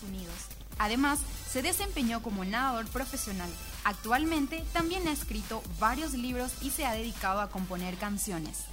Estados 0.00 0.02
Unidos. 0.02 0.34
Además, 0.78 1.20
se 1.50 1.62
desempeñó 1.62 2.22
como 2.22 2.44
nadador 2.44 2.86
profesional. 2.88 3.50
Actualmente 3.84 4.64
también 4.72 5.06
ha 5.08 5.12
escrito 5.12 5.62
varios 5.78 6.12
libros 6.12 6.52
y 6.62 6.70
se 6.70 6.86
ha 6.86 6.92
dedicado 6.92 7.40
a 7.40 7.50
componer 7.50 7.96
canciones. 7.96 8.64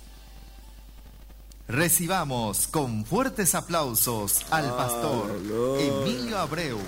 Recibamos 1.68 2.68
con 2.68 3.06
fuertes 3.06 3.54
aplausos 3.54 4.46
al 4.52 4.70
pastor 4.70 5.36
Emilio 5.80 6.38
Abreu. 6.38 6.80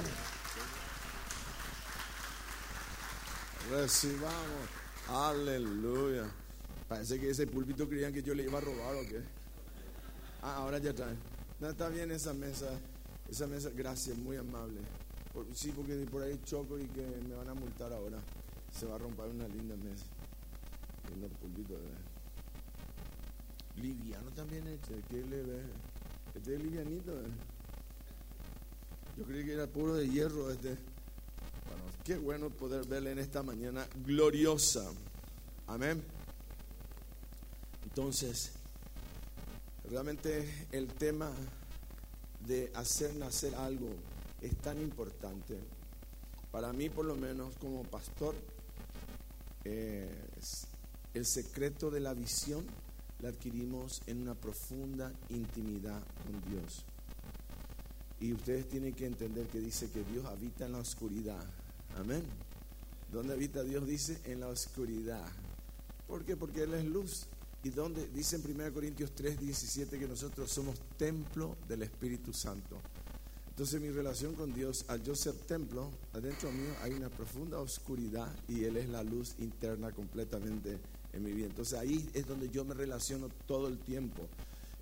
Recibamos. 3.70 4.70
Aleluya. 5.10 6.24
Parece 6.88 7.20
que 7.20 7.30
ese 7.30 7.46
púlpito 7.46 7.90
creían 7.90 8.14
que 8.14 8.24
yo 8.24 8.34
le 8.34 8.44
iba 8.44 8.58
a 8.58 8.62
robar 8.62 8.96
o 8.96 9.02
qué. 9.02 9.22
Ah, 10.42 10.56
ahora 10.58 10.78
ya 10.78 10.92
está. 10.92 11.08
No, 11.60 11.70
está 11.70 11.90
bien 11.90 12.10
esa 12.12 12.34
mesa. 12.34 12.68
Esa 13.30 13.46
mesa, 13.46 13.70
gracias, 13.76 14.18
muy 14.18 14.38
amable. 14.38 14.80
sí, 15.54 15.72
porque 15.76 15.94
por 16.10 16.24
ahí 16.24 16.40
choco 16.44 16.80
y 16.80 16.86
que 16.86 17.06
me 17.28 17.36
van 17.36 17.50
a 17.50 17.54
multar 17.54 17.94
ahora. 17.94 18.18
Se 18.72 18.86
va 18.86 18.96
a 18.96 18.98
romper 18.98 19.28
una 19.28 19.48
linda 19.48 19.76
mesa. 19.76 20.06
Lindo 21.10 21.28
púlpito, 21.40 21.76
Liviano 23.78 24.30
también 24.32 24.68
este, 24.68 25.02
¿qué 25.10 25.24
le 25.26 25.42
ve? 25.44 25.62
Este 26.36 26.56
es 26.56 26.62
livianito, 26.62 27.14
Yo 29.18 29.24
creí 29.24 29.46
que 29.46 29.54
era 29.54 29.68
puro 29.68 29.96
de 29.96 30.10
hierro 30.10 30.52
este. 30.52 30.70
Bueno, 30.70 31.84
qué 32.04 32.18
bueno 32.18 32.50
poder 32.50 32.86
verle 32.88 33.12
en 33.12 33.20
esta 33.20 33.42
mañana 33.42 33.88
gloriosa. 34.06 34.92
Amén. 35.68 36.04
Entonces, 37.84 38.52
realmente 39.90 40.68
el 40.72 40.88
tema 40.88 41.32
de 42.48 42.72
hacer 42.76 43.16
nacer 43.16 43.56
algo 43.56 43.90
es 44.42 44.56
tan 44.58 44.82
importante. 44.82 45.58
Para 46.52 46.74
mí, 46.74 46.90
por 46.90 47.06
lo 47.06 47.16
menos, 47.16 47.56
como 47.58 47.84
pastor, 47.84 48.36
el 49.64 51.26
secreto 51.26 51.92
de 51.92 52.00
la 52.00 52.14
visión 52.14 52.66
la 53.22 53.30
adquirimos 53.30 54.02
en 54.08 54.22
una 54.22 54.34
profunda 54.34 55.12
intimidad 55.30 56.02
con 56.24 56.52
Dios. 56.52 56.86
Y 58.22 58.34
ustedes 58.34 58.68
tienen 58.68 58.94
que 58.94 59.06
entender 59.06 59.48
que 59.48 59.60
dice 59.60 59.90
que 59.92 60.04
Dios 60.04 60.26
habita 60.26 60.66
en 60.66 60.74
la 60.74 60.80
oscuridad. 60.80 61.44
Amén. 61.98 62.24
¿Dónde 63.12 63.34
habita 63.34 63.64
Dios? 63.64 63.86
Dice 63.88 64.20
en 64.26 64.40
la 64.40 64.48
oscuridad. 64.48 65.26
¿Por 66.08 66.26
qué? 66.26 66.36
Porque 66.36 66.64
Él 66.64 66.74
es 66.74 66.86
luz. 66.86 67.28
Y 67.64 67.70
donde 67.70 68.08
dice 68.10 68.38
en 68.38 68.56
1 68.56 68.74
Corintios 68.74 69.12
3, 69.14 69.40
17 69.40 70.00
que 70.00 70.08
nosotros 70.08 70.50
somos 70.50 70.76
templo 70.98 71.58
del 71.68 71.84
Espíritu 71.84 72.32
Santo. 72.34 72.78
Entonces 73.50 73.82
mi 73.82 73.90
relación 73.90 74.36
con 74.36 74.54
Dios, 74.54 74.86
al 74.88 75.04
yo 75.04 75.14
ser 75.14 75.34
templo, 75.34 75.92
adentro 76.14 76.50
mío 76.50 76.72
hay 76.82 76.94
una 76.94 77.10
profunda 77.10 77.60
oscuridad 77.60 78.34
y 78.48 78.64
Él 78.64 78.78
es 78.78 78.88
la 78.88 79.04
luz 79.04 79.36
interna 79.40 79.92
completamente 79.92 80.78
en 81.12 81.24
mi 81.26 81.34
vida. 81.34 81.48
Entonces 81.48 81.78
ahí 81.78 82.10
es 82.14 82.26
donde 82.26 82.50
yo 82.50 82.64
me 82.64 82.74
relaciono 82.74 83.28
todo 83.46 83.68
el 83.68 83.78
tiempo. 83.80 84.24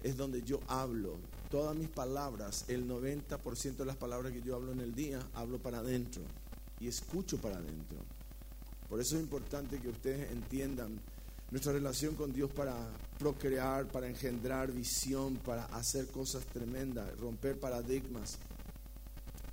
Es 0.04 0.16
donde 0.16 0.44
yo 0.44 0.60
hablo. 0.68 1.18
Todas 1.50 1.76
mis 1.76 1.90
palabras, 1.90 2.66
el 2.68 2.88
90% 2.88 3.78
de 3.78 3.86
las 3.86 3.96
palabras 3.96 4.32
que 4.32 4.44
yo 4.44 4.56
hablo 4.56 4.72
en 4.72 4.82
el 4.82 4.94
día, 4.94 5.28
hablo 5.34 5.58
para 5.58 5.80
adentro 5.80 6.22
y 6.80 6.88
escucho 6.88 7.40
para 7.40 7.58
adentro. 7.58 7.98
Por 8.88 9.02
eso 9.02 9.16
es 9.16 9.24
importante 9.24 9.80
que 9.80 9.90
ustedes 9.90 10.32
entiendan 10.32 11.00
nuestra 11.52 11.72
relación 11.72 12.16
con 12.16 12.34
Dios 12.34 12.52
para 12.52 12.76
procrear, 13.18 13.88
para 13.88 14.08
engendrar 14.08 14.72
visión, 14.72 15.38
para 15.38 15.66
hacer 15.66 16.08
cosas 16.08 16.46
tremendas, 16.46 17.18
romper 17.20 17.60
paradigmas. 17.60 18.38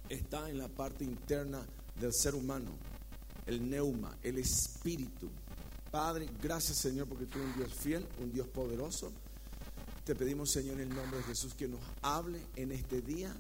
Está 0.09 0.51
en 0.51 0.59
la 0.59 0.69
parte 0.69 1.05
interna 1.05 1.65
del 2.01 2.13
ser 2.13 2.35
humano, 2.35 2.71
el 3.47 3.69
neuma, 3.71 4.17
el 4.23 4.39
espíritu. 4.39 5.31
Padre, 5.91 6.29
gracias 6.43 6.79
Señor 6.79 7.09
porque 7.09 7.27
tú 7.27 7.39
eres 7.39 7.53
un 7.53 7.57
Dios 7.57 7.75
fiel, 7.75 8.07
un 8.21 8.33
Dios 8.33 8.49
poderoso. 8.49 9.13
Te 10.05 10.15
pedimos 10.15 10.51
Señor 10.51 10.81
en 10.81 10.91
el 10.91 10.97
nombre 10.97 11.19
de 11.19 11.25
Jesús 11.25 11.55
que 11.55 11.69
nos 11.69 11.81
hable 12.03 12.41
en 12.57 12.73
este 12.73 13.01
día 13.01 13.35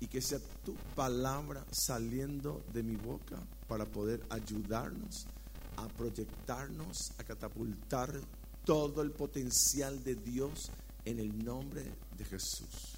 y 0.00 0.08
que 0.08 0.20
sea 0.20 0.40
tu 0.64 0.74
palabra 0.96 1.64
saliendo 1.70 2.64
de 2.72 2.82
mi 2.82 2.96
boca 2.96 3.36
para 3.68 3.84
poder 3.84 4.20
ayudarnos 4.28 5.26
a 5.84 5.88
proyectarnos, 5.88 7.12
a 7.18 7.24
catapultar 7.24 8.20
todo 8.64 9.02
el 9.02 9.10
potencial 9.12 10.02
de 10.04 10.14
Dios 10.14 10.70
en 11.04 11.18
el 11.18 11.44
nombre 11.44 11.82
de 12.16 12.24
Jesús. 12.24 12.96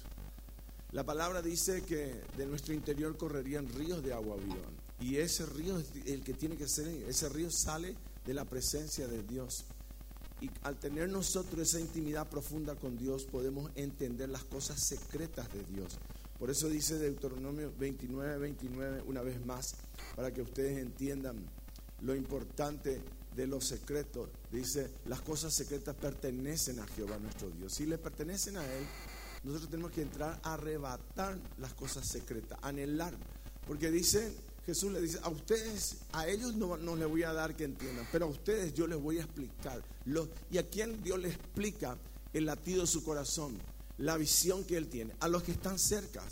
La 0.91 1.03
palabra 1.03 1.41
dice 1.41 1.81
que 1.83 2.21
de 2.37 2.45
nuestro 2.45 2.73
interior 2.73 3.17
correrían 3.17 3.67
ríos 3.67 4.03
de 4.03 4.13
agua 4.13 4.35
viva. 4.37 4.69
Y 4.99 5.17
ese 5.17 5.45
río 5.45 5.79
es 5.79 5.87
el 6.05 6.23
que 6.23 6.33
tiene 6.33 6.55
que 6.55 6.67
ser, 6.67 6.87
ese 6.87 7.29
río 7.29 7.49
sale 7.49 7.95
de 8.25 8.33
la 8.33 8.45
presencia 8.45 9.07
de 9.07 9.23
Dios. 9.23 9.65
Y 10.39 10.49
al 10.61 10.77
tener 10.77 11.09
nosotros 11.09 11.67
esa 11.67 11.79
intimidad 11.79 12.29
profunda 12.29 12.75
con 12.75 12.97
Dios, 12.97 13.23
podemos 13.23 13.71
entender 13.75 14.29
las 14.29 14.43
cosas 14.43 14.85
secretas 14.85 15.51
de 15.53 15.63
Dios. 15.63 15.97
Por 16.37 16.49
eso 16.49 16.69
dice 16.69 16.99
Deuteronomio 16.99 17.71
29, 17.79 18.37
29, 18.37 19.03
una 19.07 19.21
vez 19.21 19.43
más, 19.45 19.75
para 20.15 20.31
que 20.31 20.41
ustedes 20.41 20.77
entiendan 20.77 21.37
lo 22.03 22.15
importante 22.15 23.01
de 23.35 23.47
los 23.47 23.65
secretos. 23.65 24.29
Dice, 24.51 24.89
las 25.05 25.21
cosas 25.21 25.53
secretas 25.53 25.95
pertenecen 25.95 26.79
a 26.79 26.87
Jehová 26.87 27.17
nuestro 27.17 27.49
Dios. 27.49 27.73
Si 27.73 27.85
le 27.85 27.97
pertenecen 27.97 28.57
a 28.57 28.65
Él, 28.65 28.85
nosotros 29.43 29.69
tenemos 29.69 29.91
que 29.91 30.01
entrar 30.01 30.39
a 30.43 30.53
arrebatar 30.53 31.37
las 31.57 31.73
cosas 31.73 32.07
secretas, 32.07 32.57
anhelar. 32.61 33.13
Porque 33.67 33.89
dice, 33.91 34.33
Jesús 34.65 34.91
le 34.91 35.01
dice, 35.01 35.19
a 35.23 35.29
ustedes, 35.29 35.97
a 36.11 36.27
ellos 36.27 36.55
no, 36.55 36.77
no 36.77 36.95
les 36.95 37.07
voy 37.07 37.23
a 37.23 37.33
dar 37.33 37.55
que 37.55 37.65
entiendan, 37.65 38.07
pero 38.11 38.25
a 38.25 38.29
ustedes 38.29 38.73
yo 38.73 38.87
les 38.87 38.99
voy 38.99 39.19
a 39.19 39.23
explicar. 39.23 39.83
¿Y 40.51 40.57
a 40.57 40.69
quién 40.69 41.01
Dios 41.03 41.19
le 41.19 41.29
explica 41.29 41.97
el 42.33 42.45
latido 42.45 42.81
de 42.81 42.87
su 42.87 43.03
corazón? 43.03 43.57
La 43.97 44.17
visión 44.17 44.63
que 44.63 44.77
Él 44.77 44.87
tiene. 44.87 45.13
A 45.19 45.27
los 45.27 45.43
que 45.43 45.51
están 45.51 45.79
cerca. 45.79 46.23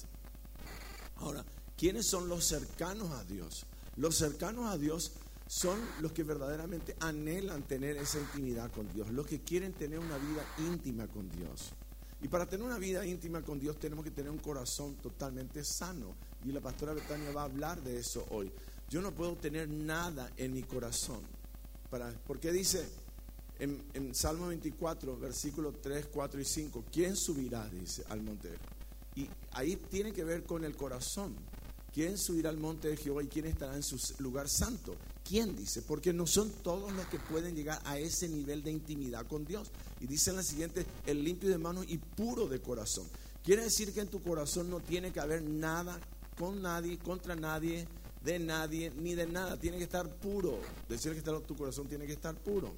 Ahora, 1.18 1.46
¿quiénes 1.78 2.08
son 2.08 2.28
los 2.28 2.46
cercanos 2.46 3.12
a 3.12 3.24
Dios? 3.24 3.66
Los 3.98 4.16
cercanos 4.16 4.66
a 4.66 4.78
Dios 4.78 5.12
son 5.51 5.78
los 6.00 6.13
que 6.13 6.23
verdaderamente 6.23 6.95
anhelan 7.01 7.63
tener 7.63 7.97
esa 7.97 8.19
intimidad 8.19 8.72
con 8.72 8.89
Dios, 8.94 9.12
los 9.12 9.28
que 9.28 9.41
quieren 9.41 9.73
tener 9.73 10.00
una 10.00 10.17
vida 10.17 10.45
íntima 10.59 11.07
con 11.07 11.29
Dios. 11.29 11.73
Y 12.22 12.29
para 12.29 12.47
tener 12.47 12.66
una 12.66 12.78
vida 12.78 13.06
íntima 13.06 13.41
con 13.41 13.59
Dios 13.59 13.78
tenemos 13.78 14.06
que 14.06 14.12
tener 14.12 14.31
un 14.31 14.38
corazón 14.38 14.95
totalmente 14.95 15.66
sano. 15.66 16.16
Y 16.45 16.53
la 16.53 16.62
pastora 16.62 16.94
Betania 16.94 17.34
va 17.34 17.41
a 17.41 17.45
hablar 17.45 17.81
de 17.81 17.97
eso 17.97 18.25
hoy. 18.29 18.50
Yo 18.89 19.01
no 19.01 19.12
puedo 19.12 19.35
tener 19.35 19.67
nada 19.67 20.31
en 20.38 20.53
mi 20.53 20.63
corazón. 20.63 21.19
Para, 21.89 22.13
porque 22.25 22.53
dice 22.53 22.88
en, 23.59 23.83
en 23.94 24.16
Salmo 24.16 24.47
24, 24.47 25.18
versículos 25.18 25.81
3, 25.81 26.07
4 26.13 26.39
y 26.39 26.45
5, 26.45 26.85
¿quién 26.89 27.18
subirá? 27.18 27.68
Dice 27.68 28.06
al 28.07 28.22
monte. 28.22 28.51
Y 29.18 29.28
ahí 29.51 29.75
tiene 29.75 30.13
que 30.13 30.23
ver 30.23 30.44
con 30.44 30.63
el 30.63 30.78
corazón. 30.78 31.35
¿Quién 31.94 32.18
subirá 32.18 32.50
al 32.50 32.57
monte 32.57 32.88
de 32.88 32.95
Jehová 32.95 33.22
y 33.22 33.28
quién 33.28 33.47
estará 33.47 33.75
en 33.75 33.83
su 33.83 33.97
lugar 34.19 34.47
santo? 34.47 34.95
¿Quién 35.24 35.56
dice? 35.56 35.82
Porque 35.82 36.14
no 36.14 36.28
son 36.28 36.50
todos 36.50 36.92
los 36.92 37.06
que 37.08 37.20
pueden 37.20 37.56
llegar 37.56 37.82
a 37.86 37.98
ese 37.98 38.28
nivel 38.28 38.64
de 38.64 38.72
intimidad 38.72 39.26
con 39.28 39.46
Dios. 39.46 39.72
Y 40.00 40.08
dice 40.08 40.32
en 40.32 40.38
la 40.38 40.44
siguiente, 40.44 40.86
el 41.06 41.24
limpio 41.24 41.50
de 41.50 41.58
manos 41.58 41.86
y 41.88 41.98
puro 41.98 42.48
de 42.48 42.59
corazón. 42.59 43.08
Quiere 43.44 43.64
decir 43.64 43.94
que 43.94 44.02
en 44.02 44.08
tu 44.08 44.22
corazón 44.22 44.70
no 44.70 44.80
tiene 44.80 45.12
que 45.12 45.20
haber 45.20 45.42
nada 45.42 46.00
con 46.38 46.62
nadie, 46.62 46.98
contra 46.98 47.36
nadie, 47.36 47.88
de 48.24 48.40
nadie, 48.40 48.92
ni 48.98 49.16
de 49.16 49.26
nada. 49.26 49.58
Tiene 49.58 49.78
que 49.78 49.84
estar 49.84 50.08
puro. 50.08 50.60
Decir 50.90 51.14
que 51.14 51.20
está, 51.20 51.40
tu 51.40 51.56
corazón 51.56 51.88
tiene 51.88 52.06
que 52.06 52.14
estar 52.14 52.36
puro. 52.36 52.74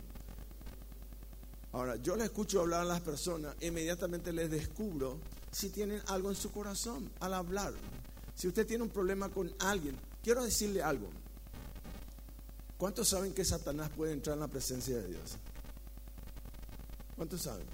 Ahora, 1.74 1.96
yo 1.96 2.16
le 2.16 2.26
escucho 2.26 2.62
hablar 2.62 2.82
a 2.82 2.86
las 2.86 3.02
personas, 3.02 3.56
inmediatamente 3.62 4.32
les 4.32 4.52
descubro 4.52 5.18
si 5.52 5.70
tienen 5.70 6.02
algo 6.08 6.30
en 6.30 6.36
su 6.36 6.52
corazón 6.52 7.10
al 7.20 7.34
hablar. 7.34 7.74
Si 8.36 8.48
usted 8.48 8.68
tiene 8.68 8.84
un 8.84 8.90
problema 8.90 9.30
con 9.30 9.52
alguien, 9.60 9.98
quiero 10.22 10.44
decirle 10.44 10.84
algo. 10.84 11.10
¿Cuántos 12.84 13.08
saben 13.08 13.34
que 13.34 13.46
Satanás 13.46 13.90
puede 13.96 14.12
entrar 14.12 14.34
en 14.34 14.42
la 14.42 14.50
presencia 14.50 14.98
de 14.98 15.08
Dios? 15.08 15.38
¿Cuántos 17.16 17.44
saben? 17.44 17.66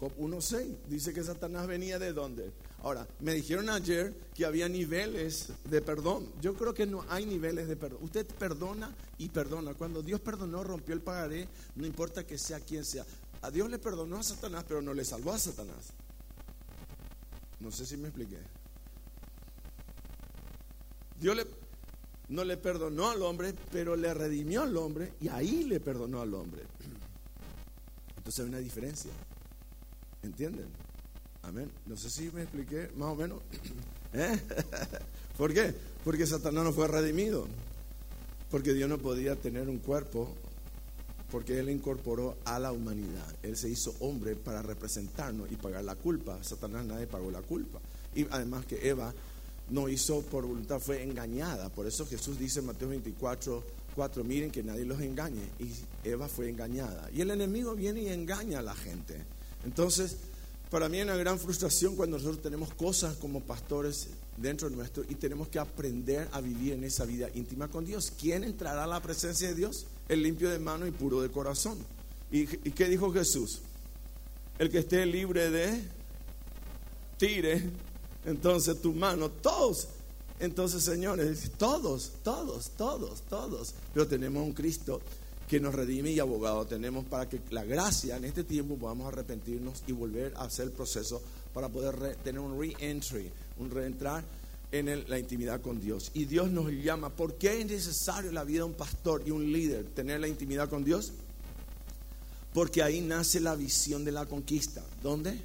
Job 0.00 0.10
1.6 0.16 0.74
dice 0.88 1.12
que 1.12 1.22
Satanás 1.22 1.66
venía 1.66 1.98
de 1.98 2.14
dónde. 2.14 2.50
Ahora, 2.82 3.06
me 3.20 3.34
dijeron 3.34 3.68
ayer 3.68 4.14
que 4.34 4.46
había 4.46 4.70
niveles 4.70 5.48
de 5.68 5.82
perdón. 5.82 6.32
Yo 6.40 6.54
creo 6.54 6.72
que 6.72 6.86
no 6.86 7.04
hay 7.10 7.26
niveles 7.26 7.68
de 7.68 7.76
perdón. 7.76 7.98
Usted 8.04 8.26
perdona 8.26 8.90
y 9.18 9.28
perdona. 9.28 9.74
Cuando 9.74 10.00
Dios 10.00 10.18
perdonó, 10.22 10.64
rompió 10.64 10.94
el 10.94 11.02
pagaré, 11.02 11.46
no 11.74 11.84
importa 11.86 12.26
que 12.26 12.38
sea 12.38 12.58
quien 12.58 12.86
sea. 12.86 13.04
A 13.42 13.50
Dios 13.50 13.68
le 13.68 13.78
perdonó 13.78 14.16
a 14.16 14.22
Satanás, 14.22 14.64
pero 14.66 14.80
no 14.80 14.94
le 14.94 15.04
salvó 15.04 15.32
a 15.32 15.38
Satanás. 15.38 15.92
No 17.60 17.70
sé 17.70 17.84
si 17.84 17.98
me 17.98 18.08
expliqué. 18.08 18.38
Dios 21.20 21.36
no 22.32 22.44
le 22.44 22.56
perdonó 22.56 23.10
al 23.10 23.22
hombre, 23.22 23.54
pero 23.70 23.94
le 23.94 24.12
redimió 24.14 24.62
al 24.62 24.76
hombre 24.76 25.12
y 25.20 25.28
ahí 25.28 25.64
le 25.64 25.80
perdonó 25.80 26.20
al 26.20 26.32
hombre. 26.34 26.62
Entonces 28.16 28.40
hay 28.40 28.48
una 28.48 28.58
diferencia. 28.58 29.10
¿Entienden? 30.22 30.66
Amén. 31.42 31.70
No 31.86 31.96
sé 31.96 32.08
si 32.10 32.30
me 32.30 32.42
expliqué 32.42 32.90
más 32.96 33.08
o 33.08 33.16
menos. 33.16 33.40
¿Eh? 34.14 34.40
¿Por 35.36 35.52
qué? 35.52 35.74
Porque 36.04 36.26
Satanás 36.26 36.64
no 36.64 36.72
fue 36.72 36.88
redimido. 36.88 37.46
Porque 38.50 38.72
Dios 38.74 38.88
no 38.88 38.98
podía 38.98 39.36
tener 39.36 39.68
un 39.68 39.78
cuerpo 39.78 40.34
porque 41.30 41.58
Él 41.58 41.70
incorporó 41.70 42.36
a 42.44 42.58
la 42.58 42.72
humanidad. 42.72 43.26
Él 43.42 43.56
se 43.56 43.70
hizo 43.70 43.94
hombre 44.00 44.36
para 44.36 44.60
representarnos 44.60 45.50
y 45.50 45.56
pagar 45.56 45.82
la 45.82 45.96
culpa. 45.96 46.38
Satanás 46.44 46.84
nadie 46.84 47.06
pagó 47.06 47.30
la 47.30 47.40
culpa. 47.40 47.80
Y 48.14 48.26
además 48.30 48.66
que 48.66 48.86
Eva 48.86 49.14
no 49.72 49.88
hizo 49.88 50.20
por 50.22 50.46
voluntad, 50.46 50.78
fue 50.78 51.02
engañada. 51.02 51.68
Por 51.70 51.86
eso 51.86 52.06
Jesús 52.06 52.38
dice 52.38 52.60
en 52.60 52.66
Mateo 52.66 52.88
24, 52.88 53.64
4, 53.94 54.24
miren 54.24 54.50
que 54.50 54.62
nadie 54.62 54.84
los 54.84 55.00
engañe. 55.00 55.42
Y 55.58 55.72
Eva 56.08 56.28
fue 56.28 56.48
engañada. 56.48 57.10
Y 57.12 57.22
el 57.22 57.30
enemigo 57.30 57.74
viene 57.74 58.02
y 58.02 58.08
engaña 58.08 58.60
a 58.60 58.62
la 58.62 58.74
gente. 58.74 59.16
Entonces, 59.64 60.16
para 60.70 60.88
mí 60.88 60.98
es 60.98 61.04
una 61.04 61.16
gran 61.16 61.38
frustración 61.38 61.96
cuando 61.96 62.18
nosotros 62.18 62.42
tenemos 62.42 62.72
cosas 62.74 63.16
como 63.16 63.40
pastores 63.40 64.08
dentro 64.36 64.70
de 64.70 64.76
nuestro 64.76 65.04
y 65.08 65.14
tenemos 65.14 65.48
que 65.48 65.58
aprender 65.58 66.28
a 66.32 66.40
vivir 66.40 66.74
en 66.74 66.84
esa 66.84 67.04
vida 67.04 67.28
íntima 67.34 67.68
con 67.68 67.84
Dios. 67.84 68.12
¿Quién 68.18 68.44
entrará 68.44 68.84
a 68.84 68.86
la 68.86 69.00
presencia 69.00 69.48
de 69.48 69.54
Dios? 69.54 69.86
El 70.08 70.22
limpio 70.22 70.50
de 70.50 70.58
mano 70.58 70.86
y 70.86 70.90
puro 70.90 71.20
de 71.20 71.30
corazón. 71.30 71.78
¿Y, 72.30 72.46
qué 72.46 72.88
dijo 72.88 73.12
Jesús? 73.12 73.60
El 74.58 74.70
que 74.70 74.78
esté 74.78 75.04
libre 75.04 75.50
de 75.50 75.82
tire, 77.18 77.62
entonces 78.24 78.80
tu 78.80 78.92
mano, 78.92 79.30
todos. 79.30 79.88
Entonces, 80.40 80.82
señores, 80.82 81.52
todos, 81.56 82.12
todos, 82.22 82.70
todos, 82.70 83.22
todos. 83.22 83.74
Pero 83.94 84.08
tenemos 84.08 84.42
un 84.42 84.52
Cristo 84.52 85.00
que 85.48 85.60
nos 85.60 85.74
redime 85.74 86.10
y 86.10 86.18
abogado 86.18 86.66
tenemos 86.66 87.04
para 87.04 87.28
que 87.28 87.38
la 87.50 87.62
gracia 87.62 88.16
en 88.16 88.24
este 88.24 88.42
tiempo 88.42 88.76
podamos 88.76 89.08
arrepentirnos 89.08 89.82
y 89.86 89.92
volver 89.92 90.32
a 90.36 90.44
hacer 90.44 90.66
el 90.66 90.72
proceso 90.72 91.20
para 91.52 91.68
poder 91.68 92.16
tener 92.24 92.40
un 92.40 92.58
re-entry, 92.58 93.30
un 93.58 93.70
reentrar 93.70 94.24
en 94.72 95.08
la 95.08 95.18
intimidad 95.18 95.60
con 95.60 95.78
Dios. 95.80 96.10
Y 96.14 96.24
Dios 96.24 96.50
nos 96.50 96.70
llama. 96.72 97.10
¿Por 97.10 97.34
qué 97.34 97.60
es 97.60 97.66
necesario 97.66 98.32
la 98.32 98.44
vida 98.44 98.60
de 98.60 98.64
un 98.64 98.72
pastor 98.72 99.22
y 99.26 99.30
un 99.30 99.52
líder 99.52 99.84
tener 99.94 100.20
la 100.20 100.28
intimidad 100.28 100.70
con 100.70 100.82
Dios? 100.84 101.12
Porque 102.54 102.82
ahí 102.82 103.00
nace 103.02 103.38
la 103.38 103.54
visión 103.54 104.04
de 104.04 104.12
la 104.12 104.26
conquista. 104.26 104.82
¿Dónde? 105.02 105.38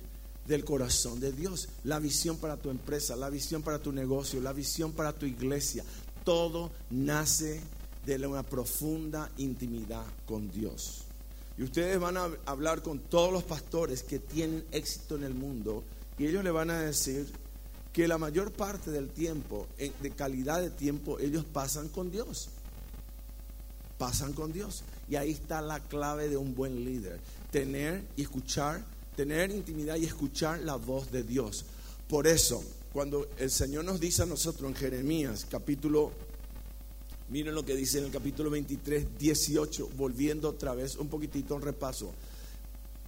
Del 0.47 0.63
corazón 0.63 1.19
de 1.19 1.31
Dios. 1.31 1.67
La 1.83 1.99
visión 1.99 2.37
para 2.37 2.57
tu 2.57 2.69
empresa, 2.69 3.15
la 3.15 3.29
visión 3.29 3.61
para 3.61 3.79
tu 3.79 3.91
negocio, 3.91 4.41
la 4.41 4.53
visión 4.53 4.93
para 4.93 5.13
tu 5.13 5.25
iglesia. 5.25 5.83
Todo 6.23 6.71
nace 6.89 7.61
de 8.05 8.25
una 8.25 8.43
profunda 8.43 9.29
intimidad 9.37 10.05
con 10.25 10.49
Dios. 10.49 11.03
Y 11.57 11.63
ustedes 11.63 11.99
van 11.99 12.17
a 12.17 12.29
hablar 12.45 12.81
con 12.81 12.99
todos 12.99 13.33
los 13.33 13.43
pastores 13.43 14.03
que 14.03 14.19
tienen 14.19 14.63
éxito 14.71 15.15
en 15.15 15.23
el 15.23 15.33
mundo 15.33 15.83
y 16.17 16.25
ellos 16.25 16.43
le 16.43 16.51
van 16.51 16.69
a 16.69 16.79
decir 16.79 17.31
que 17.93 18.07
la 18.07 18.17
mayor 18.17 18.51
parte 18.51 18.91
del 18.91 19.09
tiempo, 19.09 19.67
de 19.77 20.11
calidad 20.11 20.61
de 20.61 20.69
tiempo, 20.69 21.19
ellos 21.19 21.45
pasan 21.45 21.89
con 21.89 22.11
Dios. 22.11 22.49
Pasan 23.97 24.33
con 24.33 24.53
Dios. 24.53 24.83
Y 25.09 25.15
ahí 25.15 25.31
está 25.31 25.61
la 25.61 25.79
clave 25.79 26.29
de 26.29 26.37
un 26.37 26.55
buen 26.55 26.85
líder. 26.85 27.19
Tener 27.51 28.03
y 28.15 28.23
escuchar, 28.23 28.83
tener 29.17 29.49
intimidad 29.49 29.95
y 29.95 30.05
escuchar 30.05 30.61
la 30.61 30.75
voz 30.75 31.11
de 31.11 31.23
Dios. 31.23 31.65
Por 32.07 32.27
eso, 32.27 32.63
cuando 32.93 33.27
el 33.39 33.49
Señor 33.49 33.83
nos 33.83 33.99
dice 33.99 34.21
a 34.21 34.27
nosotros 34.27 34.69
en 34.69 34.75
Jeremías 34.75 35.47
capítulo, 35.49 36.11
miren 37.29 37.55
lo 37.55 37.65
que 37.65 37.75
dice 37.75 37.97
en 37.97 38.05
el 38.05 38.11
capítulo 38.11 38.51
23, 38.51 39.17
18, 39.17 39.89
volviendo 39.97 40.49
otra 40.49 40.75
vez 40.75 40.97
un 40.97 41.09
poquitito 41.09 41.55
un 41.55 41.63
repaso. 41.63 42.13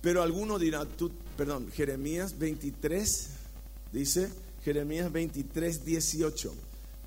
Pero 0.01 0.23
alguno 0.23 0.57
dirá, 0.57 0.83
tú, 0.83 1.11
perdón, 1.37 1.71
Jeremías 1.71 2.39
23 2.39 3.27
dice, 3.93 4.29
Jeremías 4.65 5.11
23, 5.11 5.85
18. 5.85 6.53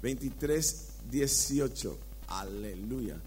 23, 0.00 0.86
18. 1.10 1.98
Aleluya. 2.28 3.20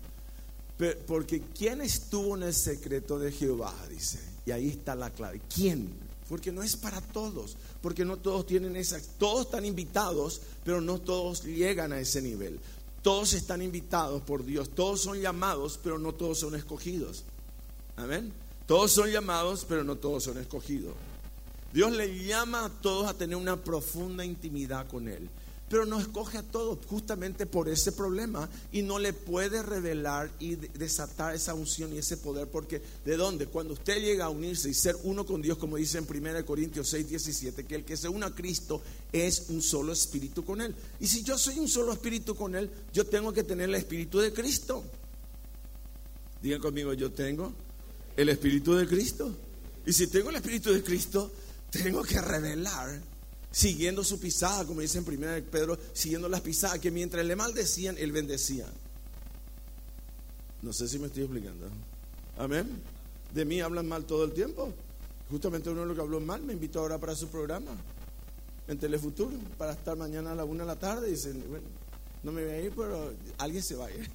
porque 1.06 1.42
¿quién 1.58 1.82
estuvo 1.82 2.38
en 2.38 2.44
el 2.44 2.54
secreto 2.54 3.20
de 3.20 3.34
Jehová? 3.34 3.76
Dice. 3.90 4.35
Y 4.46 4.52
ahí 4.52 4.70
está 4.70 4.96
la 4.96 5.10
clave. 5.10 5.42
¿Quién? 5.54 5.94
Porque 6.30 6.52
no 6.52 6.64
es 6.64 6.76
para 6.76 7.02
todos. 7.02 7.58
Porque 7.82 8.06
no 8.06 8.18
todos 8.18 8.46
tienen 8.46 8.76
esa. 8.76 9.00
Todos 9.18 9.46
están 9.46 9.66
invitados, 9.66 10.42
pero 10.64 10.82
no 10.82 11.00
todos 11.00 11.44
llegan 11.44 11.94
a 11.94 12.00
ese 12.00 12.22
nivel. 12.22 12.60
Todos 13.02 13.34
están 13.34 13.62
invitados 13.62 14.22
por 14.24 14.46
Dios. 14.46 14.70
Todos 14.70 15.02
son 15.02 15.20
llamados, 15.20 15.80
pero 15.84 16.00
no 16.00 16.14
todos 16.14 16.40
son 16.40 16.56
escogidos. 16.56 17.24
Amén. 17.96 18.34
Todos 18.66 18.92
son 18.92 19.12
llamados, 19.12 19.66
pero 19.68 19.84
no 19.84 19.96
todos 19.98 20.24
son 20.24 20.40
escogidos. 20.40 20.96
Dios 21.72 21.92
le 21.92 22.26
llama 22.26 22.66
a 22.66 22.70
todos 22.70 23.08
a 23.08 23.14
tener 23.14 23.36
una 23.36 23.62
profunda 23.62 24.26
intimidad 24.26 24.88
con 24.88 25.08
Él. 25.08 25.30
Pero 25.68 25.86
no 25.86 26.00
escoge 26.00 26.38
a 26.38 26.44
todos 26.44 26.86
justamente 26.86 27.48
por 27.48 27.68
ese 27.70 27.92
problema 27.92 28.48
y 28.72 28.84
no 28.84 29.00
le 29.00 29.14
puede 29.14 29.64
revelar 29.64 30.32
y 30.40 30.56
desatar 30.56 31.34
esa 31.34 31.56
unción 31.56 31.92
y 31.94 31.98
ese 31.98 32.18
poder. 32.18 32.48
Porque 32.48 32.82
¿de 33.04 33.18
dónde? 33.18 33.48
Cuando 33.48 33.74
usted 33.74 34.00
llega 34.00 34.26
a 34.26 34.30
unirse 34.30 34.70
y 34.70 34.76
ser 34.76 34.96
uno 35.04 35.26
con 35.26 35.42
Dios, 35.42 35.58
como 35.58 35.78
dice 35.78 35.98
en 35.98 36.08
1 36.08 36.46
Corintios 36.46 36.88
6, 36.90 37.10
17, 37.10 37.66
que 37.66 37.76
el 37.76 37.84
que 37.84 37.98
se 37.98 38.08
una 38.08 38.28
a 38.28 38.36
Cristo 38.36 38.82
es 39.12 39.46
un 39.50 39.62
solo 39.62 39.92
espíritu 39.92 40.46
con 40.46 40.62
Él. 40.62 40.76
Y 41.00 41.08
si 41.08 41.24
yo 41.24 41.36
soy 41.38 41.58
un 41.58 41.68
solo 41.68 41.94
espíritu 41.94 42.36
con 42.36 42.56
Él, 42.56 42.70
yo 42.94 43.08
tengo 43.08 43.34
que 43.34 43.44
tener 43.44 43.68
el 43.68 43.76
espíritu 43.76 44.20
de 44.20 44.32
Cristo. 44.32 44.84
Digan 46.44 46.62
conmigo, 46.62 46.94
yo 46.94 47.12
tengo 47.12 47.52
el 48.16 48.30
espíritu 48.30 48.76
de 48.76 48.88
Cristo. 48.88 49.36
Y 49.86 49.94
si 49.94 50.08
tengo 50.08 50.30
el 50.30 50.36
espíritu 50.36 50.72
de 50.72 50.84
Cristo, 50.84 51.32
tengo 51.72 52.04
que 52.04 52.22
revelar 52.22 53.02
siguiendo 53.56 54.04
su 54.04 54.20
pisada, 54.20 54.66
como 54.66 54.82
dice 54.82 54.98
en 54.98 55.06
primera 55.06 55.42
Pedro, 55.50 55.78
siguiendo 55.94 56.28
las 56.28 56.42
pisadas, 56.42 56.78
que 56.80 56.92
mientras 56.92 57.26
le 57.26 57.38
maldecían, 57.38 57.98
él 57.98 58.12
bendecía. 58.12 58.66
No 60.62 60.74
sé 60.74 60.90
si 60.90 61.00
me 61.00 61.08
estoy 61.08 61.24
explicando. 61.24 61.68
Amén. 62.38 62.70
De 63.34 63.46
mí 63.46 63.62
hablan 63.62 63.88
mal 63.88 64.04
todo 64.04 64.26
el 64.26 64.34
tiempo. 64.34 64.74
Justamente 65.30 65.70
uno 65.70 65.82
de 65.82 65.88
los 65.88 65.96
que 65.96 66.02
habló 66.02 66.20
mal 66.20 66.42
me 66.42 66.52
invitó 66.52 66.82
ahora 66.82 66.98
para 66.98 67.16
su 67.16 67.30
programa 67.30 67.72
en 68.68 68.78
Telefuturo 68.78 69.38
para 69.58 69.72
estar 69.72 69.96
mañana 69.96 70.34
a 70.34 70.36
la 70.36 70.44
una 70.44 70.64
de 70.64 70.68
la 70.68 70.76
tarde. 70.76 71.10
Dicen, 71.10 71.42
bueno, 71.48 71.66
no 72.24 72.34
me 72.34 72.44
voy 72.44 72.54
a 72.56 72.60
ir, 72.60 72.74
pero 72.76 73.14
alguien 73.38 73.64
se 73.64 73.76
va 73.78 73.86
a 73.86 73.92
ir. 73.92 74.12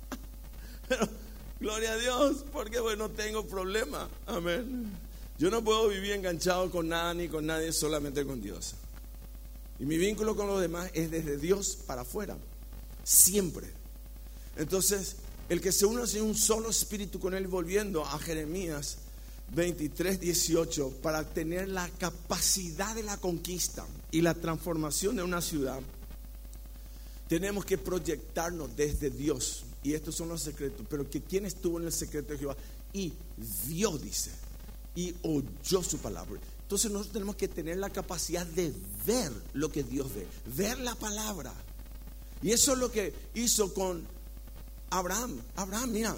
pero 0.88 1.08
gloria 1.60 1.92
a 1.92 1.96
Dios, 1.96 2.44
porque 2.52 2.78
bueno, 2.78 3.08
tengo 3.08 3.46
problema. 3.46 4.06
Amén. 4.26 4.92
Yo 5.36 5.50
no 5.50 5.64
puedo 5.64 5.88
vivir 5.88 6.12
enganchado 6.12 6.70
con 6.70 6.88
nada 6.88 7.12
ni 7.12 7.28
con 7.28 7.46
nadie, 7.46 7.72
solamente 7.72 8.24
con 8.24 8.40
Dios. 8.40 8.74
Y 9.80 9.84
mi 9.84 9.96
vínculo 9.96 10.36
con 10.36 10.46
los 10.46 10.60
demás 10.60 10.90
es 10.94 11.10
desde 11.10 11.36
Dios 11.38 11.76
para 11.86 12.02
afuera, 12.02 12.36
siempre. 13.02 13.66
Entonces, 14.56 15.16
el 15.48 15.60
que 15.60 15.72
se 15.72 15.86
une 15.86 16.02
en 16.04 16.22
un 16.22 16.36
solo 16.36 16.70
espíritu 16.70 17.18
con 17.18 17.34
Él, 17.34 17.48
volviendo 17.48 18.04
a 18.04 18.16
Jeremías 18.20 18.98
23, 19.52 20.20
18, 20.20 20.90
para 21.02 21.28
tener 21.28 21.68
la 21.68 21.88
capacidad 21.98 22.94
de 22.94 23.02
la 23.02 23.16
conquista 23.16 23.84
y 24.12 24.20
la 24.20 24.34
transformación 24.34 25.16
de 25.16 25.24
una 25.24 25.40
ciudad, 25.40 25.80
tenemos 27.28 27.64
que 27.64 27.76
proyectarnos 27.76 28.76
desde 28.76 29.10
Dios. 29.10 29.64
Y 29.82 29.94
estos 29.94 30.14
son 30.14 30.28
los 30.28 30.42
secretos. 30.42 30.86
Pero 30.88 31.10
que 31.10 31.20
estuvo 31.44 31.80
en 31.80 31.86
el 31.86 31.92
secreto 31.92 32.32
de 32.32 32.38
Jehová 32.38 32.56
y 32.92 33.12
vio, 33.66 33.98
dice 33.98 34.30
y 34.94 35.14
oyó 35.22 35.82
su 35.82 35.98
palabra. 35.98 36.40
Entonces 36.62 36.90
nosotros 36.90 37.12
tenemos 37.12 37.36
que 37.36 37.48
tener 37.48 37.76
la 37.76 37.90
capacidad 37.90 38.46
de 38.46 38.72
ver 39.06 39.32
lo 39.52 39.70
que 39.70 39.82
Dios 39.82 40.12
ve, 40.14 40.26
ver 40.56 40.78
la 40.78 40.94
palabra. 40.94 41.52
Y 42.42 42.52
eso 42.52 42.72
es 42.72 42.78
lo 42.78 42.90
que 42.90 43.12
hizo 43.34 43.72
con 43.72 44.04
Abraham. 44.90 45.40
Abraham, 45.56 45.90
mira, 45.90 46.16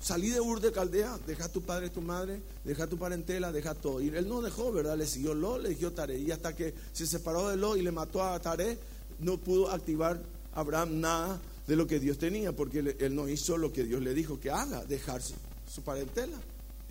salí 0.00 0.30
de 0.30 0.40
Ur 0.40 0.60
de 0.60 0.72
Caldea, 0.72 1.18
deja 1.26 1.48
tu 1.48 1.62
padre 1.62 1.90
tu 1.90 2.00
madre, 2.00 2.40
deja 2.64 2.86
tu 2.86 2.96
parentela, 2.96 3.52
deja 3.52 3.74
todo. 3.74 4.00
Él 4.00 4.28
no 4.28 4.40
dejó, 4.40 4.72
¿verdad? 4.72 4.96
Le 4.96 5.06
siguió 5.06 5.34
Lo, 5.34 5.58
le 5.58 5.70
siguió 5.70 5.92
Tare. 5.92 6.18
Y 6.18 6.30
hasta 6.30 6.54
que 6.54 6.74
se 6.92 7.06
separó 7.06 7.48
de 7.48 7.56
Lo 7.56 7.76
y 7.76 7.82
le 7.82 7.92
mató 7.92 8.22
a 8.22 8.38
Tare, 8.40 8.78
no 9.18 9.38
pudo 9.38 9.70
activar 9.70 10.20
Abraham 10.54 11.00
nada 11.00 11.40
de 11.66 11.76
lo 11.76 11.86
que 11.86 12.00
Dios 12.00 12.18
tenía, 12.18 12.52
porque 12.52 12.96
él 12.98 13.14
no 13.14 13.28
hizo 13.28 13.56
lo 13.56 13.72
que 13.72 13.84
Dios 13.84 14.02
le 14.02 14.14
dijo 14.14 14.38
que 14.38 14.50
haga, 14.50 14.84
dejarse 14.84 15.34
su 15.72 15.82
parentela. 15.82 16.38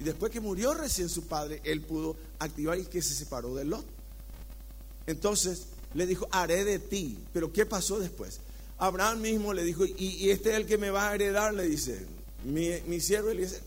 Y 0.01 0.03
después 0.03 0.31
que 0.31 0.39
murió 0.39 0.73
recién 0.73 1.09
su 1.09 1.27
padre, 1.27 1.61
él 1.63 1.81
pudo 1.81 2.15
activar 2.39 2.79
y 2.79 2.85
que 2.85 3.03
se 3.03 3.13
separó 3.13 3.53
de 3.53 3.65
Lot. 3.65 3.85
Entonces 5.05 5.67
le 5.93 6.07
dijo, 6.07 6.27
haré 6.31 6.65
de 6.65 6.79
ti. 6.79 7.19
Pero 7.31 7.53
¿qué 7.53 7.67
pasó 7.67 7.99
después? 7.99 8.39
Abraham 8.79 9.21
mismo 9.21 9.53
le 9.53 9.63
dijo, 9.63 9.85
y, 9.85 10.31
este 10.31 10.49
es 10.49 10.55
el 10.55 10.65
que 10.65 10.79
me 10.79 10.89
va 10.89 11.09
a 11.09 11.13
heredar, 11.13 11.53
le 11.53 11.67
dice, 11.67 12.03
mi, 12.45 12.99
siervo, 12.99 13.29
le 13.29 13.43
dice, 13.43 13.61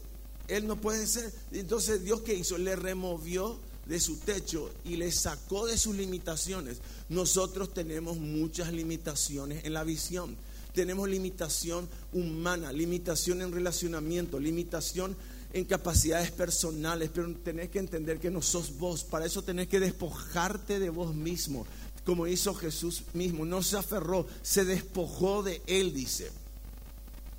él 0.48 0.66
no 0.66 0.74
puede 0.74 1.06
ser. 1.06 1.32
Entonces 1.52 2.02
Dios 2.02 2.22
qué 2.22 2.34
hizo? 2.34 2.58
Le 2.58 2.74
removió 2.74 3.56
de 3.86 4.00
su 4.00 4.16
techo 4.16 4.72
y 4.84 4.96
le 4.96 5.12
sacó 5.12 5.66
de 5.66 5.78
sus 5.78 5.94
limitaciones. 5.94 6.78
Nosotros 7.10 7.72
tenemos 7.72 8.16
muchas 8.16 8.72
limitaciones 8.72 9.64
en 9.64 9.72
la 9.72 9.84
visión. 9.84 10.34
Tenemos 10.74 11.08
limitación 11.08 11.88
humana, 12.12 12.72
limitación 12.72 13.40
en 13.40 13.52
relacionamiento, 13.52 14.40
limitación 14.40 15.16
en 15.54 15.64
capacidades 15.64 16.32
personales, 16.32 17.10
pero 17.14 17.32
tenés 17.36 17.70
que 17.70 17.78
entender 17.78 18.18
que 18.18 18.30
no 18.30 18.42
sos 18.42 18.76
vos. 18.76 19.04
Para 19.04 19.24
eso 19.24 19.42
tenés 19.42 19.68
que 19.68 19.78
despojarte 19.80 20.80
de 20.80 20.90
vos 20.90 21.14
mismo. 21.14 21.64
como 22.04 22.26
hizo 22.26 22.52
Jesús 22.52 23.04
mismo, 23.14 23.46
no 23.46 23.62
se 23.62 23.78
aferró, 23.78 24.26
se 24.42 24.66
despojó 24.66 25.42
de 25.42 25.62
él, 25.66 25.94
dice. 25.94 26.30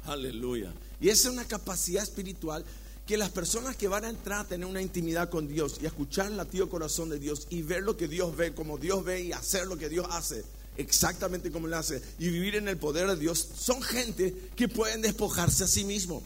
Aleluya. 0.05 0.73
Y 0.99 1.09
esa 1.09 1.27
es 1.27 1.33
una 1.35 1.45
capacidad 1.45 2.01
espiritual 2.01 2.65
que 3.05 3.17
las 3.17 3.29
personas 3.29 3.75
que 3.75 3.87
van 3.87 4.05
a 4.05 4.09
entrar 4.09 4.39
a 4.39 4.47
tener 4.47 4.65
una 4.65 4.81
intimidad 4.81 5.29
con 5.29 5.47
Dios 5.47 5.77
y 5.79 5.85
a 5.85 5.89
escuchar 5.89 6.27
el 6.27 6.37
latido 6.37 6.69
corazón 6.69 7.09
de 7.09 7.19
Dios 7.19 7.45
y 7.51 7.61
ver 7.61 7.83
lo 7.83 7.95
que 7.95 8.07
Dios 8.07 8.35
ve, 8.35 8.53
como 8.55 8.79
Dios 8.79 9.03
ve 9.03 9.21
y 9.21 9.33
hacer 9.33 9.67
lo 9.67 9.77
que 9.77 9.89
Dios 9.89 10.07
hace, 10.09 10.43
exactamente 10.77 11.51
como 11.51 11.67
Él 11.67 11.75
hace, 11.75 12.01
y 12.17 12.29
vivir 12.29 12.55
en 12.55 12.67
el 12.69 12.77
poder 12.77 13.07
de 13.07 13.17
Dios, 13.17 13.47
son 13.55 13.83
gente 13.83 14.33
que 14.55 14.67
pueden 14.67 15.01
despojarse 15.01 15.65
a 15.65 15.67
sí 15.67 15.83
mismo. 15.83 16.23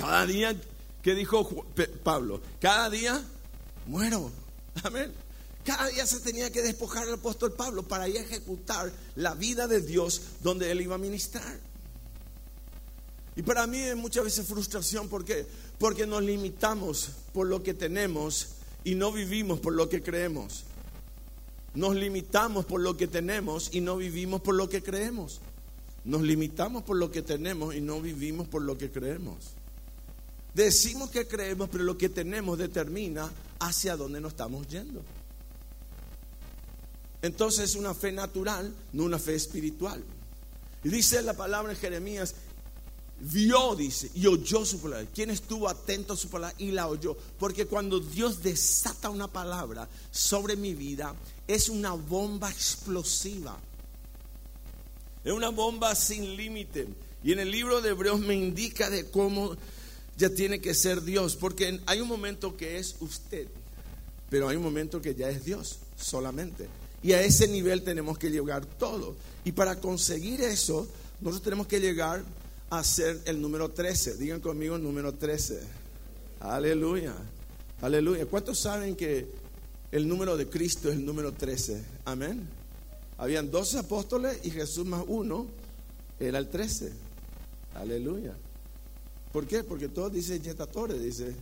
Cada 0.00 0.26
día, 0.26 0.56
que 1.02 1.14
dijo 1.14 1.66
Pablo? 2.02 2.40
Cada 2.58 2.88
día 2.88 3.22
muero. 3.86 4.30
Amén. 4.82 5.12
Cada 5.64 5.88
día 5.88 6.06
se 6.06 6.20
tenía 6.20 6.50
que 6.50 6.62
despojar 6.62 7.06
el 7.06 7.14
apóstol 7.14 7.52
Pablo 7.52 7.82
para 7.82 8.08
ir 8.08 8.16
a 8.16 8.22
ejecutar 8.22 8.90
la 9.14 9.34
vida 9.34 9.68
de 9.68 9.82
Dios 9.82 10.22
donde 10.42 10.70
él 10.70 10.80
iba 10.80 10.94
a 10.94 10.98
ministrar. 10.98 11.60
Y 13.36 13.42
para 13.42 13.66
mí 13.66 13.78
es 13.78 13.94
muchas 13.94 14.24
veces 14.24 14.46
frustración 14.46 15.08
porque 15.08 15.46
porque 15.78 16.06
nos 16.06 16.22
limitamos 16.22 17.10
por 17.32 17.46
lo 17.46 17.62
que 17.62 17.74
tenemos 17.74 18.48
y 18.84 18.94
no 18.94 19.12
vivimos 19.12 19.60
por 19.60 19.74
lo 19.74 19.88
que 19.88 20.02
creemos. 20.02 20.64
Nos 21.74 21.94
limitamos 21.94 22.64
por 22.64 22.80
lo 22.80 22.96
que 22.96 23.06
tenemos 23.06 23.70
y 23.72 23.80
no 23.80 23.96
vivimos 23.96 24.40
por 24.40 24.54
lo 24.54 24.68
que 24.68 24.82
creemos. 24.82 25.40
Nos 26.04 26.22
limitamos 26.22 26.84
por 26.84 26.96
lo 26.96 27.10
que 27.10 27.22
tenemos 27.22 27.74
y 27.74 27.80
no 27.80 28.00
vivimos 28.00 28.48
por 28.48 28.62
lo 28.62 28.78
que 28.78 28.90
creemos. 28.90 29.59
Decimos 30.54 31.10
que 31.10 31.28
creemos, 31.28 31.68
pero 31.70 31.84
lo 31.84 31.96
que 31.96 32.08
tenemos 32.08 32.58
determina 32.58 33.30
hacia 33.60 33.96
dónde 33.96 34.20
nos 34.20 34.32
estamos 34.32 34.66
yendo. 34.68 35.02
Entonces 37.22 37.70
es 37.70 37.76
una 37.76 37.94
fe 37.94 38.12
natural, 38.12 38.74
no 38.92 39.04
una 39.04 39.18
fe 39.18 39.34
espiritual. 39.34 40.02
Y 40.82 40.88
dice 40.88 41.22
la 41.22 41.34
palabra 41.34 41.72
en 41.72 41.78
Jeremías, 41.78 42.34
vio, 43.20 43.76
dice, 43.76 44.10
y 44.14 44.26
oyó 44.26 44.64
su 44.64 44.80
palabra. 44.80 45.06
¿Quién 45.14 45.30
estuvo 45.30 45.68
atento 45.68 46.14
a 46.14 46.16
su 46.16 46.28
palabra 46.28 46.56
y 46.58 46.70
la 46.70 46.88
oyó? 46.88 47.16
Porque 47.38 47.66
cuando 47.66 48.00
Dios 48.00 48.42
desata 48.42 49.10
una 49.10 49.28
palabra 49.28 49.88
sobre 50.10 50.56
mi 50.56 50.74
vida, 50.74 51.14
es 51.46 51.68
una 51.68 51.92
bomba 51.92 52.50
explosiva. 52.50 53.58
Es 55.22 55.32
una 55.32 55.50
bomba 55.50 55.94
sin 55.94 56.36
límite. 56.36 56.88
Y 57.22 57.32
en 57.32 57.40
el 57.40 57.50
libro 57.50 57.82
de 57.82 57.90
Hebreos 57.90 58.20
me 58.20 58.34
indica 58.34 58.88
de 58.88 59.10
cómo 59.10 59.54
ya 60.20 60.30
tiene 60.30 60.60
que 60.60 60.74
ser 60.74 61.02
Dios. 61.02 61.34
Porque 61.34 61.80
hay 61.86 62.00
un 62.00 62.08
momento 62.08 62.56
que 62.56 62.78
es 62.78 62.96
usted, 63.00 63.48
pero 64.28 64.48
hay 64.48 64.56
un 64.56 64.62
momento 64.62 65.00
que 65.00 65.14
ya 65.14 65.30
es 65.30 65.44
Dios 65.44 65.78
solamente. 65.96 66.68
Y 67.02 67.12
a 67.12 67.22
ese 67.22 67.48
nivel 67.48 67.82
tenemos 67.82 68.18
que 68.18 68.30
llegar 68.30 68.66
todo. 68.66 69.16
Y 69.44 69.52
para 69.52 69.80
conseguir 69.80 70.42
eso, 70.42 70.86
nosotros 71.20 71.42
tenemos 71.42 71.66
que 71.66 71.80
llegar 71.80 72.22
a 72.68 72.84
ser 72.84 73.20
el 73.24 73.40
número 73.40 73.70
13. 73.70 74.16
Digan 74.18 74.40
conmigo 74.40 74.76
el 74.76 74.82
número 74.82 75.14
13. 75.14 75.60
Aleluya. 76.40 77.14
Aleluya. 77.80 78.26
¿Cuántos 78.26 78.58
saben 78.58 78.94
que 78.96 79.26
el 79.90 80.06
número 80.06 80.36
de 80.36 80.48
Cristo 80.48 80.90
es 80.90 80.96
el 80.96 81.06
número 81.06 81.32
13? 81.32 81.82
Amén. 82.04 82.46
Habían 83.16 83.50
12 83.50 83.78
apóstoles 83.78 84.38
y 84.44 84.50
Jesús 84.50 84.84
más 84.84 85.02
uno 85.06 85.46
era 86.18 86.38
el 86.38 86.48
13. 86.48 86.92
Aleluya. 87.74 88.34
¿Por 89.32 89.46
qué? 89.46 89.62
Porque 89.62 89.88
todos 89.88 90.12
dicen 90.12 90.42
yetatore, 90.42 90.98
dice. 90.98 91.34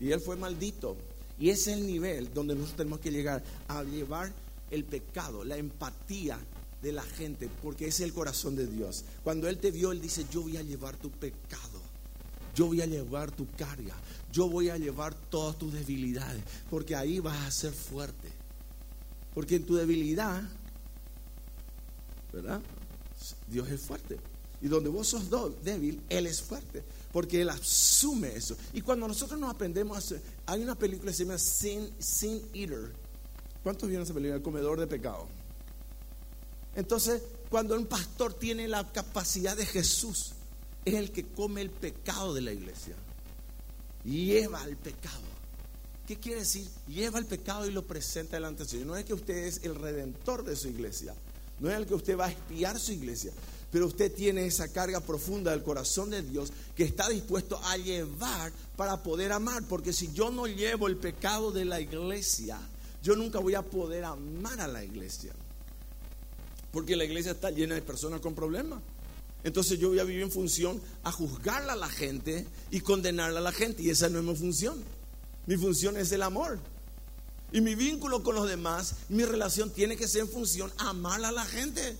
Y 0.00 0.12
él 0.12 0.20
fue 0.20 0.36
maldito. 0.36 0.96
Y 1.38 1.50
ese 1.50 1.72
es 1.72 1.78
el 1.78 1.86
nivel 1.86 2.32
donde 2.32 2.54
nosotros 2.54 2.76
tenemos 2.76 3.00
que 3.00 3.10
llegar 3.10 3.42
a 3.68 3.82
llevar 3.82 4.32
el 4.70 4.84
pecado, 4.84 5.44
la 5.44 5.56
empatía 5.56 6.38
de 6.82 6.92
la 6.92 7.02
gente, 7.02 7.48
porque 7.62 7.86
es 7.86 8.00
el 8.00 8.12
corazón 8.12 8.56
de 8.56 8.66
Dios. 8.66 9.04
Cuando 9.22 9.48
Él 9.48 9.58
te 9.58 9.70
vio, 9.70 9.92
Él 9.92 10.00
dice, 10.00 10.26
yo 10.30 10.42
voy 10.42 10.56
a 10.56 10.62
llevar 10.62 10.96
tu 10.96 11.10
pecado, 11.10 11.80
yo 12.54 12.66
voy 12.66 12.80
a 12.80 12.86
llevar 12.86 13.30
tu 13.30 13.46
carga, 13.52 13.94
yo 14.32 14.48
voy 14.48 14.68
a 14.68 14.78
llevar 14.78 15.14
todas 15.14 15.58
tus 15.58 15.72
debilidades, 15.72 16.42
porque 16.70 16.96
ahí 16.96 17.20
vas 17.20 17.46
a 17.46 17.50
ser 17.50 17.72
fuerte. 17.72 18.28
Porque 19.34 19.56
en 19.56 19.64
tu 19.64 19.76
debilidad, 19.76 20.42
¿verdad? 22.32 22.60
Dios 23.48 23.68
es 23.70 23.80
fuerte. 23.80 24.18
Y 24.62 24.68
donde 24.68 24.88
vos 24.88 25.08
sos 25.08 25.28
débil, 25.64 26.00
Él 26.08 26.26
es 26.26 26.40
fuerte. 26.40 26.84
Porque 27.12 27.42
Él 27.42 27.50
asume 27.50 28.36
eso. 28.36 28.56
Y 28.72 28.80
cuando 28.80 29.08
nosotros 29.08 29.38
nos 29.38 29.50
aprendemos 29.50 29.96
a 29.96 29.98
hacer, 29.98 30.22
hay 30.46 30.62
una 30.62 30.76
película 30.76 31.10
que 31.10 31.16
se 31.16 31.24
llama 31.24 31.38
Sin, 31.38 31.90
Sin 31.98 32.40
Eater. 32.54 32.92
¿Cuántos 33.64 33.88
vieron 33.88 34.04
esa 34.04 34.14
película? 34.14 34.36
El 34.36 34.42
comedor 34.42 34.78
de 34.78 34.86
pecado. 34.86 35.26
Entonces, 36.76 37.22
cuando 37.50 37.76
un 37.76 37.86
pastor 37.86 38.34
tiene 38.34 38.68
la 38.68 38.90
capacidad 38.92 39.56
de 39.56 39.66
Jesús, 39.66 40.32
es 40.84 40.94
el 40.94 41.10
que 41.10 41.26
come 41.26 41.60
el 41.60 41.70
pecado 41.70 42.32
de 42.32 42.40
la 42.40 42.52
iglesia. 42.52 42.94
Lleva 44.04 44.64
el 44.64 44.76
pecado. 44.76 45.20
¿Qué 46.06 46.18
quiere 46.18 46.40
decir? 46.40 46.68
Lleva 46.86 47.18
el 47.18 47.26
pecado 47.26 47.66
y 47.66 47.72
lo 47.72 47.84
presenta 47.84 48.36
delante 48.36 48.60
del 48.60 48.68
Señor. 48.68 48.86
No 48.86 48.96
es 48.96 49.04
que 49.04 49.14
usted 49.14 49.36
es 49.44 49.64
el 49.64 49.74
redentor 49.74 50.44
de 50.44 50.54
su 50.54 50.68
iglesia. 50.68 51.14
No 51.58 51.68
es 51.68 51.76
el 51.76 51.86
que 51.86 51.94
usted 51.94 52.16
va 52.16 52.26
a 52.26 52.30
espiar 52.30 52.78
su 52.78 52.92
iglesia 52.92 53.32
pero 53.72 53.86
usted 53.86 54.12
tiene 54.12 54.44
esa 54.46 54.70
carga 54.70 55.00
profunda 55.00 55.50
del 55.50 55.62
corazón 55.62 56.10
de 56.10 56.22
Dios 56.22 56.52
que 56.76 56.84
está 56.84 57.08
dispuesto 57.08 57.58
a 57.64 57.78
llevar 57.78 58.52
para 58.76 59.02
poder 59.02 59.32
amar, 59.32 59.64
porque 59.66 59.94
si 59.94 60.12
yo 60.12 60.30
no 60.30 60.46
llevo 60.46 60.88
el 60.88 60.98
pecado 60.98 61.50
de 61.50 61.64
la 61.64 61.80
iglesia, 61.80 62.60
yo 63.02 63.16
nunca 63.16 63.38
voy 63.38 63.54
a 63.54 63.62
poder 63.62 64.04
amar 64.04 64.60
a 64.60 64.68
la 64.68 64.84
iglesia, 64.84 65.32
porque 66.70 66.96
la 66.96 67.04
iglesia 67.04 67.32
está 67.32 67.50
llena 67.50 67.74
de 67.74 67.82
personas 67.82 68.20
con 68.20 68.34
problemas. 68.34 68.80
Entonces 69.42 69.78
yo 69.78 69.88
voy 69.88 69.98
a 69.98 70.04
vivir 70.04 70.22
en 70.22 70.30
función 70.30 70.80
a 71.02 71.10
juzgarla 71.10 71.72
a 71.72 71.76
la 71.76 71.88
gente 71.88 72.46
y 72.70 72.80
condenarla 72.80 73.40
a 73.40 73.42
la 73.42 73.52
gente, 73.52 73.82
y 73.82 73.88
esa 73.88 74.10
no 74.10 74.18
es 74.18 74.24
mi 74.24 74.36
función. 74.36 74.84
Mi 75.46 75.56
función 75.56 75.96
es 75.96 76.12
el 76.12 76.22
amor. 76.22 76.60
Y 77.52 77.62
mi 77.62 77.74
vínculo 77.74 78.22
con 78.22 78.34
los 78.34 78.48
demás, 78.48 78.96
mi 79.08 79.24
relación 79.24 79.70
tiene 79.70 79.96
que 79.96 80.06
ser 80.06 80.22
en 80.22 80.28
función 80.28 80.70
a 80.76 80.90
amar 80.90 81.24
a 81.24 81.32
la 81.32 81.44
gente. 81.44 81.96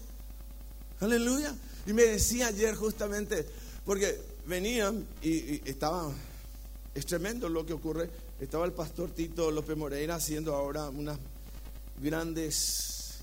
Aleluya. 1.02 1.52
Y 1.84 1.92
me 1.92 2.04
decía 2.04 2.46
ayer 2.46 2.76
justamente, 2.76 3.44
porque 3.84 4.20
venían 4.46 5.04
y, 5.20 5.68
estaba, 5.68 6.12
es 6.94 7.06
tremendo 7.06 7.48
lo 7.48 7.66
que 7.66 7.72
ocurre. 7.72 8.08
Estaba 8.40 8.64
el 8.66 8.72
pastor 8.72 9.10
Tito 9.10 9.50
López 9.50 9.76
Moreira 9.76 10.14
haciendo 10.14 10.54
ahora 10.54 10.88
unas 10.90 11.18
grandes 12.00 13.18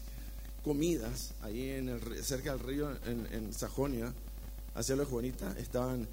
comidas 0.61 1.31
ahí 1.41 1.69
en 1.69 1.87
el, 1.87 2.23
cerca 2.23 2.51
del 2.51 2.59
río 2.59 2.91
en, 3.05 3.53
Sajonia, 3.53 4.13
hacia 4.75 4.97
la 4.97 5.05
Juanita. 5.05 5.55
Estaban, 5.57 6.05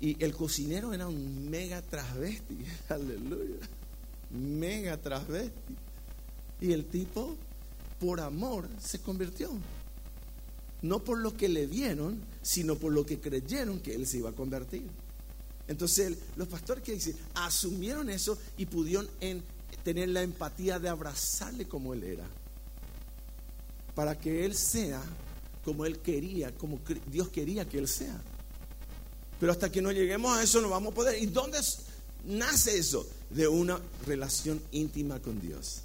y 0.00 0.24
el 0.24 0.34
cocinero 0.34 0.94
era 0.94 1.06
un 1.06 1.50
mega 1.50 1.82
transvesti. 1.82 2.64
Aleluya. 2.88 3.56
Mega 4.30 4.96
transvesti. 4.96 5.76
Y 6.62 6.72
el 6.72 6.86
tipo, 6.86 7.36
por 8.00 8.20
amor, 8.20 8.66
se 8.82 9.00
convirtió 9.00 9.50
no 10.82 11.04
por 11.04 11.18
lo 11.18 11.36
que 11.36 11.48
le 11.48 11.66
vieron, 11.66 12.20
sino 12.42 12.76
por 12.76 12.92
lo 12.92 13.04
que 13.04 13.20
creyeron 13.20 13.80
que 13.80 13.94
él 13.94 14.06
se 14.06 14.18
iba 14.18 14.30
a 14.30 14.34
convertir. 14.34 14.84
Entonces 15.68 16.16
los 16.36 16.48
pastores 16.48 16.82
que 16.82 16.92
dicen, 16.92 17.16
asumieron 17.34 18.10
eso 18.10 18.36
y 18.56 18.66
pudieron 18.66 19.08
tener 19.84 20.08
la 20.08 20.22
empatía 20.22 20.78
de 20.78 20.88
abrazarle 20.88 21.66
como 21.66 21.94
él 21.94 22.02
era, 22.02 22.26
para 23.94 24.18
que 24.18 24.44
él 24.44 24.54
sea 24.54 25.02
como 25.64 25.84
él 25.86 25.98
quería, 25.98 26.52
como 26.56 26.80
Dios 27.10 27.28
quería 27.28 27.68
que 27.68 27.78
él 27.78 27.88
sea. 27.88 28.20
Pero 29.38 29.52
hasta 29.52 29.70
que 29.70 29.80
no 29.80 29.92
lleguemos 29.92 30.36
a 30.36 30.42
eso 30.42 30.60
no 30.60 30.68
vamos 30.68 30.92
a 30.92 30.94
poder. 30.94 31.22
¿Y 31.22 31.26
dónde 31.26 31.58
nace 32.26 32.78
eso? 32.78 33.06
De 33.30 33.48
una 33.48 33.80
relación 34.06 34.60
íntima 34.72 35.20
con 35.20 35.40
Dios. 35.40 35.82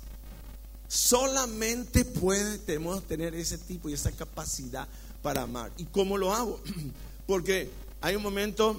Solamente 0.87 2.05
podemos 2.05 3.03
tener 3.03 3.33
ese 3.35 3.57
tipo 3.57 3.89
y 3.89 3.93
esa 3.93 4.11
capacidad 4.11 4.87
para 5.21 5.43
amar. 5.43 5.71
¿Y 5.77 5.85
cómo 5.85 6.17
lo 6.17 6.33
hago? 6.33 6.61
Porque 7.27 7.69
hay 8.01 8.15
un 8.15 8.23
momento 8.23 8.75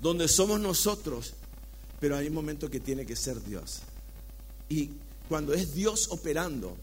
donde 0.00 0.28
somos 0.28 0.60
nosotros, 0.60 1.34
pero 2.00 2.16
hay 2.16 2.28
un 2.28 2.34
momento 2.34 2.70
que 2.70 2.80
tiene 2.80 3.04
que 3.04 3.16
ser 3.16 3.42
Dios. 3.44 3.80
Y 4.68 4.90
cuando 5.28 5.52
es 5.52 5.74
Dios 5.74 6.08
operando, 6.10 6.76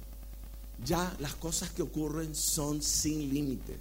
ya 0.83 1.15
las 1.19 1.35
cosas 1.35 1.71
que 1.71 1.81
ocurren 1.81 2.35
son 2.35 2.81
sin 2.81 3.33
límite. 3.33 3.77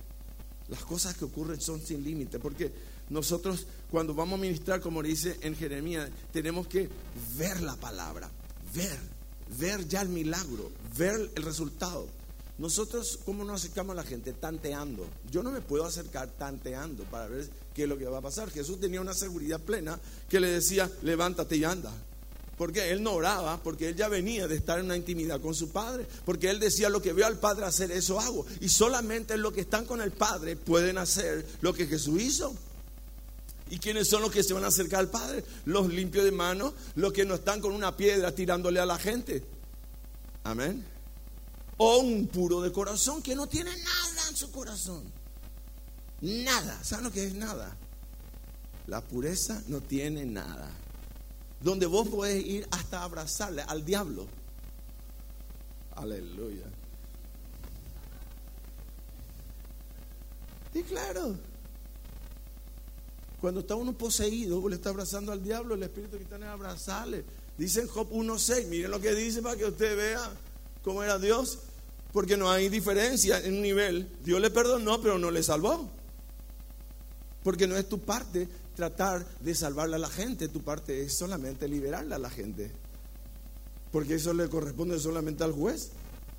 Las 0.68 0.84
cosas 0.84 1.14
que 1.16 1.24
ocurren 1.26 1.60
son 1.60 1.80
sin 1.84 2.02
límite. 2.02 2.38
Porque 2.38 2.72
nosotros 3.10 3.66
cuando 3.90 4.14
vamos 4.14 4.38
a 4.38 4.42
ministrar, 4.42 4.80
como 4.80 5.02
dice 5.02 5.38
en 5.42 5.54
Jeremías, 5.56 6.10
tenemos 6.32 6.66
que 6.66 6.88
ver 7.36 7.60
la 7.60 7.76
palabra, 7.76 8.30
ver 8.74 8.98
ver 9.58 9.86
ya 9.88 10.02
el 10.02 10.08
milagro, 10.08 10.70
ver 10.96 11.30
el 11.34 11.42
resultado. 11.42 12.06
Nosotros, 12.56 13.18
¿cómo 13.24 13.44
nos 13.44 13.62
acercamos 13.62 13.94
a 13.94 13.96
la 13.96 14.04
gente? 14.04 14.32
Tanteando. 14.32 15.06
Yo 15.30 15.42
no 15.42 15.50
me 15.50 15.60
puedo 15.60 15.84
acercar 15.84 16.28
tanteando 16.30 17.02
para 17.04 17.26
ver 17.26 17.50
qué 17.74 17.82
es 17.82 17.88
lo 17.88 17.98
que 17.98 18.04
va 18.04 18.18
a 18.18 18.22
pasar. 18.22 18.50
Jesús 18.50 18.78
tenía 18.78 19.00
una 19.00 19.14
seguridad 19.14 19.60
plena 19.60 19.98
que 20.28 20.38
le 20.38 20.48
decía, 20.48 20.90
levántate 21.02 21.56
y 21.56 21.64
anda. 21.64 21.92
Porque 22.56 22.92
él 22.92 23.02
no 23.02 23.14
oraba, 23.14 23.60
porque 23.60 23.88
él 23.88 23.96
ya 23.96 24.08
venía 24.08 24.46
de 24.46 24.54
estar 24.54 24.78
en 24.78 24.84
una 24.84 24.96
intimidad 24.96 25.40
con 25.40 25.56
su 25.56 25.70
padre. 25.70 26.06
Porque 26.24 26.48
él 26.48 26.60
decía, 26.60 26.88
lo 26.88 27.02
que 27.02 27.12
veo 27.12 27.26
al 27.26 27.40
padre 27.40 27.64
hacer, 27.64 27.90
eso 27.90 28.20
hago. 28.20 28.46
Y 28.60 28.68
solamente 28.68 29.36
los 29.36 29.52
que 29.52 29.62
están 29.62 29.84
con 29.84 30.00
el 30.00 30.12
padre 30.12 30.54
pueden 30.54 30.98
hacer 30.98 31.44
lo 31.60 31.74
que 31.74 31.88
Jesús 31.88 32.22
hizo. 32.22 32.54
¿Y 33.70 33.78
quiénes 33.78 34.08
son 34.08 34.22
los 34.22 34.30
que 34.30 34.42
se 34.42 34.52
van 34.52 34.64
a 34.64 34.68
acercar 34.68 35.00
al 35.00 35.10
Padre? 35.10 35.44
Los 35.64 35.88
limpios 35.88 36.24
de 36.24 36.32
manos, 36.32 36.74
los 36.96 37.12
que 37.12 37.24
no 37.24 37.34
están 37.34 37.60
con 37.60 37.72
una 37.72 37.96
piedra 37.96 38.34
tirándole 38.34 38.80
a 38.80 38.86
la 38.86 38.98
gente. 38.98 39.42
Amén. 40.44 40.84
O 41.78 41.98
un 41.98 42.26
puro 42.28 42.60
de 42.60 42.70
corazón 42.70 43.22
que 43.22 43.34
no 43.34 43.46
tiene 43.46 43.70
nada 43.70 44.28
en 44.28 44.36
su 44.36 44.50
corazón. 44.50 45.02
Nada. 46.20 46.82
¿Saben 46.84 47.04
lo 47.04 47.10
que 47.10 47.24
es 47.24 47.34
nada? 47.34 47.76
La 48.86 49.00
pureza 49.00 49.62
no 49.68 49.80
tiene 49.80 50.26
nada. 50.26 50.70
Donde 51.60 51.86
vos 51.86 52.08
podés 52.08 52.44
ir 52.44 52.68
hasta 52.70 53.02
abrazarle 53.02 53.62
al 53.62 53.84
diablo. 53.84 54.26
Aleluya. 55.96 56.66
Y 60.74 60.82
claro, 60.82 61.36
cuando 63.44 63.60
está 63.60 63.74
uno 63.74 63.92
poseído, 63.92 64.66
le 64.70 64.76
está 64.76 64.88
abrazando 64.88 65.30
al 65.30 65.44
diablo, 65.44 65.74
el 65.74 65.82
espíritu 65.82 66.16
que 66.16 66.22
está 66.22 66.36
en 66.36 66.44
abrazarle. 66.44 67.26
Dice 67.58 67.82
en 67.82 67.88
Job 67.88 68.10
1.6, 68.10 68.68
miren 68.68 68.90
lo 68.90 68.98
que 69.02 69.14
dice 69.14 69.42
para 69.42 69.54
que 69.54 69.66
usted 69.66 69.94
vea 69.98 70.30
cómo 70.82 71.02
era 71.02 71.18
Dios. 71.18 71.58
Porque 72.10 72.38
no 72.38 72.50
hay 72.50 72.70
diferencia 72.70 73.38
en 73.44 73.56
un 73.56 73.60
nivel. 73.60 74.08
Dios 74.24 74.40
le 74.40 74.48
perdonó, 74.50 74.98
pero 75.02 75.18
no 75.18 75.30
le 75.30 75.42
salvó. 75.42 75.90
Porque 77.42 77.66
no 77.66 77.76
es 77.76 77.86
tu 77.86 77.98
parte 77.98 78.48
tratar 78.74 79.26
de 79.40 79.54
salvarle 79.54 79.96
a 79.96 79.98
la 79.98 80.08
gente, 80.08 80.48
tu 80.48 80.62
parte 80.62 81.02
es 81.02 81.12
solamente 81.12 81.68
liberarle 81.68 82.14
a 82.14 82.18
la 82.18 82.30
gente. 82.30 82.70
Porque 83.92 84.14
eso 84.14 84.32
le 84.32 84.48
corresponde 84.48 84.98
solamente 84.98 85.44
al 85.44 85.52
juez 85.52 85.90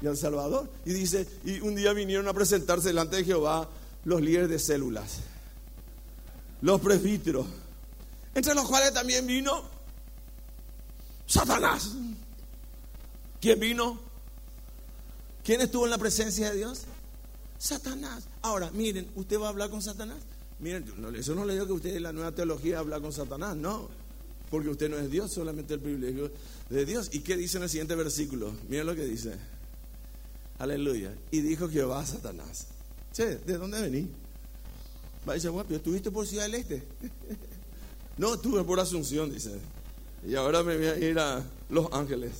y 0.01 0.07
al 0.07 0.17
Salvador. 0.17 0.71
Y 0.85 0.93
dice, 0.93 1.27
y 1.43 1.59
un 1.59 1.75
día 1.75 1.93
vinieron 1.93 2.27
a 2.27 2.33
presentarse 2.33 2.87
delante 2.87 3.17
de 3.17 3.25
Jehová 3.25 3.69
los 4.05 4.21
líderes 4.21 4.49
de 4.49 4.57
células 4.57 5.19
los 6.61 6.81
presbíteros, 6.81 7.45
entre 8.33 8.53
los 8.55 8.67
cuales 8.67 8.93
también 8.93 9.25
vino 9.25 9.63
Satanás. 11.25 11.91
¿Quién 13.41 13.59
vino? 13.59 13.99
¿Quién 15.43 15.61
estuvo 15.61 15.85
en 15.85 15.91
la 15.91 15.97
presencia 15.97 16.49
de 16.49 16.57
Dios? 16.57 16.81
Satanás. 17.57 18.27
Ahora, 18.41 18.71
miren, 18.71 19.07
¿usted 19.15 19.39
va 19.39 19.47
a 19.47 19.49
hablar 19.49 19.69
con 19.69 19.81
Satanás? 19.81 20.17
Miren, 20.59 20.85
eso 21.15 21.35
no 21.35 21.45
le 21.45 21.53
digo 21.53 21.67
que 21.67 21.73
usted 21.73 21.95
en 21.95 22.03
la 22.03 22.13
nueva 22.13 22.31
teología 22.31 22.79
habla 22.79 22.99
con 22.99 23.11
Satanás, 23.11 23.55
no. 23.55 23.89
Porque 24.49 24.69
usted 24.69 24.89
no 24.89 24.97
es 24.97 25.09
Dios, 25.09 25.31
solamente 25.31 25.73
el 25.73 25.79
privilegio 25.79 26.31
de 26.69 26.85
Dios. 26.85 27.09
¿Y 27.11 27.19
qué 27.19 27.35
dice 27.35 27.57
en 27.57 27.63
el 27.63 27.69
siguiente 27.69 27.95
versículo? 27.95 28.55
Miren 28.69 28.87
lo 28.87 28.95
que 28.95 29.05
dice. 29.05 29.35
Aleluya. 30.57 31.13
Y 31.31 31.41
dijo 31.41 31.69
Jehová 31.69 32.01
a 32.01 32.05
Satanás. 32.05 32.67
Che, 33.13 33.37
¿de 33.37 33.57
dónde 33.57 33.81
venís? 33.81 34.07
Va 35.27 35.33
a 35.33 35.35
decir, 35.35 35.51
¿estuviste 35.69 36.11
por 36.11 36.27
Ciudad 36.27 36.43
del 36.43 36.55
Este? 36.55 36.83
no, 38.17 38.35
estuve 38.35 38.63
por 38.63 38.79
Asunción, 38.79 39.31
dice. 39.31 39.51
Y 40.27 40.35
ahora 40.35 40.63
me 40.63 40.77
voy 40.77 40.85
a 40.85 40.97
ir 40.97 41.19
a 41.19 41.43
Los 41.69 41.91
Ángeles. 41.91 42.31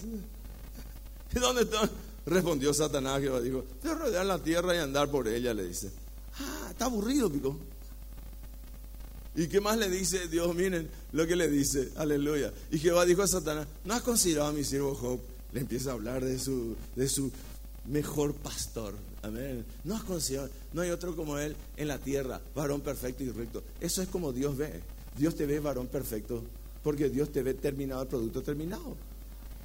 ¿Y 1.35 1.39
dónde 1.39 1.63
está? 1.63 1.89
Respondió 2.25 2.73
Satanás, 2.73 3.21
que 3.21 3.41
dijo, 3.41 3.63
te 3.81 3.93
rodear 3.93 4.25
la 4.25 4.39
tierra 4.39 4.75
y 4.75 4.79
andar 4.79 5.09
por 5.09 5.27
ella, 5.27 5.53
le 5.53 5.67
dice. 5.67 5.91
Ah, 6.39 6.67
está 6.71 6.85
aburrido, 6.85 7.31
pico. 7.31 7.57
¿Y 9.35 9.47
qué 9.47 9.59
más 9.59 9.77
le 9.77 9.89
dice 9.89 10.27
Dios? 10.27 10.55
Miren 10.55 10.89
lo 11.11 11.27
que 11.27 11.35
le 11.35 11.49
dice, 11.49 11.91
aleluya. 11.97 12.53
Y 12.71 12.79
Jehová 12.79 13.05
dijo 13.05 13.21
a 13.21 13.27
Satanás, 13.27 13.67
¿no 13.83 13.93
has 13.93 14.01
considerado 14.01 14.49
a 14.49 14.53
mi 14.53 14.63
siervo 14.63 14.95
Job? 14.95 15.19
Le 15.51 15.59
empieza 15.61 15.91
a 15.91 15.93
hablar 15.93 16.23
de 16.23 16.39
su, 16.39 16.75
de 16.95 17.09
su 17.09 17.31
mejor 17.85 18.33
pastor. 18.33 18.95
Amén. 19.25 19.65
No 19.83 19.95
has 19.95 20.03
no 20.71 20.81
hay 20.81 20.91
otro 20.91 21.15
como 21.15 21.39
él 21.39 21.55
en 21.77 21.87
la 21.87 21.97
tierra, 21.97 22.39
varón 22.53 22.81
perfecto 22.81 23.23
y 23.23 23.31
recto. 23.31 23.63
Eso 23.81 24.03
es 24.03 24.07
como 24.07 24.31
Dios 24.31 24.55
ve. 24.55 24.81
Dios 25.17 25.35
te 25.35 25.47
ve 25.47 25.59
varón 25.59 25.87
perfecto, 25.87 26.43
porque 26.83 27.09
Dios 27.09 27.31
te 27.31 27.41
ve 27.41 27.55
terminado 27.55 28.03
el 28.03 28.07
producto 28.07 28.43
terminado. 28.43 28.95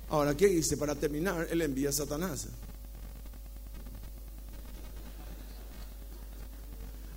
Ahora, 0.09 0.35
¿qué 0.35 0.47
dice? 0.47 0.79
Para 0.79 0.95
terminar, 0.95 1.47
él 1.51 1.61
envía 1.61 1.91
a 1.91 1.93
Satanás. 1.93 2.47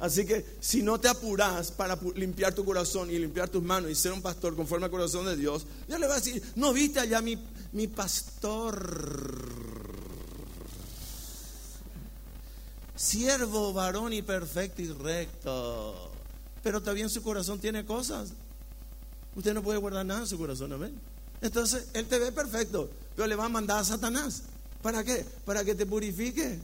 Así 0.02 0.26
que 0.26 0.46
si 0.60 0.84
no 0.84 1.00
te 1.00 1.08
apuras 1.08 1.72
para 1.72 1.98
limpiar 2.16 2.54
tu 2.54 2.66
corazón 2.66 3.10
y 3.10 3.18
limpiar 3.18 3.48
tus 3.48 3.64
manos 3.64 3.90
y 3.90 3.96
ser 3.96 4.12
un 4.12 4.22
pastor 4.22 4.54
conforme 4.54 4.86
al 4.86 4.92
corazón 4.92 5.26
de 5.26 5.38
Dios, 5.38 5.66
Dios 5.88 5.98
le 5.98 6.08
va 6.08 6.16
a 6.16 6.20
decir, 6.20 6.44
no 6.58 6.74
viste 6.74 7.00
allá 7.00 7.22
mi, 7.22 7.38
mi 7.72 7.88
pastor 7.88 9.93
siervo, 12.96 13.74
varón 13.74 14.14
y 14.14 14.22
perfecto 14.22 14.82
y 14.82 14.88
recto. 14.88 16.12
Pero 16.62 16.82
también 16.82 17.10
su 17.10 17.22
corazón 17.22 17.60
tiene 17.60 17.86
cosas. 17.86 18.34
Usted 19.36 19.54
no 19.54 19.64
puede 19.64 19.80
guardar 19.80 20.06
nada 20.06 20.22
en 20.22 20.28
su 20.28 20.38
corazón, 20.38 20.72
amén. 20.74 20.94
Entonces, 21.42 21.88
Él 21.94 22.06
te 22.06 22.20
ve 22.20 22.32
perfecto, 22.32 22.90
pero 23.16 23.28
le 23.28 23.36
va 23.36 23.46
a 23.46 23.50
mandar 23.50 23.80
a 23.80 23.84
Satanás. 23.84 24.44
¿Para 24.82 25.04
qué? 25.04 25.26
Para 25.46 25.64
que 25.64 25.76
te 25.76 25.86
purifique. 25.86 26.60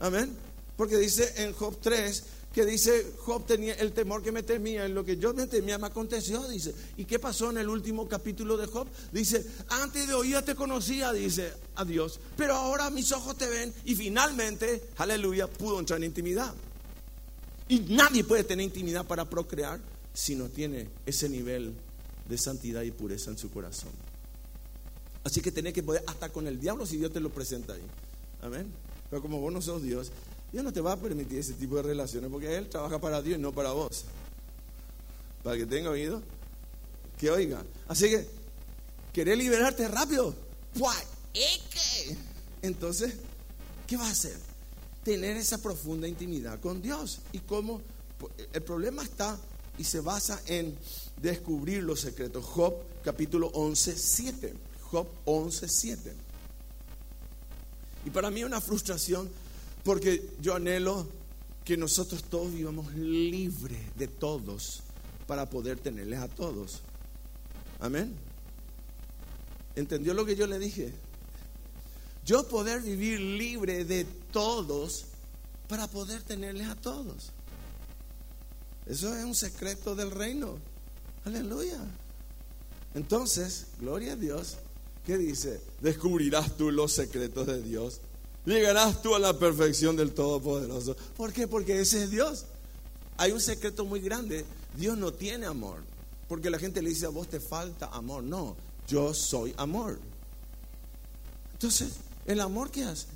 Amén. 0.00 0.36
Porque 0.76 0.96
dice 0.96 1.32
en 1.42 1.52
Job 1.54 1.78
3 1.80 2.24
que 2.56 2.64
dice 2.64 3.12
Job 3.18 3.44
tenía 3.44 3.74
el 3.74 3.92
temor 3.92 4.22
que 4.22 4.32
me 4.32 4.42
temía, 4.42 4.86
en 4.86 4.94
lo 4.94 5.04
que 5.04 5.18
yo 5.18 5.34
me 5.34 5.46
temía 5.46 5.76
me 5.76 5.88
aconteció, 5.88 6.48
dice. 6.48 6.74
¿Y 6.96 7.04
qué 7.04 7.18
pasó 7.18 7.50
en 7.50 7.58
el 7.58 7.68
último 7.68 8.08
capítulo 8.08 8.56
de 8.56 8.66
Job? 8.66 8.88
Dice, 9.12 9.44
antes 9.68 10.08
de 10.08 10.14
oír 10.14 10.40
te 10.40 10.54
conocía, 10.54 11.12
dice 11.12 11.52
a 11.74 11.84
Dios, 11.84 12.18
pero 12.34 12.54
ahora 12.54 12.88
mis 12.88 13.12
ojos 13.12 13.36
te 13.36 13.46
ven 13.46 13.74
y 13.84 13.94
finalmente, 13.94 14.88
aleluya, 14.96 15.48
pudo 15.48 15.78
entrar 15.80 15.98
en 15.98 16.04
intimidad. 16.04 16.54
Y 17.68 17.80
nadie 17.80 18.24
puede 18.24 18.42
tener 18.42 18.64
intimidad 18.64 19.04
para 19.04 19.28
procrear 19.28 19.78
si 20.14 20.34
no 20.34 20.48
tiene 20.48 20.88
ese 21.04 21.28
nivel 21.28 21.74
de 22.26 22.38
santidad 22.38 22.80
y 22.84 22.90
pureza 22.90 23.30
en 23.30 23.36
su 23.36 23.50
corazón. 23.50 23.90
Así 25.24 25.42
que 25.42 25.52
tenés 25.52 25.74
que 25.74 25.82
poder 25.82 26.02
hasta 26.06 26.30
con 26.30 26.46
el 26.46 26.58
diablo 26.58 26.86
si 26.86 26.96
Dios 26.96 27.12
te 27.12 27.20
lo 27.20 27.28
presenta 27.28 27.74
ahí. 27.74 27.84
Amén. 28.40 28.72
Pero 29.10 29.20
como 29.20 29.40
vos 29.40 29.52
no 29.52 29.60
sos 29.60 29.82
Dios, 29.82 30.10
Dios 30.56 30.64
no 30.64 30.72
te 30.72 30.80
va 30.80 30.92
a 30.92 30.96
permitir 30.96 31.40
ese 31.40 31.52
tipo 31.52 31.76
de 31.76 31.82
relaciones 31.82 32.30
porque 32.30 32.56
Él 32.56 32.70
trabaja 32.70 32.98
para 32.98 33.20
Dios 33.20 33.38
y 33.38 33.42
no 33.42 33.52
para 33.52 33.72
vos. 33.72 34.04
Para 35.42 35.58
que 35.58 35.66
tenga 35.66 35.90
oído, 35.90 36.22
que 37.18 37.30
oiga. 37.30 37.62
Así 37.88 38.08
que, 38.08 38.26
¿querés 39.12 39.36
liberarte 39.36 39.86
rápido? 39.86 40.34
Entonces, 42.62 43.16
¿qué 43.86 43.98
va 43.98 44.08
a 44.08 44.10
hacer? 44.10 44.34
Tener 45.04 45.36
esa 45.36 45.58
profunda 45.58 46.08
intimidad 46.08 46.58
con 46.58 46.80
Dios. 46.80 47.18
¿Y 47.32 47.40
cómo? 47.40 47.82
El 48.50 48.62
problema 48.62 49.02
está 49.02 49.38
y 49.76 49.84
se 49.84 50.00
basa 50.00 50.40
en 50.46 50.74
descubrir 51.20 51.82
los 51.82 52.00
secretos. 52.00 52.42
Job 52.46 52.76
capítulo 53.04 53.48
11, 53.48 53.94
7. 53.94 54.54
Job 54.90 55.06
11, 55.26 55.68
7. 55.68 56.14
Y 58.06 58.10
para 58.10 58.30
mí 58.30 58.42
una 58.42 58.62
frustración 58.62 59.28
porque 59.86 60.28
yo 60.40 60.56
anhelo 60.56 61.06
que 61.64 61.76
nosotros 61.76 62.24
todos 62.24 62.52
vivamos 62.52 62.92
libres 62.94 63.78
de 63.96 64.08
todos 64.08 64.82
para 65.28 65.48
poder 65.48 65.78
tenerles 65.78 66.18
a 66.18 66.26
todos. 66.26 66.80
Amén. 67.78 68.12
¿Entendió 69.76 70.12
lo 70.12 70.26
que 70.26 70.34
yo 70.34 70.48
le 70.48 70.58
dije? 70.58 70.92
Yo 72.24 72.48
poder 72.48 72.82
vivir 72.82 73.20
libre 73.20 73.84
de 73.84 74.04
todos 74.32 75.04
para 75.68 75.86
poder 75.86 76.20
tenerles 76.24 76.66
a 76.66 76.74
todos. 76.74 77.30
Eso 78.86 79.16
es 79.16 79.24
un 79.24 79.36
secreto 79.36 79.94
del 79.94 80.10
reino. 80.10 80.58
Aleluya. 81.24 81.78
Entonces, 82.94 83.68
gloria 83.78 84.14
a 84.14 84.16
Dios, 84.16 84.56
¿qué 85.04 85.16
dice? 85.16 85.60
Descubrirás 85.80 86.56
tú 86.56 86.72
los 86.72 86.90
secretos 86.90 87.46
de 87.46 87.62
Dios 87.62 88.00
llegarás 88.46 89.02
tú 89.02 89.14
a 89.14 89.18
la 89.18 89.38
perfección 89.38 89.96
del 89.96 90.12
Todopoderoso. 90.12 90.96
¿Por 91.16 91.32
qué? 91.32 91.48
Porque 91.48 91.80
ese 91.80 92.04
es 92.04 92.10
Dios. 92.10 92.44
Hay 93.16 93.32
un 93.32 93.40
secreto 93.40 93.84
muy 93.84 94.00
grande. 94.00 94.44
Dios 94.76 94.96
no 94.96 95.12
tiene 95.12 95.46
amor. 95.46 95.82
Porque 96.28 96.50
la 96.50 96.58
gente 96.58 96.82
le 96.82 96.90
dice 96.90 97.06
a 97.06 97.10
vos 97.10 97.28
te 97.28 97.40
falta 97.40 97.86
amor. 97.86 98.22
No, 98.22 98.56
yo 98.88 99.14
soy 99.14 99.54
amor. 99.56 99.98
Entonces, 101.52 101.94
¿el 102.26 102.40
amor 102.40 102.70
qué 102.70 102.84
hace? 102.84 103.06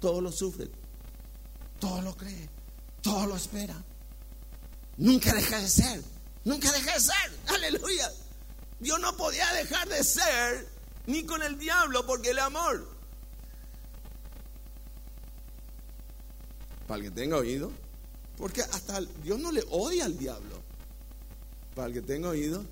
Todo 0.00 0.20
lo 0.20 0.30
sufre, 0.30 0.70
todo 1.80 2.00
lo 2.02 2.16
cree, 2.16 2.48
todo 3.02 3.26
lo 3.26 3.36
espera. 3.36 3.74
Nunca 4.98 5.34
deja 5.34 5.60
de 5.60 5.68
ser, 5.68 6.02
nunca 6.44 6.70
deja 6.72 6.94
de 6.94 7.00
ser. 7.00 7.38
Aleluya. 7.54 8.10
Dios 8.78 9.00
no 9.00 9.16
podía 9.16 9.50
dejar 9.54 9.88
de 9.88 10.04
ser 10.04 10.68
ni 11.06 11.24
con 11.24 11.42
el 11.42 11.58
diablo 11.58 12.06
porque 12.06 12.30
el 12.30 12.38
amor. 12.38 12.95
Para 16.86 16.98
el 16.98 17.04
que 17.04 17.10
tenga 17.10 17.36
oído. 17.36 17.70
Porque 18.36 18.62
hasta 18.62 19.00
Dios 19.22 19.40
no 19.40 19.50
le 19.50 19.64
odia 19.70 20.04
al 20.04 20.18
diablo. 20.18 20.62
Para 21.74 21.88
el 21.88 21.94
que 21.94 22.02
tenga 22.02 22.30
oído, 22.30 22.64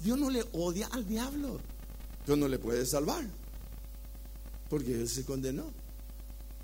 Dios 0.00 0.18
no 0.18 0.30
le 0.30 0.44
odia 0.52 0.88
al 0.88 1.06
diablo. 1.06 1.60
Dios 2.26 2.38
no 2.38 2.48
le 2.48 2.58
puede 2.58 2.84
salvar. 2.86 3.24
Porque 4.68 4.92
él 4.92 5.08
se 5.08 5.24
condenó. 5.24 5.70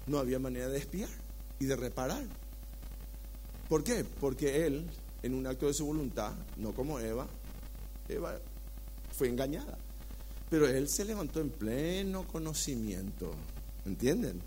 No 0.07 0.19
había 0.19 0.39
manera 0.39 0.69
de 0.69 0.79
espiar 0.79 1.11
y 1.59 1.67
de 1.67 1.77
reparar. 1.77 2.25
¿Por 3.69 3.85
qué? 3.85 4.05
Porque 4.05 4.67
él, 4.67 4.91
en 5.23 5.35
un 5.35 5.47
acto 5.47 5.67
de 5.67 5.75
su 5.75 5.87
voluntad, 5.87 6.33
no 6.57 6.73
como 6.73 6.99
Eva, 6.99 7.29
Eva 8.09 8.39
fue 9.17 9.29
engañada. 9.29 9.79
Pero 10.49 10.67
él 10.67 10.89
se 10.89 11.05
levantó 11.05 11.41
en 11.41 11.51
pleno 11.51 12.27
conocimiento. 12.27 13.33
¿Entienden? 13.87 14.41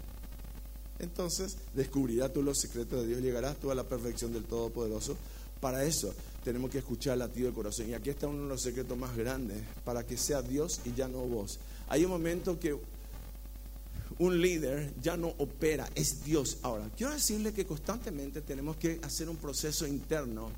Entonces 1.03 1.57
descubrirás 1.73 2.33
tú 2.33 2.41
los 2.41 2.57
secretos 2.57 3.01
de 3.01 3.07
Dios, 3.07 3.21
llegarás 3.21 3.57
tú 3.57 3.71
a 3.71 3.75
la 3.75 3.83
perfección 3.83 4.33
del 4.33 4.43
Todopoderoso. 4.45 5.15
Para 5.59 5.83
eso 5.83 6.13
tenemos 6.43 6.71
que 6.71 6.79
escuchar 6.79 7.13
el 7.13 7.19
latido 7.19 7.45
del 7.45 7.55
corazón. 7.55 7.89
Y 7.89 7.93
aquí 7.93 8.09
está 8.09 8.27
uno 8.27 8.43
de 8.43 8.49
los 8.49 8.61
secretos 8.61 8.97
más 8.97 9.15
grandes, 9.15 9.61
para 9.85 10.05
que 10.05 10.17
sea 10.17 10.41
Dios 10.41 10.81
y 10.85 10.93
ya 10.93 11.07
no 11.07 11.19
vos. 11.19 11.59
Hay 11.87 12.03
un 12.05 12.11
momento 12.11 12.59
que 12.59 12.77
un 14.19 14.41
líder 14.41 14.93
ya 15.01 15.17
no 15.17 15.33
opera, 15.37 15.89
es 15.95 16.23
Dios. 16.23 16.57
Ahora, 16.61 16.89
quiero 16.95 17.13
decirle 17.13 17.53
que 17.53 17.65
constantemente 17.65 18.41
tenemos 18.41 18.77
que 18.77 18.99
hacer 19.03 19.29
un 19.29 19.37
proceso 19.37 19.87
interno 19.87 20.51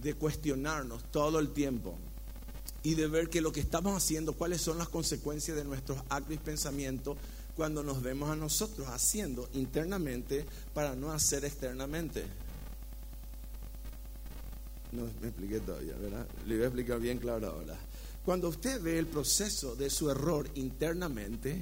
de 0.00 0.14
cuestionarnos 0.14 1.04
todo 1.10 1.38
el 1.38 1.52
tiempo 1.52 1.94
y 2.82 2.94
de 2.94 3.06
ver 3.06 3.28
que 3.28 3.40
lo 3.40 3.52
que 3.52 3.60
estamos 3.60 3.96
haciendo, 3.96 4.32
cuáles 4.32 4.60
son 4.60 4.78
las 4.78 4.88
consecuencias 4.88 5.56
de 5.56 5.64
nuestros 5.64 5.98
actos 6.08 6.34
y 6.34 6.38
pensamientos 6.38 7.16
cuando 7.56 7.82
nos 7.82 8.02
vemos 8.02 8.30
a 8.30 8.36
nosotros 8.36 8.88
haciendo 8.88 9.48
internamente 9.54 10.44
para 10.72 10.94
no 10.94 11.12
hacer 11.12 11.44
externamente. 11.44 12.24
No 14.92 15.08
me 15.20 15.28
expliqué 15.28 15.60
todavía, 15.60 15.94
¿verdad? 15.96 16.26
Le 16.46 16.54
voy 16.54 16.64
a 16.64 16.66
explicar 16.66 17.00
bien 17.00 17.18
claro 17.18 17.48
ahora. 17.48 17.78
Cuando 18.24 18.48
usted 18.48 18.80
ve 18.80 18.98
el 18.98 19.06
proceso 19.06 19.74
de 19.74 19.90
su 19.90 20.10
error 20.10 20.48
internamente, 20.54 21.60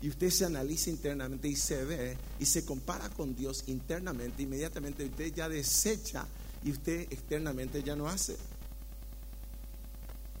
y 0.00 0.08
usted 0.08 0.30
se 0.30 0.44
analiza 0.44 0.90
internamente 0.90 1.48
y 1.48 1.56
se 1.56 1.84
ve 1.84 2.16
y 2.38 2.46
se 2.46 2.64
compara 2.64 3.08
con 3.10 3.34
Dios 3.34 3.64
internamente, 3.66 4.42
inmediatamente 4.42 5.04
usted 5.04 5.34
ya 5.34 5.48
desecha 5.48 6.26
y 6.64 6.70
usted 6.70 7.00
externamente 7.10 7.82
ya 7.82 7.96
no 7.96 8.08
hace. 8.08 8.36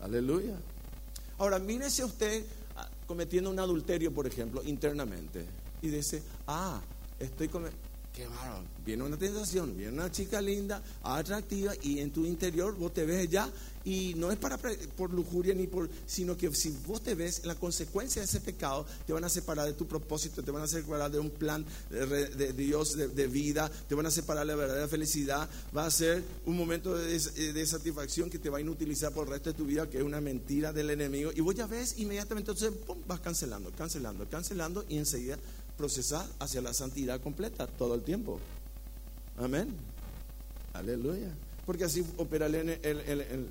Aleluya. 0.00 0.56
Ahora, 1.38 1.58
mírese 1.58 2.04
usted 2.04 2.44
cometiendo 3.08 3.50
un 3.50 3.58
adulterio, 3.58 4.12
por 4.12 4.26
ejemplo, 4.26 4.62
internamente, 4.64 5.44
y 5.82 5.88
dice, 5.88 6.22
ah, 6.46 6.80
estoy 7.18 7.48
cometiendo 7.48 7.87
Qué 8.18 8.26
Viene 8.84 9.04
una 9.04 9.16
tentación, 9.16 9.76
viene 9.76 9.92
una 9.92 10.10
chica 10.10 10.40
linda, 10.40 10.82
atractiva, 11.04 11.72
y 11.82 12.00
en 12.00 12.10
tu 12.10 12.24
interior 12.24 12.74
vos 12.74 12.92
te 12.92 13.04
ves 13.04 13.28
ya, 13.28 13.48
y 13.84 14.14
no 14.14 14.32
es 14.32 14.38
para 14.38 14.58
por 14.96 15.12
lujuria 15.12 15.54
ni 15.54 15.68
por, 15.68 15.88
sino 16.04 16.36
que 16.36 16.52
si 16.52 16.74
vos 16.84 17.00
te 17.00 17.14
ves, 17.14 17.44
la 17.44 17.54
consecuencia 17.54 18.20
de 18.20 18.26
ese 18.26 18.40
pecado 18.40 18.86
te 19.06 19.12
van 19.12 19.22
a 19.22 19.28
separar 19.28 19.66
de 19.66 19.74
tu 19.74 19.86
propósito, 19.86 20.42
te 20.42 20.50
van 20.50 20.62
a 20.62 20.66
separar 20.66 21.12
de 21.12 21.20
un 21.20 21.30
plan 21.30 21.64
de, 21.90 22.52
Dios 22.54 22.96
de, 22.96 23.26
vida, 23.28 23.70
te 23.88 23.94
van 23.94 24.06
a 24.06 24.10
separar 24.10 24.44
de 24.44 24.52
la 24.52 24.56
verdadera 24.56 24.88
felicidad, 24.88 25.48
va 25.76 25.86
a 25.86 25.90
ser 25.90 26.24
un 26.44 26.56
momento 26.56 26.96
de, 26.96 27.20
de, 27.52 27.66
satisfacción 27.66 28.30
que 28.30 28.40
te 28.40 28.50
va 28.50 28.58
a 28.58 28.62
inutilizar 28.62 29.12
por 29.12 29.26
el 29.26 29.34
resto 29.34 29.50
de 29.50 29.56
tu 29.56 29.64
vida, 29.64 29.88
que 29.88 29.98
es 29.98 30.02
una 30.02 30.20
mentira 30.20 30.72
del 30.72 30.90
enemigo, 30.90 31.30
y 31.36 31.40
vos 31.40 31.54
ya 31.54 31.68
ves 31.68 31.98
inmediatamente, 31.98 32.50
entonces 32.50 32.76
vas 33.06 33.20
cancelando, 33.20 33.70
cancelando, 33.70 34.28
cancelando, 34.28 34.84
y 34.88 34.96
enseguida 34.96 35.38
procesar 35.78 36.26
hacia 36.40 36.60
la 36.60 36.74
santidad 36.74 37.20
completa 37.20 37.66
todo 37.66 37.94
el 37.94 38.02
tiempo. 38.02 38.38
Amén. 39.38 39.68
Aleluya. 40.74 41.30
Porque 41.64 41.84
así 41.84 42.04
opera 42.16 42.46
el, 42.46 43.48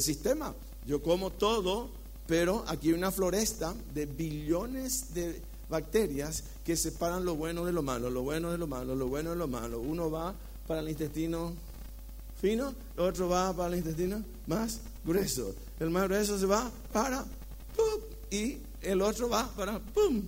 sistema. 0.00 0.54
Yo 0.86 1.02
como 1.02 1.30
todo, 1.30 1.88
pero 2.26 2.64
aquí 2.68 2.88
hay 2.88 2.94
una 2.94 3.10
floresta 3.10 3.74
de 3.94 4.06
billones 4.06 5.14
de 5.14 5.40
bacterias 5.68 6.44
que 6.64 6.76
separan 6.76 7.24
lo 7.24 7.36
bueno 7.36 7.64
de 7.64 7.72
lo 7.72 7.82
malo, 7.82 8.10
lo 8.10 8.22
bueno 8.22 8.52
de 8.52 8.58
lo 8.58 8.66
malo, 8.66 8.94
lo 8.94 9.08
bueno 9.08 9.30
de 9.30 9.36
lo 9.36 9.48
malo. 9.48 9.80
Uno 9.80 10.10
va 10.10 10.34
para 10.66 10.80
el 10.80 10.88
intestino 10.88 11.54
fino, 12.40 12.74
el 12.96 13.02
otro 13.02 13.28
va 13.28 13.52
para 13.54 13.72
el 13.72 13.78
intestino 13.78 14.22
más 14.46 14.80
grueso. 15.04 15.54
El 15.78 15.90
más 15.90 16.04
grueso 16.04 16.38
se 16.38 16.46
va 16.46 16.70
para 16.92 17.24
y 18.30 18.58
el 18.82 19.02
otro 19.02 19.28
va 19.28 19.48
para 19.48 19.78
¡pum! 19.78 20.22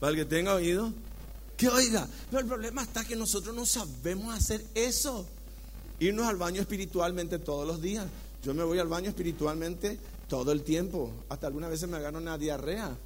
Para 0.00 0.10
el 0.10 0.16
que 0.16 0.24
tenga 0.24 0.54
oído, 0.54 0.92
que 1.56 1.68
oiga. 1.68 2.06
Pero 2.30 2.40
el 2.40 2.46
problema 2.46 2.82
está 2.82 3.04
que 3.04 3.16
nosotros 3.16 3.54
no 3.54 3.64
sabemos 3.64 4.34
hacer 4.34 4.64
eso. 4.74 5.26
Irnos 5.98 6.26
al 6.26 6.36
baño 6.36 6.60
espiritualmente 6.60 7.38
todos 7.38 7.66
los 7.66 7.80
días. 7.80 8.06
Yo 8.44 8.52
me 8.54 8.62
voy 8.62 8.78
al 8.78 8.88
baño 8.88 9.08
espiritualmente 9.08 9.98
todo 10.28 10.52
el 10.52 10.62
tiempo. 10.62 11.10
Hasta 11.28 11.46
algunas 11.46 11.70
veces 11.70 11.88
me 11.88 11.96
agarro 11.96 12.18
una 12.18 12.36
diarrea. 12.36 12.96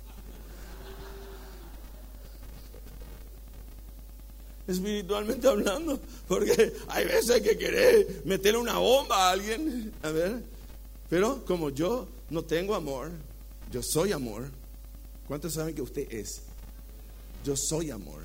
Espiritualmente 4.66 5.48
hablando. 5.48 6.00
Porque 6.26 6.72
hay 6.88 7.06
veces 7.06 7.40
que 7.42 7.56
querés 7.56 8.24
meterle 8.24 8.58
una 8.58 8.78
bomba 8.78 9.28
a 9.28 9.30
alguien. 9.30 9.92
A 10.02 10.10
ver. 10.10 10.42
Pero 11.08 11.44
como 11.44 11.70
yo 11.70 12.08
no 12.30 12.42
tengo 12.42 12.74
amor, 12.74 13.10
yo 13.70 13.82
soy 13.82 14.12
amor. 14.12 14.48
¿Cuántos 15.26 15.54
saben 15.54 15.74
que 15.74 15.82
usted 15.82 16.12
es? 16.12 16.42
Yo 17.44 17.56
soy 17.56 17.90
amor. 17.90 18.22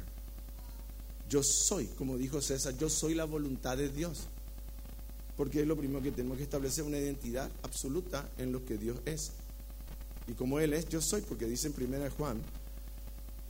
Yo 1.30 1.42
soy, 1.44 1.88
como 1.88 2.18
dijo 2.18 2.42
César, 2.42 2.78
yo 2.78 2.90
soy 2.90 3.16
la 3.16 3.26
voluntad 3.26 3.78
de 3.78 3.90
Dios. 3.90 4.28
Porque 5.38 5.62
es 5.62 5.68
lo 5.68 5.76
primero 5.76 6.02
que 6.02 6.12
tenemos 6.12 6.38
que 6.38 6.44
establecer 6.44 6.84
una 6.84 6.98
identidad 6.98 7.50
absoluta 7.64 8.30
en 8.38 8.52
lo 8.52 8.64
que 8.64 8.78
Dios 8.78 9.00
es. 9.06 9.32
Y 10.28 10.34
como 10.34 10.60
Él 10.60 10.74
es, 10.74 10.88
yo 10.88 11.02
soy, 11.02 11.22
porque 11.22 11.46
dice 11.46 11.68
en 11.68 11.94
1 11.94 12.12
Juan 12.18 12.42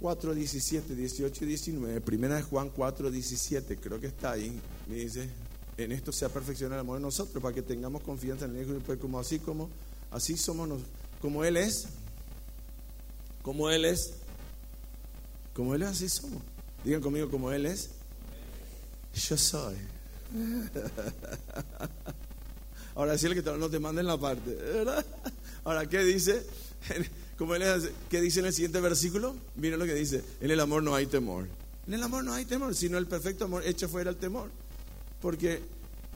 4, 0.01 0.35
17, 0.35 0.95
18 0.95 1.43
y 1.43 1.47
19, 1.47 2.03
1 2.05 2.43
Juan 2.49 2.69
4, 2.69 3.11
17, 3.11 3.77
creo 3.77 3.99
que 3.99 4.07
está 4.07 4.31
ahí, 4.31 4.59
me 4.87 4.95
dice, 4.95 5.29
en 5.77 5.91
esto 5.91 6.11
se 6.11 6.25
ha 6.25 6.29
perfeccionado 6.29 6.75
el 6.75 6.81
amor 6.81 6.97
en 6.97 7.03
nosotros, 7.03 7.41
para 7.41 7.55
que 7.55 7.61
tengamos 7.61 8.03
confianza 8.03 8.45
en 8.45 8.57
Él, 8.57 8.81
pues 8.85 8.99
como 8.99 9.19
así 9.19 9.39
como, 9.39 9.69
así 10.11 10.35
somos, 10.35 10.81
como 11.21 11.45
Él 11.45 11.55
es, 11.55 11.85
como 13.41 13.69
Él 13.69 13.85
es, 13.85 14.15
como 15.55 15.73
Él 15.73 15.83
es, 15.83 15.89
así 15.89 16.09
somos. 16.09 16.43
Digan 16.83 17.01
conmigo, 17.01 17.31
como 17.31 17.51
Él 17.51 17.65
es, 17.65 17.89
yo 19.13 19.37
soy. 19.37 19.75
Ahora 22.95 23.17
sí, 23.17 23.25
el 23.25 23.41
que 23.41 23.57
no 23.57 23.69
te 23.69 23.79
manden 23.79 24.05
la 24.05 24.17
parte, 24.17 24.53
¿verdad? 24.53 25.05
Ahora, 25.63 25.87
¿qué 25.87 26.03
dice? 26.03 26.45
Como 27.37 27.53
él 27.55 27.63
es, 27.63 27.89
¿Qué 28.09 28.21
dice 28.21 28.39
en 28.39 28.45
el 28.45 28.53
siguiente 28.53 28.79
versículo? 28.79 29.35
Miren 29.57 29.79
lo 29.79 29.85
que 29.85 29.93
dice: 29.93 30.23
En 30.39 30.51
el 30.51 30.59
amor 30.61 30.81
no 30.81 30.95
hay 30.95 31.05
temor. 31.05 31.47
En 31.85 31.93
el 31.93 32.01
amor 32.01 32.23
no 32.23 32.33
hay 32.33 32.45
temor, 32.45 32.73
sino 32.73 32.97
el 32.97 33.07
perfecto 33.07 33.43
amor 33.45 33.63
echa 33.65 33.89
fuera 33.89 34.09
el 34.09 34.15
temor. 34.15 34.49
Porque 35.21 35.61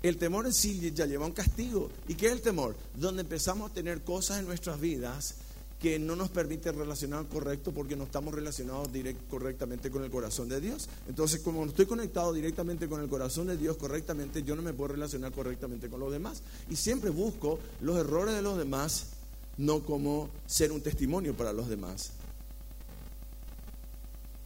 el 0.01 0.15
temor 0.17 0.45
en 0.45 0.53
sí 0.53 0.91
ya 0.95 1.05
lleva 1.05 1.25
un 1.25 1.33
castigo. 1.33 1.91
¿Y 2.07 2.15
qué 2.15 2.27
es 2.27 2.31
el 2.31 2.41
temor? 2.41 2.77
Donde 2.95 3.23
empezamos 3.23 3.71
a 3.71 3.73
tener 3.73 4.01
cosas 4.01 4.39
en 4.39 4.45
nuestras 4.45 4.79
vidas 4.79 5.35
que 5.79 5.97
no 5.97 6.15
nos 6.15 6.29
permite 6.29 6.71
relacionar 6.71 7.25
correcto 7.27 7.71
porque 7.71 7.95
no 7.95 8.03
estamos 8.03 8.33
relacionados 8.33 8.89
correctamente 9.29 9.89
con 9.89 10.03
el 10.03 10.11
corazón 10.11 10.49
de 10.49 10.59
Dios. 10.59 10.89
Entonces, 11.07 11.39
como 11.39 11.63
no 11.63 11.69
estoy 11.69 11.85
conectado 11.85 12.33
directamente 12.33 12.89
con 12.89 13.01
el 13.01 13.07
corazón 13.07 13.47
de 13.47 13.55
Dios 13.55 13.77
correctamente, 13.77 14.43
yo 14.43 14.57
no 14.57 14.61
me 14.61 14.73
puedo 14.73 14.93
relacionar 14.93 15.31
correctamente 15.31 15.89
con 15.89 16.01
los 16.01 16.11
demás. 16.11 16.41
Y 16.69 16.75
siempre 16.75 17.09
busco 17.09 17.59
los 17.79 17.97
errores 17.97 18.35
de 18.35 18.41
los 18.41 18.57
demás, 18.57 19.11
no 19.57 19.79
como 19.81 20.29
ser 20.45 20.73
un 20.73 20.81
testimonio 20.81 21.33
para 21.33 21.53
los 21.53 21.69
demás. 21.69 22.11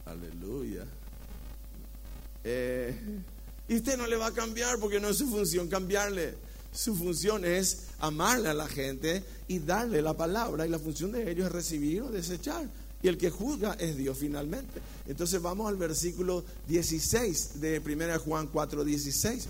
Aleluya. 0.04 0.86
Eh, 2.44 2.96
y 3.66 3.76
usted 3.76 3.96
no 3.96 4.06
le 4.06 4.16
va 4.16 4.26
a 4.26 4.34
cambiar 4.34 4.78
porque 4.78 5.00
no 5.00 5.08
es 5.08 5.18
su 5.18 5.28
función 5.28 5.66
cambiarle. 5.68 6.34
Su 6.72 6.94
función 6.94 7.44
es 7.44 7.88
amarle 7.98 8.48
a 8.48 8.54
la 8.54 8.68
gente 8.68 9.24
y 9.48 9.58
darle 9.58 10.02
la 10.02 10.14
palabra. 10.14 10.66
Y 10.66 10.70
la 10.70 10.78
función 10.78 11.12
de 11.12 11.30
ellos 11.30 11.46
es 11.46 11.52
recibir 11.52 12.02
o 12.02 12.10
desechar. 12.10 12.68
Y 13.02 13.08
el 13.08 13.18
que 13.18 13.30
juzga 13.30 13.74
es 13.74 13.96
Dios 13.96 14.16
finalmente. 14.18 14.80
Entonces 15.06 15.40
vamos 15.42 15.68
al 15.68 15.76
versículo 15.76 16.44
16 16.68 17.60
de 17.60 17.78
1 17.78 18.18
Juan 18.20 18.48
4, 18.48 18.84
16. 18.84 19.48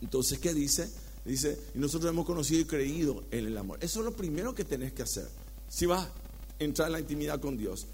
Entonces, 0.00 0.38
¿qué 0.38 0.54
dice? 0.54 0.88
Dice, 1.24 1.58
y 1.74 1.78
nosotros 1.78 2.10
hemos 2.10 2.24
conocido 2.24 2.60
y 2.60 2.64
creído 2.64 3.24
en 3.30 3.46
el 3.46 3.58
amor. 3.58 3.78
Eso 3.82 4.00
es 4.00 4.04
lo 4.04 4.12
primero 4.12 4.54
que 4.54 4.64
tenés 4.64 4.92
que 4.92 5.02
hacer. 5.02 5.28
Si 5.68 5.86
vas 5.86 6.06
a 6.06 6.12
entrar 6.60 6.86
en 6.86 6.92
la 6.92 7.00
intimidad 7.00 7.40
con 7.40 7.56
Dios. 7.56 7.86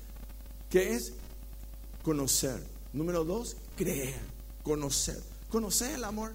¿Qué 0.70 0.94
es? 0.94 1.14
Conocer. 2.02 2.62
Número 2.92 3.24
dos, 3.24 3.56
creer. 3.76 4.20
Conocer. 4.62 5.20
Conocer 5.48 5.94
el 5.94 6.04
amor. 6.04 6.32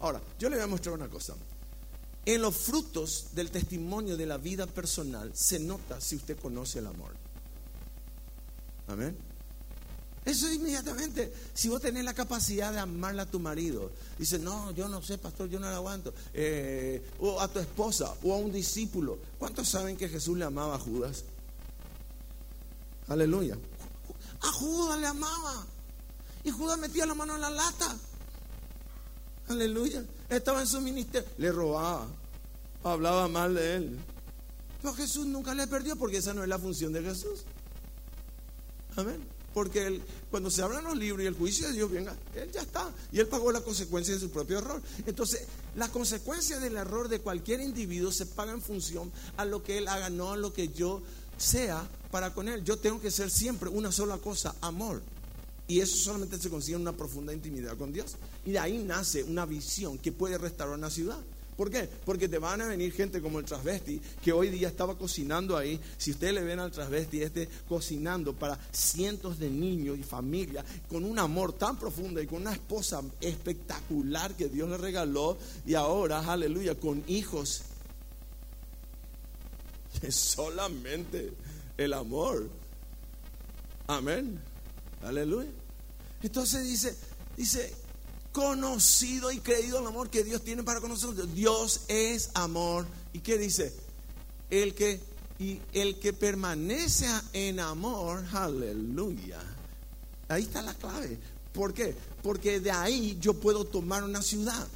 Ahora, 0.00 0.20
yo 0.38 0.48
le 0.48 0.56
voy 0.56 0.64
a 0.64 0.68
mostrar 0.68 0.94
una 0.94 1.08
cosa. 1.08 1.34
En 2.28 2.42
los 2.42 2.54
frutos 2.54 3.28
del 3.32 3.50
testimonio 3.50 4.14
de 4.14 4.26
la 4.26 4.36
vida 4.36 4.66
personal 4.66 5.32
se 5.34 5.58
nota 5.58 5.98
si 5.98 6.14
usted 6.14 6.38
conoce 6.38 6.80
el 6.80 6.86
amor. 6.86 7.12
Amén. 8.86 9.16
Eso 10.26 10.52
inmediatamente, 10.52 11.32
si 11.54 11.70
vos 11.70 11.80
tenés 11.80 12.04
la 12.04 12.12
capacidad 12.12 12.70
de 12.70 12.80
amarle 12.80 13.22
a 13.22 13.30
tu 13.30 13.40
marido, 13.40 13.90
dice, 14.18 14.38
no, 14.38 14.72
yo 14.72 14.88
no 14.88 15.00
sé, 15.00 15.16
pastor, 15.16 15.48
yo 15.48 15.58
no 15.58 15.70
lo 15.70 15.76
aguanto, 15.76 16.12
eh, 16.34 17.02
o 17.18 17.40
a 17.40 17.48
tu 17.48 17.60
esposa, 17.60 18.14
o 18.22 18.34
a 18.34 18.36
un 18.36 18.52
discípulo. 18.52 19.18
¿Cuántos 19.38 19.66
saben 19.66 19.96
que 19.96 20.10
Jesús 20.10 20.36
le 20.36 20.44
amaba 20.44 20.74
a 20.74 20.78
Judas? 20.78 21.24
Aleluya. 23.08 23.56
A 24.42 24.52
Judas 24.52 25.00
le 25.00 25.06
amaba. 25.06 25.66
Y 26.44 26.50
Judas 26.50 26.78
metía 26.78 27.06
la 27.06 27.14
mano 27.14 27.36
en 27.36 27.40
la 27.40 27.48
lata. 27.48 27.96
Aleluya. 29.48 30.04
Estaba 30.28 30.60
en 30.60 30.66
su 30.66 30.82
ministerio. 30.82 31.26
Le 31.38 31.50
robaba. 31.50 32.06
Hablaba 32.92 33.28
mal 33.28 33.54
de 33.54 33.76
él. 33.76 33.98
Pero 34.80 34.94
Jesús 34.94 35.26
nunca 35.26 35.54
le 35.54 35.66
perdió 35.66 35.96
porque 35.96 36.18
esa 36.18 36.34
no 36.34 36.42
es 36.42 36.48
la 36.48 36.58
función 36.58 36.92
de 36.92 37.02
Jesús. 37.02 37.44
Amén. 38.96 39.20
Porque 39.54 40.00
cuando 40.30 40.50
se 40.50 40.62
abran 40.62 40.84
los 40.84 40.96
libros 40.96 41.24
y 41.24 41.26
el 41.26 41.34
juicio 41.34 41.66
de 41.66 41.72
Dios 41.72 41.90
venga, 41.90 42.14
Él 42.34 42.50
ya 42.52 42.62
está. 42.62 42.92
Y 43.10 43.18
Él 43.18 43.26
pagó 43.26 43.50
la 43.50 43.60
consecuencia 43.60 44.14
de 44.14 44.20
su 44.20 44.30
propio 44.30 44.58
error. 44.58 44.80
Entonces, 45.06 45.46
la 45.74 45.88
consecuencia 45.88 46.60
del 46.60 46.76
error 46.76 47.08
de 47.08 47.20
cualquier 47.20 47.60
individuo 47.60 48.12
se 48.12 48.26
paga 48.26 48.52
en 48.52 48.62
función 48.62 49.10
a 49.36 49.44
lo 49.44 49.62
que 49.62 49.78
Él 49.78 49.88
haga, 49.88 50.10
no 50.10 50.32
a 50.32 50.36
lo 50.36 50.52
que 50.52 50.68
yo 50.68 51.02
sea 51.38 51.88
para 52.10 52.34
con 52.34 52.48
Él. 52.48 52.62
Yo 52.62 52.78
tengo 52.78 53.00
que 53.00 53.10
ser 53.10 53.30
siempre 53.30 53.68
una 53.68 53.90
sola 53.90 54.18
cosa, 54.18 54.54
amor. 54.60 55.02
Y 55.66 55.80
eso 55.80 55.96
solamente 55.96 56.38
se 56.38 56.50
consigue 56.50 56.76
en 56.76 56.82
una 56.82 56.96
profunda 56.96 57.32
intimidad 57.32 57.76
con 57.76 57.92
Dios. 57.92 58.16
Y 58.44 58.52
de 58.52 58.58
ahí 58.58 58.78
nace 58.78 59.24
una 59.24 59.44
visión 59.44 59.98
que 59.98 60.12
puede 60.12 60.38
restaurar 60.38 60.78
una 60.78 60.90
ciudad. 60.90 61.18
¿Por 61.58 61.72
qué? 61.72 61.88
Porque 62.04 62.28
te 62.28 62.38
van 62.38 62.60
a 62.60 62.68
venir 62.68 62.92
gente 62.92 63.20
como 63.20 63.40
el 63.40 63.44
transvesti, 63.44 64.00
que 64.22 64.32
hoy 64.32 64.48
día 64.48 64.68
estaba 64.68 64.96
cocinando 64.96 65.56
ahí. 65.56 65.80
Si 65.96 66.12
ustedes 66.12 66.34
le 66.34 66.44
ven 66.44 66.60
al 66.60 66.70
transvesti, 66.70 67.20
este 67.20 67.48
cocinando 67.68 68.32
para 68.32 68.56
cientos 68.70 69.40
de 69.40 69.50
niños 69.50 69.98
y 69.98 70.04
familias, 70.04 70.64
con 70.88 71.04
un 71.04 71.18
amor 71.18 71.52
tan 71.52 71.76
profundo 71.76 72.22
y 72.22 72.28
con 72.28 72.42
una 72.42 72.52
esposa 72.52 73.02
espectacular 73.20 74.36
que 74.36 74.48
Dios 74.48 74.68
le 74.68 74.76
regaló, 74.76 75.36
y 75.66 75.74
ahora, 75.74 76.20
aleluya, 76.20 76.76
con 76.76 77.02
hijos. 77.08 77.62
Es 80.02 80.14
solamente 80.14 81.32
el 81.76 81.92
amor. 81.92 82.48
Amén. 83.88 84.38
Aleluya. 85.02 85.50
Entonces 86.22 86.68
dice, 86.68 86.96
dice, 87.36 87.74
conocido 88.32 89.32
y 89.32 89.40
creído 89.40 89.80
el 89.80 89.86
amor 89.86 90.10
que 90.10 90.24
Dios 90.24 90.42
tiene 90.42 90.62
para 90.62 90.80
con 90.80 90.90
nosotros. 90.90 91.34
Dios 91.34 91.82
es 91.88 92.30
amor. 92.34 92.86
¿Y 93.12 93.20
qué 93.20 93.38
dice? 93.38 93.74
El 94.50 94.74
que 94.74 95.00
y 95.38 95.60
el 95.72 96.00
que 96.00 96.12
permanece 96.12 97.06
en 97.32 97.60
amor, 97.60 98.24
aleluya. 98.32 99.40
Ahí 100.28 100.42
está 100.42 100.62
la 100.62 100.74
clave. 100.74 101.18
¿Por 101.52 101.72
qué? 101.72 101.94
Porque 102.22 102.60
de 102.60 102.72
ahí 102.72 103.16
yo 103.20 103.34
puedo 103.34 103.64
tomar 103.64 104.02
una 104.02 104.20
ciudad. 104.20 104.66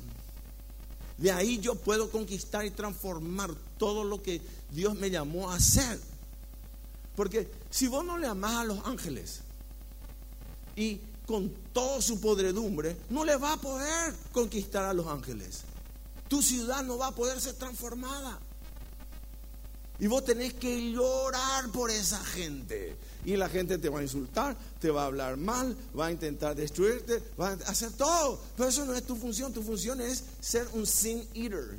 De 1.18 1.32
ahí 1.32 1.58
yo 1.58 1.74
puedo 1.74 2.10
conquistar 2.10 2.64
y 2.64 2.70
transformar 2.70 3.50
todo 3.76 4.04
lo 4.04 4.22
que 4.22 4.40
Dios 4.70 4.94
me 4.94 5.10
llamó 5.10 5.50
a 5.50 5.56
hacer. 5.56 6.00
Porque 7.16 7.48
si 7.70 7.88
vos 7.88 8.04
no 8.04 8.16
le 8.16 8.26
amás 8.26 8.54
a 8.54 8.64
los 8.64 8.86
ángeles 8.86 9.40
y 10.76 11.00
con 11.26 11.50
toda 11.72 12.00
su 12.02 12.20
podredumbre, 12.20 12.96
no 13.10 13.24
le 13.24 13.36
va 13.36 13.54
a 13.54 13.56
poder 13.56 14.14
conquistar 14.32 14.84
a 14.84 14.94
los 14.94 15.06
ángeles. 15.06 15.62
Tu 16.28 16.42
ciudad 16.42 16.82
no 16.82 16.98
va 16.98 17.08
a 17.08 17.14
poder 17.14 17.40
ser 17.40 17.54
transformada. 17.54 18.38
Y 19.98 20.06
vos 20.08 20.24
tenés 20.24 20.54
que 20.54 20.90
llorar 20.90 21.70
por 21.70 21.90
esa 21.90 22.18
gente. 22.24 22.96
Y 23.24 23.36
la 23.36 23.48
gente 23.48 23.78
te 23.78 23.88
va 23.88 24.00
a 24.00 24.02
insultar, 24.02 24.56
te 24.80 24.90
va 24.90 25.02
a 25.04 25.06
hablar 25.06 25.36
mal, 25.36 25.76
va 25.96 26.06
a 26.06 26.10
intentar 26.10 26.56
destruirte, 26.56 27.22
va 27.40 27.50
a 27.50 27.52
hacer 27.70 27.92
todo. 27.92 28.40
Pero 28.56 28.68
eso 28.68 28.84
no 28.84 28.94
es 28.94 29.04
tu 29.04 29.14
función. 29.14 29.52
Tu 29.52 29.62
función 29.62 30.00
es 30.00 30.24
ser 30.40 30.66
un 30.72 30.86
sin 30.86 31.28
eater. 31.34 31.78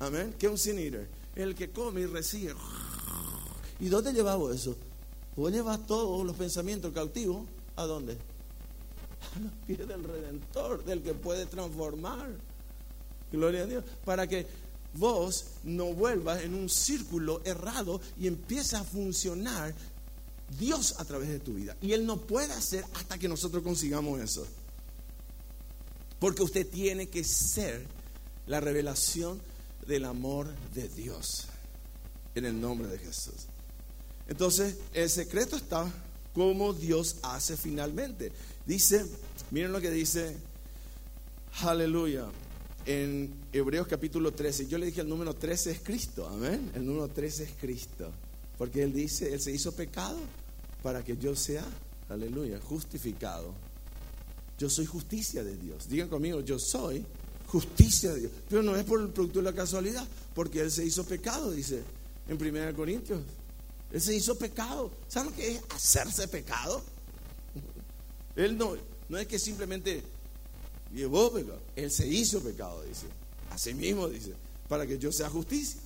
Amén. 0.00 0.34
¿Qué 0.38 0.46
es 0.46 0.52
un 0.52 0.58
sin 0.58 0.78
eater? 0.78 1.08
El 1.36 1.54
que 1.54 1.70
come 1.70 2.00
y 2.00 2.06
recibe. 2.06 2.54
¿Y 3.78 3.88
dónde 3.88 4.12
llevamos 4.12 4.54
eso? 4.54 4.76
Vos 5.36 5.52
llevas 5.52 5.86
todos 5.86 6.26
los 6.26 6.34
pensamientos 6.34 6.92
cautivos 6.92 7.46
¿A 7.76 7.84
dónde? 7.84 8.14
A 8.14 9.38
los 9.38 9.52
pies 9.66 9.86
del 9.86 10.02
Redentor, 10.02 10.84
del 10.84 11.02
que 11.02 11.14
puede 11.14 11.46
transformar. 11.46 12.30
Gloria 13.30 13.62
a 13.62 13.66
Dios. 13.66 13.84
Para 14.04 14.26
que 14.26 14.46
vos 14.94 15.44
no 15.64 15.92
vuelvas 15.92 16.42
en 16.42 16.54
un 16.54 16.68
círculo 16.68 17.42
errado 17.44 18.00
y 18.18 18.26
empiece 18.26 18.76
a 18.76 18.84
funcionar 18.84 19.74
Dios 20.58 20.94
a 20.98 21.04
través 21.04 21.28
de 21.28 21.40
tu 21.40 21.54
vida. 21.54 21.76
Y 21.80 21.92
Él 21.92 22.06
no 22.06 22.18
puede 22.18 22.52
hacer 22.52 22.84
hasta 22.94 23.18
que 23.18 23.28
nosotros 23.28 23.62
consigamos 23.62 24.20
eso. 24.20 24.46
Porque 26.18 26.42
usted 26.42 26.66
tiene 26.66 27.08
que 27.08 27.24
ser 27.24 27.84
la 28.46 28.60
revelación 28.60 29.40
del 29.86 30.04
amor 30.04 30.48
de 30.74 30.88
Dios. 30.88 31.46
En 32.34 32.44
el 32.44 32.60
nombre 32.60 32.88
de 32.88 32.98
Jesús. 32.98 33.46
Entonces, 34.28 34.76
el 34.92 35.08
secreto 35.08 35.56
está 35.56 35.90
como 36.36 36.74
Dios 36.74 37.16
hace 37.22 37.56
finalmente. 37.56 38.30
Dice, 38.66 39.06
miren 39.50 39.72
lo 39.72 39.80
que 39.80 39.90
dice, 39.90 40.36
aleluya, 41.62 42.26
en 42.84 43.32
Hebreos 43.54 43.86
capítulo 43.86 44.32
13. 44.32 44.66
Yo 44.66 44.76
le 44.76 44.84
dije 44.84 45.00
el 45.00 45.08
número 45.08 45.32
13 45.32 45.70
es 45.70 45.80
Cristo, 45.80 46.28
amén. 46.28 46.70
El 46.74 46.84
número 46.84 47.08
13 47.08 47.44
es 47.44 47.50
Cristo. 47.58 48.12
Porque 48.58 48.82
Él 48.82 48.92
dice, 48.92 49.32
Él 49.32 49.40
se 49.40 49.50
hizo 49.50 49.72
pecado 49.72 50.18
para 50.82 51.02
que 51.02 51.16
yo 51.16 51.34
sea, 51.34 51.64
aleluya, 52.10 52.60
justificado. 52.60 53.54
Yo 54.58 54.68
soy 54.68 54.84
justicia 54.84 55.42
de 55.42 55.56
Dios. 55.56 55.88
Digan 55.88 56.10
conmigo, 56.10 56.42
yo 56.42 56.58
soy 56.58 57.02
justicia 57.46 58.12
de 58.12 58.20
Dios. 58.20 58.32
Pero 58.50 58.62
no 58.62 58.76
es 58.76 58.84
por 58.84 59.00
el 59.00 59.08
producto 59.08 59.38
de 59.38 59.46
la 59.46 59.54
casualidad, 59.54 60.06
porque 60.34 60.60
Él 60.60 60.70
se 60.70 60.84
hizo 60.84 61.02
pecado, 61.04 61.50
dice 61.50 61.82
en 62.28 62.42
1 62.42 62.76
Corintios 62.76 63.20
él 63.92 64.00
se 64.00 64.14
hizo 64.14 64.36
pecado. 64.36 64.90
¿Saben 65.08 65.30
lo 65.30 65.36
que 65.36 65.52
es 65.52 65.62
hacerse 65.70 66.28
pecado? 66.28 66.82
Él 68.34 68.56
no, 68.58 68.76
no 69.08 69.18
es 69.18 69.26
que 69.26 69.38
simplemente 69.38 70.02
llevó 70.92 71.32
pecado. 71.32 71.60
Él 71.74 71.90
se 71.90 72.06
hizo 72.06 72.40
pecado, 72.40 72.82
dice. 72.82 73.06
Así 73.50 73.74
mismo 73.74 74.08
dice, 74.08 74.34
para 74.68 74.86
que 74.86 74.98
yo 74.98 75.12
sea 75.12 75.30
justicia. 75.30 75.80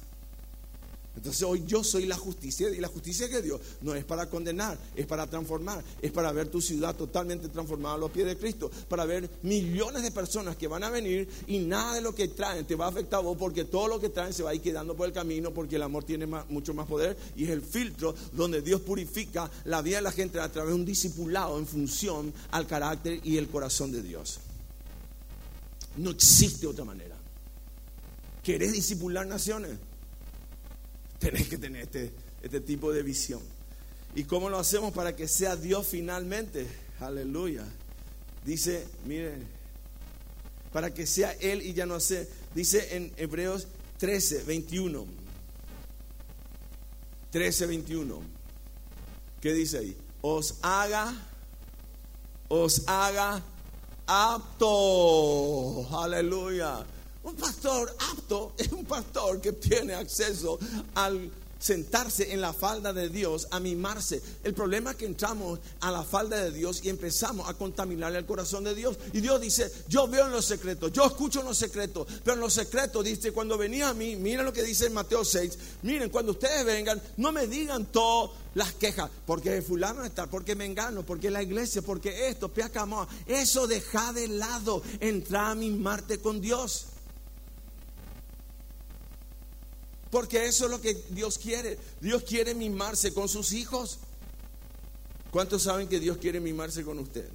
Entonces 1.21 1.43
hoy 1.43 1.63
yo 1.67 1.85
soy 1.85 2.07
la 2.07 2.17
justicia 2.17 2.71
y 2.71 2.81
la 2.81 2.89
justicia 2.89 3.29
que 3.29 3.43
Dios 3.43 3.61
no 3.83 3.95
es 3.95 4.07
para 4.07 4.31
condenar, 4.31 4.79
es 4.97 5.05
para 5.05 5.27
transformar, 5.27 5.85
es 6.01 6.11
para 6.13 6.33
ver 6.33 6.49
tu 6.49 6.63
ciudad 6.63 6.97
totalmente 6.97 7.51
transformada 7.51 7.97
a 7.97 7.99
los 7.99 8.11
pies 8.11 8.25
de 8.25 8.39
Cristo, 8.39 8.71
para 8.89 9.05
ver 9.05 9.29
millones 9.43 10.03
de 10.03 10.13
personas 10.13 10.57
que 10.57 10.67
van 10.67 10.83
a 10.83 10.89
venir 10.89 11.29
y 11.47 11.59
nada 11.59 11.97
de 11.97 12.01
lo 12.01 12.15
que 12.15 12.29
traen 12.29 12.65
te 12.65 12.75
va 12.75 12.87
a 12.87 12.89
afectar 12.89 13.19
a 13.19 13.23
vos 13.23 13.37
porque 13.37 13.67
todo 13.67 13.87
lo 13.87 14.01
que 14.01 14.09
traen 14.09 14.33
se 14.33 14.43
va 14.43 14.49
a 14.49 14.55
ir 14.55 14.63
quedando 14.63 14.97
por 14.97 15.07
el 15.07 15.13
camino 15.13 15.53
porque 15.53 15.77
el 15.77 15.83
amor 15.83 16.05
tiene 16.05 16.25
mucho 16.49 16.73
más 16.73 16.87
poder 16.87 17.19
y 17.37 17.45
es 17.45 17.51
el 17.51 17.61
filtro 17.61 18.15
donde 18.33 18.63
Dios 18.63 18.81
purifica 18.81 19.51
la 19.67 19.83
vida 19.83 19.97
de 19.97 20.03
la 20.03 20.13
gente 20.13 20.41
a 20.41 20.51
través 20.51 20.71
de 20.71 20.81
un 20.81 20.87
discipulado 20.87 21.59
en 21.59 21.67
función 21.67 22.33
al 22.51 22.67
carácter 22.67 23.21
y 23.25 23.37
el 23.37 23.49
corazón 23.49 23.93
de 23.93 24.01
Dios. 24.01 24.39
No 25.99 26.13
existe 26.13 26.67
otra 26.67 26.87
manera. 26.87 27.15
¿Querés 28.43 28.73
discipular 28.73 29.27
naciones? 29.27 29.73
Tenés 31.21 31.49
que 31.49 31.59
tener 31.59 31.83
este, 31.83 32.11
este 32.43 32.61
tipo 32.61 32.93
de 32.93 33.03
visión. 33.03 33.43
¿Y 34.15 34.25
cómo 34.25 34.49
lo 34.49 34.59
hacemos 34.59 34.93
para 34.93 35.15
que 35.15 35.29
sea 35.29 35.55
Dios 35.55 35.87
finalmente? 35.87 36.67
Aleluya. 36.99 37.65
Dice, 38.45 38.87
miren, 39.05 39.47
para 40.73 40.93
que 40.95 41.07
sea 41.07 41.33
Él 41.41 41.61
y 41.63 41.75
ya 41.75 41.85
no 41.85 42.01
sé. 42.01 42.27
Dice 42.55 42.97
en 42.97 43.13
Hebreos 43.19 43.69
13, 43.99 44.45
21. 44.45 45.07
13, 47.31 47.67
21. 47.67 48.23
¿Qué 49.43 49.53
dice 49.53 49.79
ahí? 49.79 49.97
Os 50.23 50.57
haga, 50.63 51.15
os 52.49 52.89
haga 52.89 53.43
apto. 54.07 55.87
Aleluya 56.03 56.87
un 57.23 57.35
pastor 57.37 57.95
apto 58.13 58.55
es 58.57 58.73
un 58.73 58.85
pastor 58.85 59.41
que 59.41 59.53
tiene 59.53 59.95
acceso 59.95 60.59
al 60.95 61.31
sentarse 61.61 62.33
en 62.33 62.41
la 62.41 62.53
falda 62.53 62.93
de 62.93 63.09
Dios, 63.11 63.47
a 63.51 63.61
mimarse. 63.61 64.21
El 64.43 64.55
problema 64.55 64.93
es 64.93 64.97
que 64.97 65.05
entramos 65.05 65.61
a 65.81 65.91
la 65.91 66.03
falda 66.03 66.39
de 66.39 66.51
Dios 66.51 66.81
y 66.83 66.89
empezamos 66.89 67.49
a 67.49 67.55
contaminar 67.55 68.17
el 68.17 68.25
corazón 68.25 68.65
de 68.65 68.75
Dios. 68.75 68.97
Y 69.13 69.21
Dios 69.21 69.41
dice, 69.41 69.71
yo 69.87 70.09
veo 70.09 70.27
en 70.27 70.33
los 70.33 70.47
secretos, 70.47 70.91
yo 70.93 71.05
escucho 71.05 71.41
en 71.41 71.47
los 71.47 71.59
secretos, 71.59 72.07
pero 72.25 72.35
en 72.35 72.41
los 72.41 72.55
secretos 72.55 73.05
dice, 73.05 73.33
cuando 73.33 73.59
venía 73.59 73.91
a 73.91 73.95
mí, 73.95 74.17
miren 74.17 74.47
lo 74.47 74.53
que 74.53 74.63
dice 74.63 74.87
en 74.87 74.95
Mateo 74.95 75.25
6, 75.25 75.59
miren, 75.83 76.09
cuando 76.09 76.33
ustedes 76.33 76.65
vengan, 76.65 77.01
no 77.19 77.31
me 77.31 77.47
digan 77.47 77.85
todas 77.87 78.31
las 78.55 78.73
quejas, 78.73 79.11
porque 79.27 79.61
fulano 79.63 80.03
está, 80.05 80.27
porque 80.27 80.57
me 80.57 80.65
engano, 80.65 81.05
porque 81.05 81.31
la 81.31 81.43
iglesia, 81.43 81.83
porque 81.83 82.29
esto, 82.29 82.49
piacamo, 82.49 83.07
eso 83.27 83.67
deja 83.67 84.13
de 84.15 84.29
lado, 84.29 84.83
entra 84.99 85.51
a 85.51 85.55
mimarte 85.55 86.19
con 86.19 86.41
Dios. 86.41 86.87
Porque 90.11 90.47
eso 90.47 90.65
es 90.65 90.71
lo 90.71 90.81
que 90.81 90.95
Dios 91.11 91.39
quiere. 91.39 91.79
Dios 92.01 92.23
quiere 92.25 92.55
mimarse 92.55 93.15
con 93.15 93.29
sus 93.29 93.53
hijos. 93.53 93.99
¿Cuántos 95.31 95.63
saben 95.63 95.89
que 95.89 96.01
Dios 96.01 96.17
quiere 96.19 96.41
mimarse 96.41 96.83
con 96.83 96.99
usted? 96.99 97.29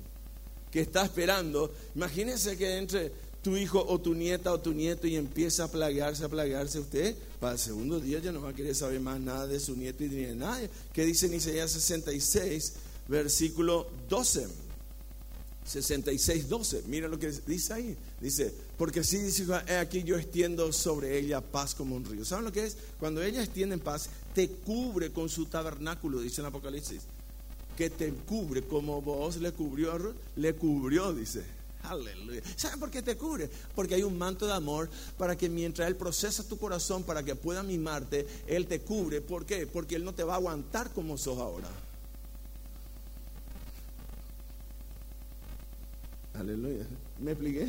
Que 0.71 0.81
está 0.81 1.05
esperando. 1.05 1.73
Imagínense 1.95 2.57
que 2.57 2.77
entre 2.77 3.13
tu 3.41 3.55
hijo 3.55 3.85
o 3.87 4.01
tu 4.01 4.13
nieta 4.13 4.51
o 4.51 4.59
tu 4.59 4.73
nieto 4.73 5.05
y 5.05 5.15
empieza 5.15 5.65
a 5.65 5.67
plaguearse, 5.67 6.25
a 6.25 6.29
plaguearse 6.29 6.79
usted, 6.79 7.15
para 7.39 7.53
el 7.53 7.59
segundo 7.59 7.99
día 7.99 8.17
ya 8.17 8.31
no 8.31 8.41
va 8.41 8.49
a 8.49 8.53
querer 8.53 8.73
saber 8.73 8.99
más 8.99 9.19
nada 9.19 9.45
de 9.45 9.59
su 9.59 9.75
nieto 9.75 10.03
y 10.03 10.07
de 10.07 10.35
nadie. 10.35 10.67
¿Qué 10.91 11.05
dice 11.05 11.27
en 11.27 11.35
Isaías 11.35 11.69
66, 11.69 12.73
versículo 13.07 13.87
12? 14.09 14.47
66, 15.63 16.49
12. 16.49 16.83
Mira 16.87 17.07
lo 17.07 17.19
que 17.19 17.31
dice 17.45 17.73
ahí. 17.73 17.95
Dice, 18.19 18.51
porque 18.77 19.01
así 19.01 19.17
dice, 19.17 19.45
aquí 19.79 20.03
yo 20.03 20.17
extiendo 20.17 20.71
sobre 20.73 21.17
ella 21.17 21.41
paz 21.41 21.75
como 21.75 21.95
un 21.95 22.05
río. 22.05 22.25
¿Saben 22.25 22.45
lo 22.45 22.51
que 22.51 22.65
es? 22.65 22.77
Cuando 22.99 23.21
ella 23.21 23.41
extiende 23.43 23.77
paz, 23.77 24.09
te 24.33 24.49
cubre 24.49 25.11
con 25.11 25.29
su 25.29 25.45
tabernáculo, 25.45 26.19
dice 26.19 26.41
en 26.41 26.47
Apocalipsis 26.47 27.03
que 27.75 27.89
te 27.89 28.11
cubre 28.11 28.63
como 28.63 29.01
vos 29.01 29.37
le 29.37 29.51
cubrió, 29.51 30.13
le 30.35 30.55
cubrió, 30.55 31.13
dice. 31.13 31.43
Aleluya. 31.83 32.41
¿Saben 32.55 32.79
por 32.79 32.89
qué 32.89 33.03
te 33.03 33.15
cubre? 33.15 33.47
Porque 33.75 33.93
hay 33.95 34.03
un 34.03 34.17
manto 34.17 34.47
de 34.47 34.53
amor 34.53 34.89
para 35.17 35.37
que 35.37 35.49
mientras 35.49 35.87
Él 35.87 35.95
procesa 35.95 36.47
tu 36.47 36.57
corazón 36.57 37.03
para 37.03 37.21
que 37.21 37.35
pueda 37.35 37.61
mimarte, 37.61 38.25
Él 38.47 38.65
te 38.65 38.79
cubre. 38.81 39.21
¿Por 39.21 39.45
qué? 39.45 39.67
Porque 39.67 39.95
Él 39.95 40.03
no 40.03 40.13
te 40.13 40.23
va 40.23 40.33
a 40.33 40.37
aguantar 40.37 40.91
como 40.91 41.17
sos 41.17 41.37
ahora. 41.37 41.69
Aleluya. 46.33 46.87
¿Me 47.19 47.31
expliqué? 47.31 47.67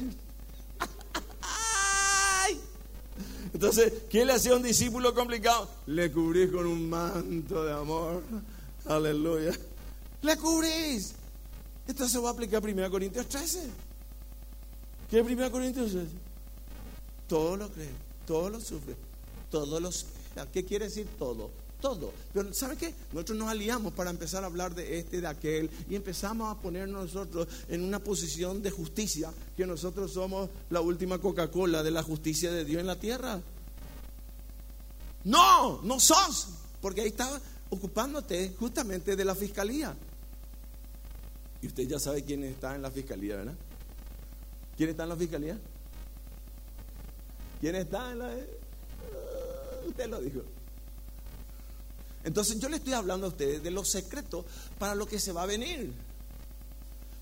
Entonces, 3.52 3.92
¿quién 4.11 4.26
le 4.26 4.35
hacía 4.35 4.54
un 4.54 4.62
discípulo 4.62 5.14
complicado? 5.14 5.68
Le 5.87 6.11
cubrí 6.11 6.50
con 6.50 6.66
un 6.66 6.88
manto 6.88 7.64
de 7.64 7.72
amor. 7.72 8.22
Aleluya 8.87 9.52
le 10.26 10.37
cubrís. 10.37 11.14
Esto 11.87 12.09
se 12.09 12.18
va 12.18 12.30
a 12.30 12.32
aplicar 12.32 12.62
a 12.62 12.66
1 12.66 12.90
Corintios 12.90 13.26
13. 13.28 13.70
¿Qué 15.09 15.20
es 15.20 15.26
1 15.26 15.50
Corintios 15.50 15.92
13? 15.92 16.09
Todo 17.28 17.56
lo 17.56 17.70
cree, 17.70 17.90
todo 18.26 18.50
lo 18.50 18.61
sufre, 18.61 18.96
todo 19.50 19.80
lo. 19.80 19.90
¿Qué 20.52 20.64
quiere 20.64 20.87
decir 20.87 21.09
todo? 21.18 21.50
Pero 22.33 22.53
¿sabe 22.53 22.77
qué? 22.77 22.94
Nosotros 23.12 23.38
nos 23.38 23.49
aliamos 23.49 23.92
para 23.92 24.11
empezar 24.11 24.42
a 24.42 24.46
hablar 24.46 24.75
de 24.75 24.99
este, 24.99 25.20
de 25.20 25.27
aquel, 25.27 25.70
y 25.88 25.94
empezamos 25.94 26.55
a 26.55 26.61
ponernos 26.61 27.14
nosotros 27.14 27.49
en 27.68 27.83
una 27.83 27.99
posición 27.99 28.62
de 28.62 28.70
justicia, 28.70 29.33
que 29.57 29.66
nosotros 29.66 30.12
somos 30.12 30.49
la 30.70 30.81
última 30.81 31.18
Coca-Cola 31.18 31.83
de 31.83 31.90
la 31.90 32.03
justicia 32.03 32.51
de 32.51 32.64
Dios 32.64 32.81
en 32.81 32.87
la 32.87 32.96
tierra. 32.99 33.40
No, 35.25 35.83
no 35.83 36.01
sos, 36.01 36.49
porque 36.81 37.03
ahí 37.03 37.09
estaba 37.09 37.40
ocupándote 37.70 38.55
justamente 38.59 39.16
de 39.16 39.25
la 39.25 39.35
fiscalía. 39.35 39.94
Y 41.62 41.66
usted 41.66 41.88
ya 41.88 41.99
sabe 41.99 42.22
quién 42.22 42.44
está 42.44 42.75
en 42.75 42.83
la 42.83 42.90
fiscalía, 42.90 43.37
¿verdad? 43.37 43.55
¿Quién 44.77 44.90
está 44.90 45.05
en 45.05 45.09
la 45.09 45.16
fiscalía? 45.16 45.59
¿Quién 47.61 47.75
está 47.77 48.12
en 48.12 48.18
la... 48.18 48.27
Uh, 48.27 49.88
usted 49.88 50.09
lo 50.09 50.20
dijo. 50.20 50.42
Entonces 52.26 52.58
yo 52.58 52.68
le 52.68 52.78
estoy 52.78 52.92
hablando 52.92 53.26
a 53.26 53.28
ustedes 53.28 53.62
de 53.62 53.70
los 53.70 53.88
secretos 53.88 54.44
para 54.80 54.96
lo 54.96 55.06
que 55.06 55.20
se 55.20 55.30
va 55.30 55.44
a 55.44 55.46
venir. 55.46 55.92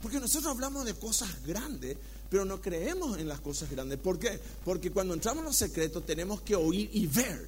Porque 0.00 0.18
nosotros 0.18 0.50
hablamos 0.50 0.86
de 0.86 0.94
cosas 0.94 1.44
grandes, 1.44 1.98
pero 2.30 2.46
no 2.46 2.58
creemos 2.58 3.18
en 3.18 3.28
las 3.28 3.40
cosas 3.40 3.70
grandes. 3.70 3.98
¿Por 3.98 4.18
qué? 4.18 4.40
Porque 4.64 4.90
cuando 4.90 5.12
entramos 5.12 5.40
en 5.40 5.44
los 5.44 5.56
secretos 5.56 6.06
tenemos 6.06 6.40
que 6.40 6.56
oír 6.56 6.88
y 6.90 7.06
ver 7.06 7.46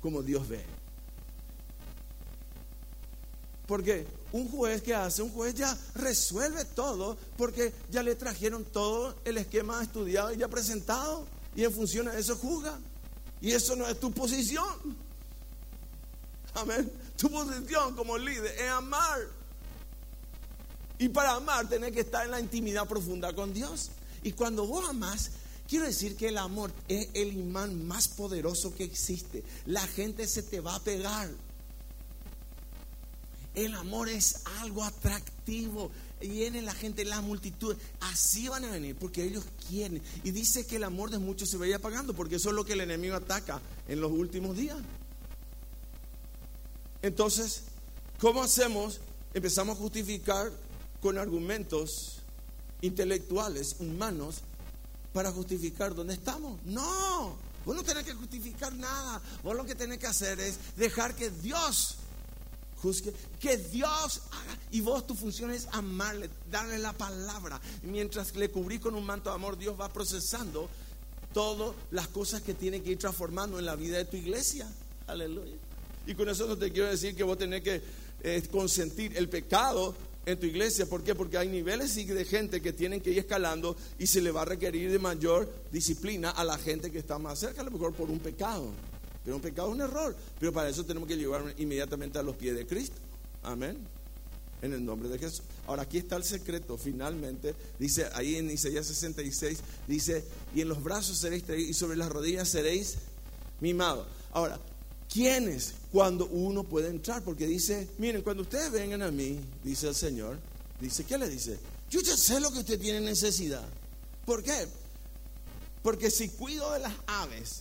como 0.00 0.20
Dios 0.20 0.48
ve. 0.48 0.64
Porque 3.68 4.04
un 4.32 4.48
juez 4.48 4.82
que 4.82 4.92
hace, 4.92 5.22
un 5.22 5.30
juez 5.30 5.54
ya 5.54 5.78
resuelve 5.94 6.64
todo 6.64 7.16
porque 7.36 7.72
ya 7.88 8.02
le 8.02 8.16
trajeron 8.16 8.64
todo 8.64 9.14
el 9.24 9.38
esquema 9.38 9.80
estudiado 9.80 10.34
y 10.34 10.38
ya 10.38 10.48
presentado. 10.48 11.24
Y 11.54 11.62
en 11.62 11.72
función 11.72 12.06
de 12.06 12.18
eso 12.18 12.34
juzga. 12.34 12.80
Y 13.40 13.52
eso 13.52 13.76
no 13.76 13.86
es 13.86 14.00
tu 14.00 14.10
posición. 14.10 14.66
Amén. 16.54 16.90
Tu 17.16 17.30
posición 17.30 17.94
como 17.94 18.18
líder 18.18 18.54
es 18.58 18.70
amar. 18.70 19.20
Y 20.98 21.08
para 21.08 21.32
amar 21.32 21.68
tenés 21.68 21.92
que 21.92 22.00
estar 22.00 22.24
en 22.24 22.30
la 22.30 22.40
intimidad 22.40 22.86
profunda 22.86 23.32
con 23.32 23.54
Dios. 23.54 23.90
Y 24.22 24.32
cuando 24.32 24.66
vos 24.66 24.88
amás, 24.88 25.30
quiero 25.68 25.86
decir 25.86 26.16
que 26.16 26.28
el 26.28 26.38
amor 26.38 26.72
es 26.88 27.08
el 27.14 27.32
imán 27.32 27.86
más 27.86 28.08
poderoso 28.08 28.74
que 28.74 28.84
existe. 28.84 29.42
La 29.66 29.86
gente 29.86 30.26
se 30.26 30.42
te 30.42 30.60
va 30.60 30.74
a 30.74 30.80
pegar. 30.80 31.30
El 33.54 33.74
amor 33.74 34.08
es 34.08 34.42
algo 34.60 34.84
atractivo. 34.84 35.90
Viene 36.20 36.60
la 36.60 36.74
gente, 36.74 37.04
la 37.04 37.22
multitud. 37.22 37.76
Así 38.00 38.48
van 38.48 38.64
a 38.64 38.70
venir 38.70 38.94
porque 38.96 39.24
ellos 39.24 39.44
quieren. 39.68 40.02
Y 40.22 40.32
dice 40.32 40.66
que 40.66 40.76
el 40.76 40.84
amor 40.84 41.10
de 41.10 41.18
muchos 41.18 41.48
se 41.48 41.56
vaya 41.56 41.76
apagando 41.76 42.14
porque 42.14 42.36
eso 42.36 42.50
es 42.50 42.54
lo 42.54 42.64
que 42.64 42.74
el 42.74 42.82
enemigo 42.82 43.16
ataca 43.16 43.60
en 43.88 44.00
los 44.00 44.12
últimos 44.12 44.56
días. 44.56 44.76
Entonces, 47.02 47.62
¿cómo 48.18 48.42
hacemos? 48.42 49.00
Empezamos 49.34 49.76
a 49.76 49.80
justificar 49.80 50.50
con 51.00 51.18
argumentos 51.18 52.18
intelectuales, 52.82 53.76
humanos, 53.78 54.42
para 55.12 55.32
justificar 55.32 55.94
dónde 55.94 56.14
estamos. 56.14 56.60
No, 56.64 57.36
vos 57.64 57.76
no 57.76 57.82
tenés 57.82 58.04
que 58.04 58.14
justificar 58.14 58.74
nada. 58.74 59.20
Vos 59.42 59.56
lo 59.56 59.64
que 59.64 59.74
tenés 59.74 59.98
que 59.98 60.06
hacer 60.06 60.38
es 60.40 60.58
dejar 60.76 61.14
que 61.14 61.30
Dios 61.30 61.96
que 63.40 63.56
Dios 63.56 64.22
haga. 64.30 64.58
Y 64.70 64.80
vos 64.80 65.06
tu 65.06 65.14
función 65.14 65.50
es 65.50 65.68
amarle, 65.72 66.30
darle 66.50 66.78
la 66.78 66.92
palabra. 66.92 67.60
mientras 67.82 68.34
le 68.34 68.50
cubrí 68.50 68.78
con 68.78 68.94
un 68.94 69.04
manto 69.04 69.30
de 69.30 69.36
amor, 69.36 69.58
Dios 69.58 69.78
va 69.78 69.92
procesando 69.92 70.68
todas 71.32 71.74
las 71.90 72.08
cosas 72.08 72.42
que 72.42 72.54
tiene 72.54 72.82
que 72.82 72.92
ir 72.92 72.98
transformando 72.98 73.58
en 73.58 73.66
la 73.66 73.76
vida 73.76 73.98
de 73.98 74.04
tu 74.04 74.16
iglesia. 74.16 74.66
Aleluya. 75.06 75.56
Y 76.06 76.14
con 76.14 76.28
eso 76.28 76.46
no 76.46 76.56
te 76.56 76.70
quiero 76.70 76.88
decir 76.88 77.14
que 77.14 77.22
vos 77.22 77.38
tenés 77.38 77.62
que 77.62 77.82
eh, 78.22 78.42
consentir 78.50 79.16
el 79.16 79.28
pecado 79.28 79.94
en 80.26 80.38
tu 80.38 80.46
iglesia. 80.46 80.86
¿Por 80.86 81.02
qué? 81.02 81.14
Porque 81.14 81.38
hay 81.38 81.48
niveles 81.48 81.94
de 81.94 82.24
gente 82.24 82.60
que 82.60 82.72
tienen 82.72 83.00
que 83.00 83.10
ir 83.10 83.18
escalando 83.18 83.76
y 83.98 84.06
se 84.06 84.20
le 84.20 84.30
va 84.30 84.42
a 84.42 84.44
requerir 84.44 84.90
de 84.90 84.98
mayor 84.98 85.50
disciplina 85.70 86.30
a 86.30 86.44
la 86.44 86.58
gente 86.58 86.90
que 86.90 86.98
está 86.98 87.18
más 87.18 87.38
cerca, 87.38 87.62
a 87.62 87.64
lo 87.64 87.70
mejor 87.70 87.94
por 87.94 88.10
un 88.10 88.18
pecado. 88.18 88.70
Pero 89.24 89.36
un 89.36 89.42
pecado 89.42 89.68
es 89.68 89.74
un 89.74 89.80
error. 89.82 90.16
Pero 90.38 90.52
para 90.52 90.68
eso 90.68 90.84
tenemos 90.84 91.08
que 91.08 91.16
llevar 91.16 91.54
inmediatamente 91.58 92.18
a 92.18 92.22
los 92.22 92.36
pies 92.36 92.54
de 92.54 92.66
Cristo. 92.66 92.96
Amén. 93.42 93.76
En 94.62 94.72
el 94.72 94.84
nombre 94.84 95.08
de 95.08 95.18
Jesús. 95.18 95.42
Ahora 95.66 95.82
aquí 95.82 95.98
está 95.98 96.16
el 96.16 96.24
secreto. 96.24 96.76
Finalmente, 96.76 97.54
dice 97.78 98.08
ahí 98.12 98.36
en 98.36 98.50
Isaías 98.50 98.86
66, 98.86 99.58
dice, 99.86 100.24
y 100.54 100.60
en 100.60 100.68
los 100.68 100.82
brazos 100.82 101.18
seréis 101.18 101.44
y 101.48 101.72
sobre 101.72 101.96
las 101.96 102.10
rodillas 102.10 102.48
seréis 102.48 102.96
mimados. 103.60 104.06
Ahora, 104.32 104.58
¿quiénes 105.08 105.74
cuando 105.92 106.26
uno 106.26 106.64
puede 106.64 106.88
entrar? 106.88 107.22
Porque 107.22 107.46
dice, 107.46 107.88
miren, 107.98 108.22
cuando 108.22 108.42
ustedes 108.42 108.70
vengan 108.70 109.02
a 109.02 109.10
mí, 109.10 109.40
dice 109.64 109.88
el 109.88 109.94
Señor, 109.94 110.38
dice, 110.80 111.04
¿qué 111.04 111.18
le 111.18 111.28
dice? 111.28 111.58
Yo 111.90 112.00
ya 112.00 112.16
sé 112.16 112.40
lo 112.40 112.52
que 112.52 112.60
usted 112.60 112.80
tiene 112.80 113.00
necesidad. 113.00 113.66
¿Por 114.24 114.42
qué? 114.42 114.66
Porque 115.82 116.10
si 116.10 116.28
cuido 116.28 116.72
de 116.72 116.80
las 116.80 116.94
aves, 117.06 117.60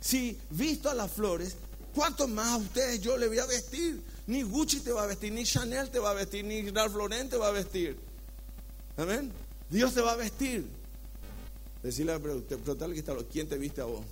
si 0.00 0.36
visto 0.50 0.90
a 0.90 0.94
las 0.94 1.10
flores, 1.10 1.56
¿cuánto 1.94 2.28
más 2.28 2.52
a 2.52 2.56
ustedes 2.58 3.00
yo 3.00 3.16
le 3.16 3.28
voy 3.28 3.38
a 3.38 3.46
vestir? 3.46 4.02
Ni 4.26 4.42
Gucci 4.42 4.80
te 4.80 4.92
va 4.92 5.04
a 5.04 5.06
vestir, 5.06 5.32
ni 5.32 5.44
Chanel 5.44 5.90
te 5.90 5.98
va 5.98 6.10
a 6.10 6.14
vestir, 6.14 6.44
ni 6.44 6.68
Ralph 6.70 6.94
Lauren 6.94 7.28
te 7.28 7.36
va 7.36 7.48
a 7.48 7.52
vestir. 7.52 7.96
Amén. 8.96 9.32
Dios 9.70 9.94
te 9.94 10.00
va 10.00 10.12
a 10.12 10.16
vestir. 10.16 10.66
Decirle, 11.82 12.18
preguntarle 12.18 13.02
¿quién 13.30 13.48
te 13.48 13.58
viste 13.58 13.80
a 13.80 13.84
vos? 13.84 14.04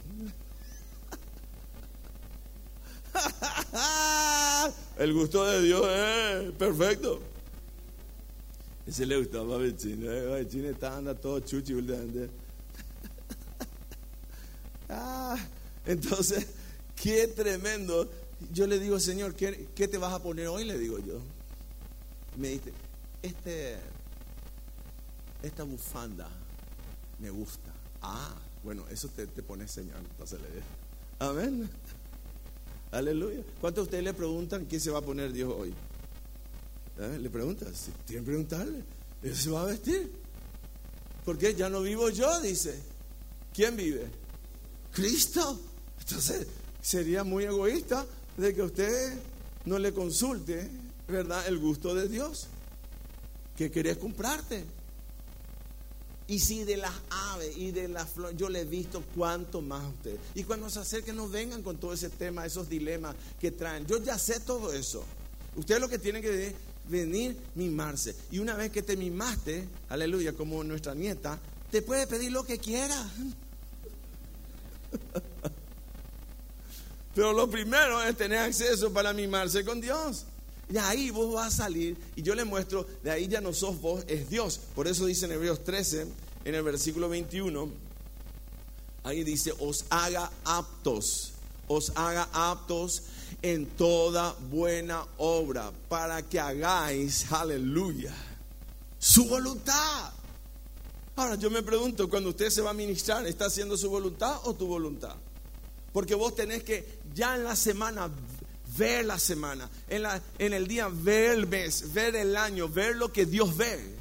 El 4.98 5.12
gusto 5.12 5.44
de 5.44 5.62
Dios 5.62 5.86
perfecto. 6.58 7.20
Ese 8.86 9.06
le 9.06 9.16
gustaba 9.18 9.54
a 9.54 9.58
Bechine. 9.58 10.08
Bechine 10.08 10.70
está 10.70 10.96
anda 10.96 11.14
todo 11.14 11.40
chuchi 11.40 11.74
ah. 14.88 15.36
Entonces, 15.86 16.46
qué 16.96 17.28
tremendo. 17.28 18.10
Yo 18.52 18.66
le 18.66 18.78
digo, 18.78 18.98
Señor, 18.98 19.34
¿qué, 19.34 19.88
te 19.88 19.98
vas 19.98 20.12
a 20.12 20.22
poner 20.22 20.48
hoy? 20.48 20.64
Le 20.64 20.78
digo 20.78 20.98
yo. 20.98 21.20
Me 22.36 22.48
dice, 22.48 22.72
este, 23.22 23.78
esta 25.42 25.62
bufanda 25.64 26.28
me 27.18 27.30
gusta. 27.30 27.72
Ah, 28.00 28.34
bueno, 28.64 28.84
eso 28.90 29.08
te, 29.08 29.26
te 29.26 29.42
pone 29.42 29.68
Señor. 29.68 29.98
Entonces 29.98 30.40
le 30.40 30.48
Amén. 31.24 31.70
Aleluya. 32.92 33.40
¿Cuántos 33.60 33.84
de 33.84 33.88
ustedes 33.88 34.04
le 34.04 34.14
preguntan 34.14 34.66
qué 34.66 34.78
se 34.78 34.90
va 34.90 35.00
a 35.00 35.02
poner 35.02 35.32
Dios 35.32 35.52
hoy? 35.56 35.70
¿Eh? 36.98 37.18
Le 37.20 37.30
preguntan, 37.30 37.74
si 37.74 37.90
tienen 38.06 38.24
que 38.24 38.30
preguntarle, 38.30 38.84
Él 39.22 39.36
se 39.36 39.50
va 39.50 39.62
a 39.62 39.66
vestir. 39.66 40.12
Porque 41.24 41.54
ya 41.54 41.68
no 41.68 41.82
vivo 41.82 42.10
yo, 42.10 42.40
dice. 42.40 42.78
¿Quién 43.52 43.76
vive? 43.76 44.06
Cristo. 44.92 45.60
Entonces, 45.98 46.46
sería 46.80 47.24
muy 47.24 47.44
egoísta 47.44 48.06
de 48.36 48.54
que 48.54 48.62
usted 48.62 49.18
no 49.64 49.78
le 49.78 49.92
consulte 49.92 50.70
¿verdad? 51.08 51.46
El 51.46 51.58
gusto 51.58 51.94
de 51.94 52.08
Dios. 52.08 52.46
Que 53.56 53.70
querés 53.70 53.98
comprarte. 53.98 54.64
Y 56.28 56.38
si 56.38 56.64
de 56.64 56.76
las 56.76 56.92
aves 57.10 57.56
y 57.56 57.72
de 57.72 57.88
las 57.88 58.08
flores, 58.08 58.36
yo 58.36 58.48
le 58.48 58.60
he 58.60 58.64
visto 58.64 59.02
cuánto 59.14 59.60
más 59.60 59.82
a 59.82 59.88
ustedes. 59.88 60.20
Y 60.34 60.44
cuando 60.44 60.70
se 60.70 60.78
acerquen, 60.78 61.16
no 61.16 61.28
vengan 61.28 61.62
con 61.62 61.78
todo 61.78 61.92
ese 61.92 62.10
tema, 62.10 62.46
esos 62.46 62.68
dilemas 62.68 63.16
que 63.40 63.50
traen. 63.50 63.86
Yo 63.86 63.98
ya 63.98 64.18
sé 64.18 64.40
todo 64.40 64.72
eso. 64.72 65.04
Ustedes 65.56 65.80
lo 65.80 65.88
que 65.88 65.98
tienen 65.98 66.22
que 66.22 66.54
venir, 66.88 67.36
mimarse. 67.54 68.14
Y 68.30 68.38
una 68.38 68.54
vez 68.54 68.70
que 68.70 68.82
te 68.82 68.96
mimaste, 68.96 69.66
aleluya, 69.88 70.32
como 70.32 70.62
nuestra 70.64 70.94
nieta, 70.94 71.38
te 71.70 71.82
puede 71.82 72.06
pedir 72.06 72.32
lo 72.32 72.44
que 72.44 72.58
quiera. 72.58 72.96
Pero 77.14 77.32
lo 77.32 77.50
primero 77.50 78.02
es 78.02 78.16
tener 78.16 78.38
acceso 78.38 78.92
para 78.92 79.12
mimarse 79.12 79.64
con 79.64 79.80
Dios. 79.80 80.24
De 80.72 80.80
ahí 80.80 81.10
vos 81.10 81.34
vas 81.34 81.52
a 81.52 81.64
salir 81.64 81.98
y 82.16 82.22
yo 82.22 82.34
le 82.34 82.46
muestro, 82.46 82.86
de 83.02 83.10
ahí 83.10 83.28
ya 83.28 83.42
no 83.42 83.52
sos 83.52 83.78
vos, 83.78 84.04
es 84.08 84.30
Dios. 84.30 84.58
Por 84.74 84.88
eso 84.88 85.04
dice 85.04 85.26
en 85.26 85.32
Hebreos 85.32 85.62
13, 85.64 86.06
en 86.46 86.54
el 86.54 86.62
versículo 86.62 87.10
21, 87.10 87.68
ahí 89.04 89.22
dice, 89.22 89.52
os 89.58 89.84
haga 89.90 90.32
aptos, 90.46 91.32
os 91.68 91.92
haga 91.94 92.26
aptos 92.32 93.02
en 93.42 93.66
toda 93.66 94.32
buena 94.50 95.04
obra 95.18 95.72
para 95.90 96.22
que 96.22 96.40
hagáis, 96.40 97.30
aleluya, 97.30 98.14
su 98.98 99.26
voluntad. 99.26 100.10
Ahora 101.16 101.34
yo 101.34 101.50
me 101.50 101.62
pregunto, 101.62 102.08
cuando 102.08 102.30
usted 102.30 102.48
se 102.48 102.62
va 102.62 102.70
a 102.70 102.72
ministrar, 102.72 103.26
¿está 103.26 103.44
haciendo 103.44 103.76
su 103.76 103.90
voluntad 103.90 104.40
o 104.44 104.54
tu 104.54 104.66
voluntad? 104.66 105.16
Porque 105.92 106.14
vos 106.14 106.34
tenés 106.34 106.64
que 106.64 106.98
ya 107.12 107.36
en 107.36 107.44
la 107.44 107.56
semana 107.56 108.08
ver 108.76 109.04
la 109.04 109.18
semana, 109.18 109.68
en, 109.88 110.02
la, 110.02 110.22
en 110.38 110.52
el 110.52 110.66
día 110.66 110.88
ver 110.88 111.32
el 111.32 111.46
mes, 111.46 111.92
ver 111.92 112.16
el 112.16 112.36
año, 112.36 112.68
ver 112.68 112.96
lo 112.96 113.12
que 113.12 113.26
Dios 113.26 113.56
ve. 113.56 113.94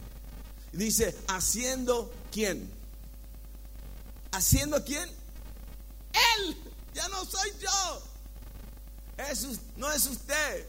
Dice, 0.72 1.16
haciendo 1.28 2.12
quién? 2.32 2.70
¿Haciendo 4.32 4.84
quién? 4.86 5.10
Él, 6.40 6.58
ya 6.94 7.08
no 7.10 7.26
soy 7.26 7.52
yo. 7.60 8.04
no 9.78 9.92
es 9.92 10.06
usted. 10.06 10.66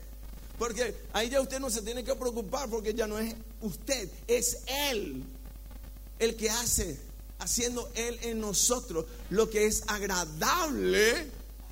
Porque 0.59 0.95
ahí 1.13 1.29
ya 1.29 1.41
usted 1.41 1.61
no 1.61 1.71
se 1.71 1.83
tiene 1.83 2.05
que 2.05 2.15
preocupar 2.15 2.69
porque 2.69 2.95
ya 2.95 3.07
no 3.07 3.19
es 3.19 3.35
usted, 3.61 4.09
es 4.29 4.59
Él 4.67 5.25
el 6.19 6.37
que 6.37 6.51
hace, 6.51 7.01
haciendo 7.41 7.91
Él 7.95 8.19
en 8.23 8.41
nosotros 8.41 9.07
lo 9.31 9.51
que 9.51 9.67
es 9.67 9.83
agradable 9.89 11.27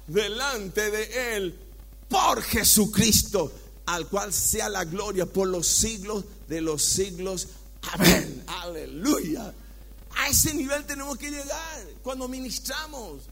delante 0.09 0.91
de 0.91 1.37
Él 1.37 1.70
por 2.11 2.43
Jesucristo, 2.43 3.51
al 3.87 4.09
cual 4.09 4.35
sea 4.35 4.69
la 4.69 4.85
gloria 4.85 5.25
por 5.25 5.49
los 5.49 5.67
siglos 5.67 6.25
de 6.49 6.61
los 6.61 6.83
siglos. 6.83 7.49
Amén. 7.93 8.45
Aleluya. 8.47 9.55
A 10.17 10.29
ese 10.29 10.53
nivel 10.53 10.85
tenemos 10.85 11.17
que 11.17 11.31
llegar 11.31 11.87
cuando 12.03 12.29
ministramos, 12.29 13.23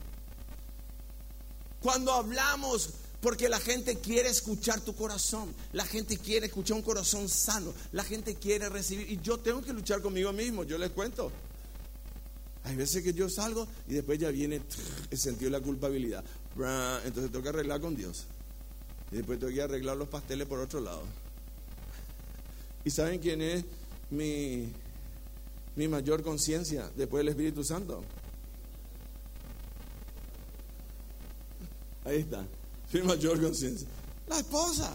cuando 1.81 2.13
hablamos, 2.13 2.91
porque 3.21 3.49
la 3.49 3.59
gente 3.59 3.99
quiere 3.99 4.29
escuchar 4.29 4.81
tu 4.81 4.95
corazón, 4.95 5.53
la 5.73 5.85
gente 5.85 6.17
quiere 6.17 6.47
escuchar 6.47 6.77
un 6.77 6.83
corazón 6.83 7.29
sano, 7.29 7.75
la 7.91 8.05
gente 8.05 8.37
quiere 8.37 8.69
recibir. 8.69 9.11
Y 9.11 9.21
yo 9.21 9.39
tengo 9.39 9.61
que 9.61 9.73
luchar 9.73 10.01
conmigo 10.01 10.33
mismo, 10.33 10.63
yo 10.63 10.79
les 10.79 10.91
cuento. 10.91 11.33
Hay 12.63 12.77
veces 12.77 13.03
que 13.03 13.13
yo 13.13 13.29
salgo 13.29 13.67
y 13.89 13.95
después 13.95 14.21
ya 14.21 14.31
viene 14.31 14.63
el 15.11 15.19
sentido 15.19 15.51
de 15.51 15.59
la 15.59 15.65
culpabilidad. 15.65 16.25
Entonces 17.05 17.33
tengo 17.33 17.43
que 17.43 17.49
arreglar 17.49 17.81
con 17.81 17.97
Dios. 17.97 18.27
Y 19.11 19.17
después 19.17 19.39
tengo 19.39 19.53
que 19.53 19.63
arreglar 19.63 19.97
los 19.97 20.09
pasteles 20.09 20.47
por 20.47 20.61
otro 20.61 20.81
lado. 20.81 21.03
¿Y 22.85 22.91
saben 22.91 23.21
quién 23.21 23.41
es 23.43 23.65
mi, 24.11 24.69
mi 25.77 25.89
mayor 25.89 26.23
conciencia 26.23 26.91
después 26.97 27.21
del 27.21 27.29
Espíritu 27.29 27.65
Santo? 27.65 28.03
Ahí 32.05 32.21
está, 32.21 32.47
mi 32.93 33.03
mayor 33.03 33.41
conciencia. 33.41 33.89
La 34.27 34.39
esposa. 34.39 34.95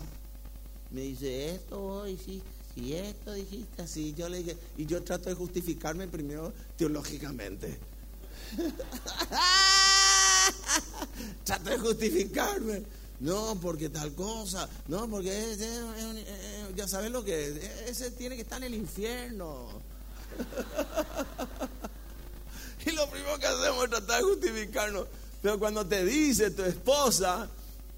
Me 0.90 1.02
dice, 1.02 1.56
esto 1.56 1.84
hoy 1.84 2.18
sí, 2.24 2.42
si 2.74 2.94
esto 2.94 3.34
dijiste 3.34 3.82
así, 3.82 4.14
yo 4.14 4.30
le 4.30 4.38
dije, 4.40 4.58
y 4.78 4.86
yo 4.86 5.04
trato 5.04 5.30
de 5.30 5.36
justificarme 5.36 6.08
primero 6.08 6.54
teológicamente. 6.76 7.78
trato 11.44 11.70
de 11.70 11.80
justificarme. 11.80 12.84
No, 13.20 13.58
porque 13.62 13.90
tal 13.90 14.14
cosa. 14.14 14.68
No, 14.88 15.10
porque 15.10 15.56
ya 16.76 16.88
sabes 16.88 17.12
lo 17.12 17.24
que 17.24 17.48
es. 17.48 17.90
Ese 17.90 18.12
tiene 18.12 18.36
que 18.36 18.42
estar 18.42 18.58
en 18.58 18.66
el 18.66 18.76
infierno. 18.76 19.70
y 22.86 22.92
lo 22.92 23.10
primero 23.10 23.40
que 23.40 23.48
hacemos 23.48 23.86
es 23.86 23.90
tratar 23.90 24.18
de 24.18 24.24
justificarnos. 24.24 25.08
Pero 25.42 25.60
cuando 25.60 25.86
te 25.86 26.04
dice 26.06 26.52
tu 26.52 26.64
esposa 26.64 27.50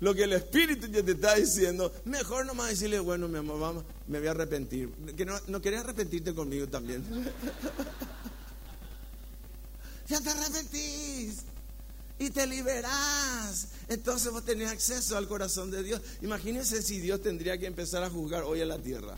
lo 0.02 0.14
que 0.14 0.24
el 0.24 0.34
Espíritu 0.34 0.88
ya 0.88 1.02
te 1.04 1.14
está 1.14 1.36
diciendo, 1.36 1.94
mejor 2.06 2.46
nomás 2.46 2.70
decirle, 2.70 3.00
bueno, 3.00 3.28
mi 3.28 3.38
amor, 3.38 3.60
vamos, 3.60 3.84
me 4.08 4.20
voy 4.20 4.28
a 4.28 4.32
arrepentir. 4.32 4.92
Que 5.16 5.26
no, 5.26 5.40
no 5.48 5.58
arrepentirte 5.58 6.36
conmigo 6.36 6.68
también. 6.68 7.04
ya 10.08 10.20
te 10.20 10.30
arrepentís 10.30 11.44
y 12.20 12.30
te 12.30 12.48
liberás. 12.48 13.68
Entonces 13.88 14.32
vos 14.32 14.44
tenés 14.44 14.70
acceso 14.70 15.18
al 15.18 15.28
corazón 15.28 15.72
de 15.72 15.84
Dios. 15.84 16.02
Imagínense 16.22 16.82
si 16.82 17.00
Dios 17.00 17.22
tendría 17.22 17.58
que 17.58 17.66
empezar 17.66 18.04
a 18.04 18.10
juzgar 18.10 18.44
hoy 18.44 18.62
en 18.62 18.70
la 18.70 18.78
tierra. 18.78 19.18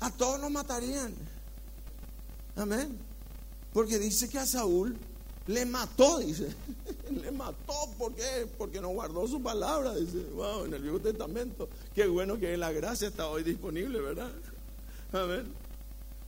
A 0.00 0.10
todos 0.10 0.40
nos 0.40 0.50
matarían. 0.50 1.14
Amén. 2.56 2.98
Porque 3.72 3.98
dice 3.98 4.28
que 4.28 4.38
a 4.38 4.46
Saúl 4.46 4.96
le 5.46 5.64
mató, 5.64 6.18
dice. 6.18 6.48
le 7.22 7.30
mató, 7.30 7.74
¿por 7.98 8.14
qué? 8.14 8.46
Porque 8.58 8.80
no 8.80 8.88
guardó 8.88 9.26
su 9.28 9.42
palabra, 9.42 9.94
dice. 9.94 10.18
Wow, 10.34 10.64
en 10.64 10.74
el 10.74 10.82
Viejo 10.82 11.00
Testamento. 11.00 11.68
Qué 11.94 12.06
bueno 12.06 12.38
que 12.38 12.56
la 12.56 12.72
gracia 12.72 13.08
está 13.08 13.28
hoy 13.28 13.44
disponible, 13.44 14.00
¿verdad? 14.00 14.30
Amén. 15.12 15.52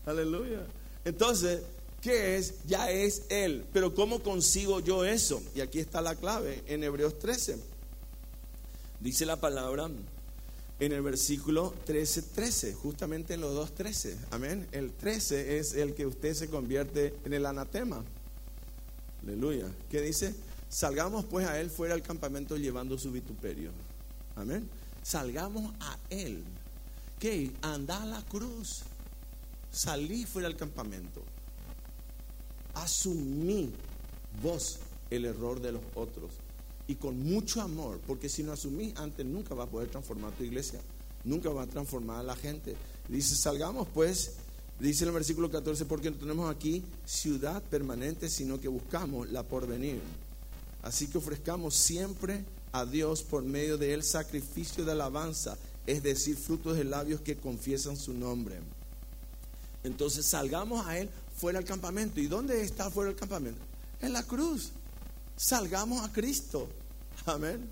Aleluya. 0.06 0.66
Entonces, 1.04 1.62
¿Qué 2.02 2.36
es? 2.36 2.54
Ya 2.66 2.90
es 2.90 3.22
Él. 3.28 3.64
Pero 3.72 3.94
¿cómo 3.94 4.24
consigo 4.24 4.80
yo 4.80 5.04
eso? 5.04 5.40
Y 5.54 5.60
aquí 5.60 5.78
está 5.78 6.00
la 6.00 6.16
clave 6.16 6.62
en 6.66 6.82
Hebreos 6.82 7.16
13. 7.20 7.58
Dice 8.98 9.24
la 9.24 9.36
palabra 9.36 9.88
en 10.80 10.92
el 10.92 11.00
versículo 11.00 11.72
13, 11.86 12.22
13, 12.22 12.74
justamente 12.74 13.34
en 13.34 13.40
los 13.40 13.54
dos 13.54 13.72
13. 13.76 14.18
Amén. 14.32 14.66
El 14.72 14.90
13 14.92 15.58
es 15.58 15.74
el 15.74 15.94
que 15.94 16.04
usted 16.04 16.34
se 16.34 16.48
convierte 16.48 17.14
en 17.24 17.34
el 17.34 17.46
anatema. 17.46 18.04
Aleluya. 19.22 19.68
¿Qué 19.88 20.00
dice? 20.00 20.34
Salgamos 20.68 21.24
pues 21.26 21.46
a 21.46 21.60
Él 21.60 21.70
fuera 21.70 21.94
del 21.94 22.02
campamento 22.02 22.56
llevando 22.56 22.98
su 22.98 23.12
vituperio. 23.12 23.70
Amén. 24.34 24.68
Salgamos 25.04 25.72
a 25.78 25.96
Él. 26.10 26.42
¿Qué? 27.20 27.52
Anda 27.62 28.02
a 28.02 28.06
la 28.06 28.22
cruz. 28.22 28.82
Salí 29.70 30.26
fuera 30.26 30.48
del 30.48 30.56
campamento 30.56 31.22
asumí 32.74 33.70
vos 34.42 34.78
el 35.10 35.24
error 35.24 35.60
de 35.60 35.72
los 35.72 35.82
otros 35.94 36.30
y 36.86 36.96
con 36.96 37.22
mucho 37.22 37.60
amor, 37.60 38.00
porque 38.06 38.28
si 38.28 38.42
no 38.42 38.52
asumís 38.52 38.94
antes 38.96 39.24
nunca 39.24 39.54
va 39.54 39.64
a 39.64 39.68
poder 39.68 39.88
transformar 39.88 40.32
tu 40.32 40.44
iglesia, 40.44 40.80
nunca 41.24 41.50
va 41.50 41.62
a 41.62 41.66
transformar 41.66 42.20
a 42.20 42.22
la 42.22 42.36
gente. 42.36 42.76
Dice, 43.08 43.36
salgamos 43.36 43.88
pues, 43.94 44.32
dice 44.80 45.04
en 45.04 45.08
el 45.08 45.14
versículo 45.14 45.50
14, 45.50 45.84
porque 45.84 46.10
no 46.10 46.16
tenemos 46.16 46.50
aquí 46.50 46.82
ciudad 47.04 47.62
permanente, 47.62 48.28
sino 48.28 48.60
que 48.60 48.68
buscamos 48.68 49.30
la 49.30 49.42
porvenir. 49.42 50.00
Así 50.82 51.06
que 51.06 51.18
ofrezcamos 51.18 51.76
siempre 51.76 52.44
a 52.72 52.84
Dios 52.84 53.22
por 53.22 53.44
medio 53.44 53.78
de 53.78 53.94
él 53.94 54.02
sacrificio 54.02 54.84
de 54.84 54.92
alabanza, 54.92 55.56
es 55.86 56.02
decir, 56.02 56.36
frutos 56.36 56.76
de 56.76 56.84
labios 56.84 57.20
que 57.20 57.36
confiesan 57.36 57.96
su 57.96 58.12
nombre. 58.12 58.58
Entonces 59.84 60.26
salgamos 60.26 60.86
a 60.86 60.98
Él 60.98 61.10
fuera 61.42 61.58
del 61.58 61.66
campamento. 61.66 62.20
¿Y 62.20 62.28
dónde 62.28 62.62
está 62.62 62.88
fuera 62.88 63.08
del 63.10 63.18
campamento? 63.18 63.58
En 64.00 64.12
la 64.12 64.22
cruz. 64.22 64.70
Salgamos 65.36 66.00
a 66.04 66.12
Cristo. 66.12 66.68
Amén. 67.26 67.68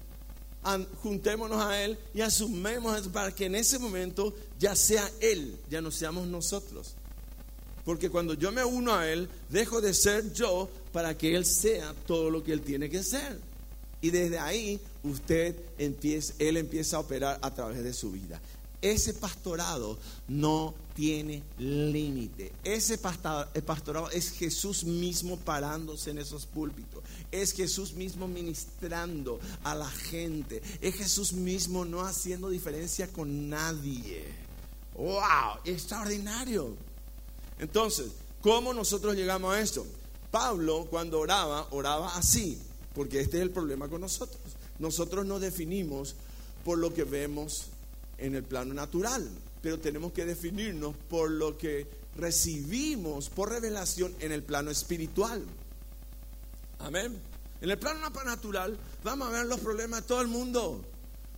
juntémonos 1.04 1.62
a 1.62 1.80
Él 1.80 1.96
y 2.12 2.20
asumemos 2.20 3.06
para 3.08 3.32
que 3.32 3.46
en 3.46 3.54
ese 3.54 3.78
momento 3.78 4.34
ya 4.58 4.74
sea 4.74 5.08
Él, 5.20 5.56
ya 5.70 5.80
no 5.80 5.92
seamos 5.92 6.26
nosotros. 6.26 6.94
Porque 7.84 8.10
cuando 8.10 8.34
yo 8.34 8.50
me 8.50 8.64
uno 8.64 8.92
a 8.92 9.08
Él, 9.08 9.28
dejo 9.48 9.80
de 9.80 9.94
ser 9.94 10.32
yo 10.32 10.68
para 10.92 11.16
que 11.16 11.36
Él 11.36 11.46
sea 11.46 11.94
todo 12.08 12.28
lo 12.28 12.42
que 12.42 12.52
Él 12.52 12.62
tiene 12.62 12.90
que 12.90 13.04
ser. 13.04 13.38
Y 14.00 14.10
desde 14.10 14.40
ahí 14.40 14.80
usted 15.04 15.54
empieza, 15.78 16.34
Él 16.40 16.56
empieza 16.56 16.96
a 16.96 17.00
operar 17.00 17.38
a 17.40 17.54
través 17.54 17.84
de 17.84 17.92
su 17.92 18.10
vida. 18.10 18.40
Ese 18.82 19.14
pastorado 19.14 19.98
no 20.28 20.74
tiene 20.94 21.42
límite. 21.58 22.52
Ese 22.64 22.98
pastorado 22.98 24.10
es 24.10 24.30
Jesús 24.32 24.84
mismo 24.84 25.36
parándose 25.38 26.10
en 26.10 26.18
esos 26.18 26.46
púlpitos. 26.46 27.02
Es 27.30 27.52
Jesús 27.52 27.92
mismo 27.92 28.26
ministrando 28.26 29.38
a 29.64 29.74
la 29.74 29.88
gente. 29.88 30.62
Es 30.80 30.94
Jesús 30.94 31.32
mismo 31.32 31.84
no 31.84 32.00
haciendo 32.02 32.48
diferencia 32.48 33.08
con 33.08 33.48
nadie. 33.50 34.24
¡Wow! 34.94 35.60
Extraordinario. 35.64 36.74
Entonces, 37.58 38.12
¿cómo 38.40 38.72
nosotros 38.72 39.14
llegamos 39.14 39.54
a 39.54 39.60
esto? 39.60 39.86
Pablo 40.30 40.86
cuando 40.88 41.20
oraba, 41.20 41.66
oraba 41.70 42.16
así, 42.16 42.58
porque 42.94 43.20
este 43.20 43.38
es 43.38 43.42
el 43.42 43.50
problema 43.50 43.88
con 43.88 44.00
nosotros. 44.00 44.40
Nosotros 44.78 45.26
nos 45.26 45.40
definimos 45.40 46.14
por 46.64 46.78
lo 46.78 46.94
que 46.94 47.04
vemos 47.04 47.66
en 48.20 48.34
el 48.34 48.44
plano 48.44 48.74
natural, 48.74 49.28
pero 49.62 49.78
tenemos 49.78 50.12
que 50.12 50.24
definirnos 50.24 50.94
por 51.08 51.30
lo 51.30 51.56
que 51.58 51.86
recibimos 52.16 53.28
por 53.30 53.50
revelación 53.50 54.14
en 54.20 54.32
el 54.32 54.42
plano 54.42 54.70
espiritual. 54.70 55.42
Amén. 56.78 57.18
En 57.60 57.70
el 57.70 57.78
plano 57.78 58.00
natural 58.24 58.78
vamos 59.04 59.28
a 59.28 59.32
ver 59.32 59.46
los 59.46 59.60
problemas 59.60 60.02
de 60.02 60.08
todo 60.08 60.20
el 60.20 60.28
mundo, 60.28 60.82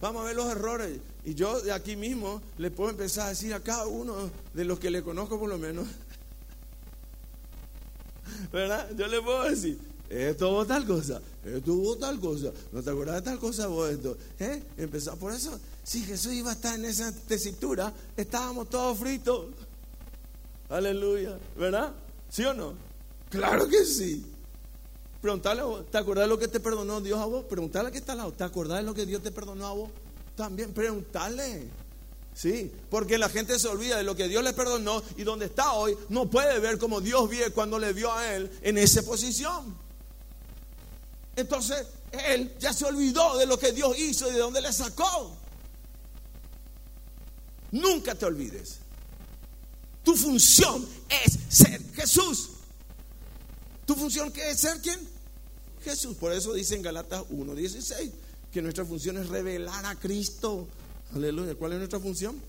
vamos 0.00 0.22
a 0.22 0.26
ver 0.26 0.36
los 0.36 0.50
errores. 0.50 0.98
Y 1.24 1.34
yo 1.34 1.60
de 1.60 1.72
aquí 1.72 1.96
mismo 1.96 2.42
le 2.58 2.70
puedo 2.70 2.90
empezar 2.90 3.26
a 3.26 3.30
decir 3.30 3.54
a 3.54 3.60
cada 3.60 3.86
uno 3.86 4.30
de 4.54 4.64
los 4.64 4.78
que 4.78 4.90
le 4.90 5.02
conozco 5.02 5.38
por 5.38 5.48
lo 5.48 5.58
menos, 5.58 5.86
¿verdad? 8.52 8.88
Yo 8.96 9.06
le 9.08 9.20
puedo 9.20 9.44
decir, 9.44 9.78
esto 10.08 10.50
hubo 10.50 10.64
tal 10.64 10.86
cosa, 10.86 11.20
esto 11.44 11.72
hubo 11.72 11.96
tal 11.96 12.20
cosa, 12.20 12.52
no 12.70 12.82
te 12.82 12.90
acuerdas 12.90 13.16
de 13.16 13.22
tal 13.22 13.38
cosa 13.38 13.66
vos 13.66 13.90
esto. 13.90 14.16
¿Eh? 14.38 14.62
Empezó 14.76 15.16
por 15.16 15.32
eso. 15.32 15.58
Si 15.84 16.04
Jesús 16.04 16.32
iba 16.32 16.50
a 16.50 16.54
estar 16.54 16.74
en 16.74 16.84
esa 16.84 17.12
tesitura, 17.12 17.92
estábamos 18.16 18.70
todos 18.70 18.98
fritos. 18.98 19.46
Aleluya, 20.68 21.38
¿verdad? 21.56 21.92
¿Sí 22.30 22.44
o 22.44 22.54
no? 22.54 22.74
Claro 23.28 23.68
que 23.68 23.84
sí. 23.84 24.24
Preguntale, 25.20 25.62
¿te 25.90 25.98
acordás 25.98 26.24
de 26.24 26.28
lo 26.28 26.38
que 26.38 26.48
te 26.48 26.60
perdonó 26.60 27.00
Dios 27.00 27.18
a 27.20 27.26
vos? 27.26 27.44
Preguntale 27.44 27.88
a 27.88 27.92
que 27.92 27.98
está 27.98 28.12
al 28.12 28.18
lado, 28.18 28.32
¿te 28.32 28.44
acordás 28.44 28.78
de 28.78 28.84
lo 28.84 28.94
que 28.94 29.06
Dios 29.06 29.22
te 29.22 29.30
perdonó 29.30 29.66
a 29.66 29.72
vos? 29.72 29.90
También, 30.36 30.72
preguntale. 30.72 31.68
Sí, 32.34 32.72
porque 32.88 33.18
la 33.18 33.28
gente 33.28 33.58
se 33.58 33.68
olvida 33.68 33.98
de 33.98 34.04
lo 34.04 34.16
que 34.16 34.26
Dios 34.26 34.42
le 34.42 34.52
perdonó 34.54 35.02
y 35.16 35.22
donde 35.22 35.46
está 35.46 35.72
hoy 35.72 35.96
no 36.08 36.30
puede 36.30 36.58
ver 36.60 36.78
como 36.78 37.00
Dios 37.00 37.28
vio 37.28 37.52
cuando 37.52 37.78
le 37.78 37.92
vio 37.92 38.12
a 38.12 38.34
él 38.34 38.50
en 38.62 38.78
esa 38.78 39.02
posición. 39.02 39.76
Entonces, 41.36 41.86
él 42.10 42.54
ya 42.58 42.72
se 42.72 42.86
olvidó 42.86 43.36
de 43.36 43.46
lo 43.46 43.58
que 43.58 43.72
Dios 43.72 43.98
hizo 43.98 44.28
y 44.30 44.32
de 44.32 44.38
dónde 44.38 44.60
le 44.60 44.72
sacó. 44.72 45.36
Nunca 47.72 48.14
te 48.14 48.26
olvides. 48.26 48.78
Tu 50.04 50.16
función 50.16 50.86
es 51.24 51.38
ser 51.48 51.80
Jesús. 51.94 52.50
¿Tu 53.86 53.94
función 53.94 54.30
qué 54.30 54.50
es 54.50 54.60
ser 54.60 54.80
quién? 54.80 54.98
Jesús. 55.82 56.16
Por 56.16 56.32
eso 56.32 56.52
dice 56.52 56.74
en 56.74 56.82
Galatas 56.82 57.22
1.16 57.30 58.12
que 58.52 58.62
nuestra 58.62 58.84
función 58.84 59.16
es 59.18 59.28
revelar 59.28 59.84
a 59.86 59.96
Cristo. 59.96 60.68
Aleluya. 61.14 61.54
¿Cuál 61.54 61.72
es 61.72 61.78
nuestra 61.78 61.98
función? 61.98 62.40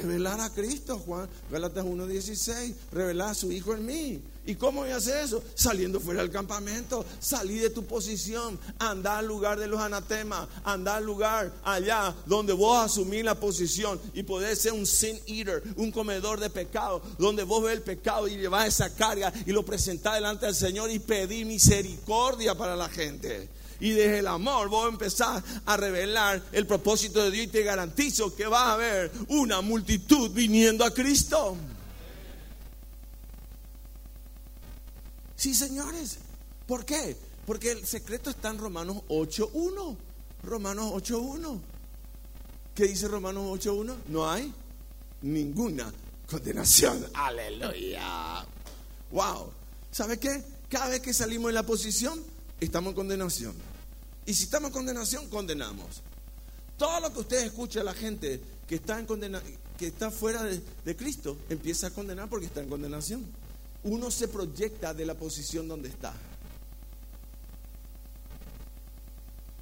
Revelar 0.00 0.40
a 0.40 0.50
Cristo, 0.50 0.98
Juan. 0.98 1.28
Galatas 1.50 1.84
1.16. 1.84 2.74
Revelar 2.92 3.30
a 3.30 3.34
su 3.34 3.52
Hijo 3.52 3.74
en 3.74 3.86
mí. 3.86 4.22
¿Y 4.44 4.56
cómo 4.56 4.80
voy 4.80 4.90
a 4.90 4.96
hacer 4.96 5.24
eso? 5.24 5.42
Saliendo 5.54 6.00
fuera 6.00 6.20
del 6.20 6.30
campamento, 6.30 7.04
salí 7.20 7.58
de 7.58 7.70
tu 7.70 7.84
posición, 7.84 8.58
anda 8.80 9.18
al 9.18 9.26
lugar 9.26 9.58
de 9.60 9.68
los 9.68 9.80
anatemas, 9.80 10.48
anda 10.64 10.96
al 10.96 11.04
lugar 11.04 11.52
allá 11.62 12.12
donde 12.26 12.52
vos 12.52 12.76
asumís 12.84 13.24
la 13.24 13.38
posición 13.38 14.00
y 14.14 14.24
podés 14.24 14.58
ser 14.58 14.72
un 14.72 14.84
sin 14.84 15.16
eater, 15.28 15.62
un 15.76 15.92
comedor 15.92 16.40
de 16.40 16.50
pecado, 16.50 17.02
donde 17.18 17.44
vos 17.44 17.62
ves 17.62 17.74
el 17.74 17.82
pecado 17.82 18.26
y 18.26 18.36
llevas 18.36 18.66
esa 18.66 18.92
carga 18.92 19.32
y 19.46 19.52
lo 19.52 19.64
presentás 19.64 20.14
delante 20.14 20.46
del 20.46 20.56
Señor 20.56 20.90
y 20.90 20.98
pedí 20.98 21.44
misericordia 21.44 22.56
para 22.56 22.74
la 22.74 22.88
gente. 22.88 23.48
Y 23.82 23.90
desde 23.90 24.20
el 24.20 24.28
amor 24.28 24.68
vos 24.68 24.88
empezás 24.88 25.42
a 25.66 25.76
revelar 25.76 26.40
el 26.52 26.68
propósito 26.68 27.20
de 27.24 27.32
Dios 27.32 27.46
y 27.46 27.48
te 27.48 27.64
garantizo 27.64 28.32
que 28.32 28.46
va 28.46 28.66
a 28.66 28.74
haber 28.74 29.10
una 29.26 29.60
multitud 29.60 30.30
viniendo 30.30 30.84
a 30.84 30.94
Cristo. 30.94 31.56
Sí, 35.34 35.52
señores. 35.52 36.18
¿Por 36.64 36.84
qué? 36.84 37.16
Porque 37.44 37.72
el 37.72 37.84
secreto 37.84 38.30
está 38.30 38.50
en 38.50 38.58
Romanos 38.58 38.98
8.1. 39.08 39.96
Romanos 40.44 40.92
8.1. 40.92 41.60
¿Qué 42.76 42.86
dice 42.86 43.08
Romanos 43.08 43.64
8.1? 43.64 43.96
No 44.06 44.30
hay 44.30 44.54
ninguna 45.22 45.92
condenación. 46.30 47.04
Aleluya. 47.14 48.46
Wow. 49.10 49.50
¿Sabe 49.90 50.20
qué? 50.20 50.40
Cada 50.68 50.86
vez 50.86 51.00
que 51.00 51.12
salimos 51.12 51.48
de 51.48 51.54
la 51.54 51.64
posición, 51.64 52.22
estamos 52.60 52.90
en 52.90 52.94
condenación. 52.94 53.71
Y 54.26 54.34
si 54.34 54.44
estamos 54.44 54.68
en 54.68 54.74
condenación, 54.74 55.28
condenamos. 55.28 56.02
Todo 56.76 57.00
lo 57.00 57.12
que 57.12 57.20
usted 57.20 57.44
escucha 57.44 57.80
a 57.80 57.84
la 57.84 57.94
gente 57.94 58.40
que 58.66 58.76
está, 58.76 58.98
en 58.98 59.06
condena, 59.06 59.42
que 59.78 59.88
está 59.88 60.10
fuera 60.10 60.42
de, 60.42 60.60
de 60.84 60.96
Cristo, 60.96 61.36
empieza 61.48 61.88
a 61.88 61.90
condenar 61.90 62.28
porque 62.28 62.46
está 62.46 62.60
en 62.60 62.68
condenación 62.68 63.26
uno 63.84 64.10
se 64.10 64.28
proyecta 64.28 64.94
de 64.94 65.06
la 65.06 65.14
posición 65.14 65.66
donde 65.66 65.88
está. 65.88 66.14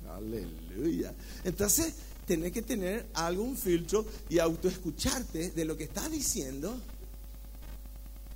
Aleluya. 0.08 1.14
Entonces, 1.44 1.94
tenés 2.26 2.52
que 2.52 2.62
tener 2.62 3.06
algún 3.14 3.56
filtro 3.56 4.04
y 4.28 4.38
autoescucharte 4.38 5.50
de 5.50 5.64
lo 5.64 5.76
que 5.76 5.84
estás 5.84 6.10
diciendo 6.10 6.78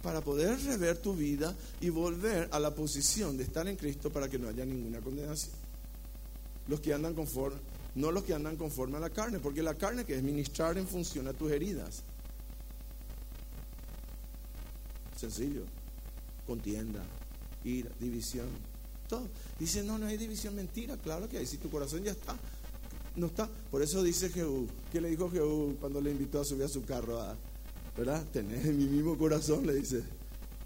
para 0.03 0.21
poder 0.21 0.59
rever 0.63 0.99
tu 0.99 1.15
vida 1.15 1.55
y 1.81 1.89
volver 1.89 2.49
a 2.53 2.59
la 2.59 2.75
posición 2.75 3.37
de 3.37 3.45
estar 3.45 3.67
en 3.69 3.77
Cristo 3.77 4.11
para 4.11 4.29
que 4.29 4.39
no 4.39 4.49
haya 4.49 4.65
ninguna 4.65 5.01
condenación. 5.01 5.64
Los 6.69 6.81
que 6.81 6.95
andan 6.95 7.15
conforme, 7.15 7.59
no 7.95 8.11
los 8.11 8.25
que 8.25 8.35
andan 8.35 8.57
conforme 8.57 8.97
a 8.97 9.01
la 9.01 9.11
carne, 9.11 9.39
porque 9.39 9.63
la 9.63 9.75
carne 9.75 10.05
que 10.05 10.17
es 10.17 10.23
ministrar 10.23 10.79
en 10.79 10.87
función 10.87 11.29
a 11.29 11.33
tus 11.33 11.51
heridas. 11.53 12.03
Sencillo. 15.17 15.63
Contienda, 16.47 17.03
ira, 17.65 17.91
división, 17.99 18.47
todo. 19.09 19.29
Dice, 19.59 19.83
no, 19.83 19.99
no 19.99 20.07
hay 20.07 20.19
división, 20.19 20.55
mentira, 20.55 20.97
claro 20.99 21.29
que 21.29 21.39
hay. 21.39 21.47
Si 21.47 21.57
tu 21.57 21.71
corazón 21.71 22.03
ya 22.03 22.13
está, 22.13 22.37
no 23.17 23.27
está. 23.27 23.49
Por 23.71 23.81
eso 23.81 24.03
dice 24.03 24.29
Jehú, 24.29 24.69
¿qué 24.93 25.01
le 25.01 25.09
dijo 25.09 25.31
Jehú 25.31 25.77
cuando 25.81 26.01
le 26.01 26.11
invitó 26.11 26.41
a 26.41 26.45
subir 26.45 26.65
a 26.65 26.69
su 26.69 26.85
carro? 26.85 27.21
A, 27.21 27.35
¿Verdad? 27.97 28.25
Tenés 28.33 28.65
mi 28.67 28.87
mismo 28.87 29.17
corazón, 29.17 29.67
le 29.67 29.75
dice. 29.75 30.03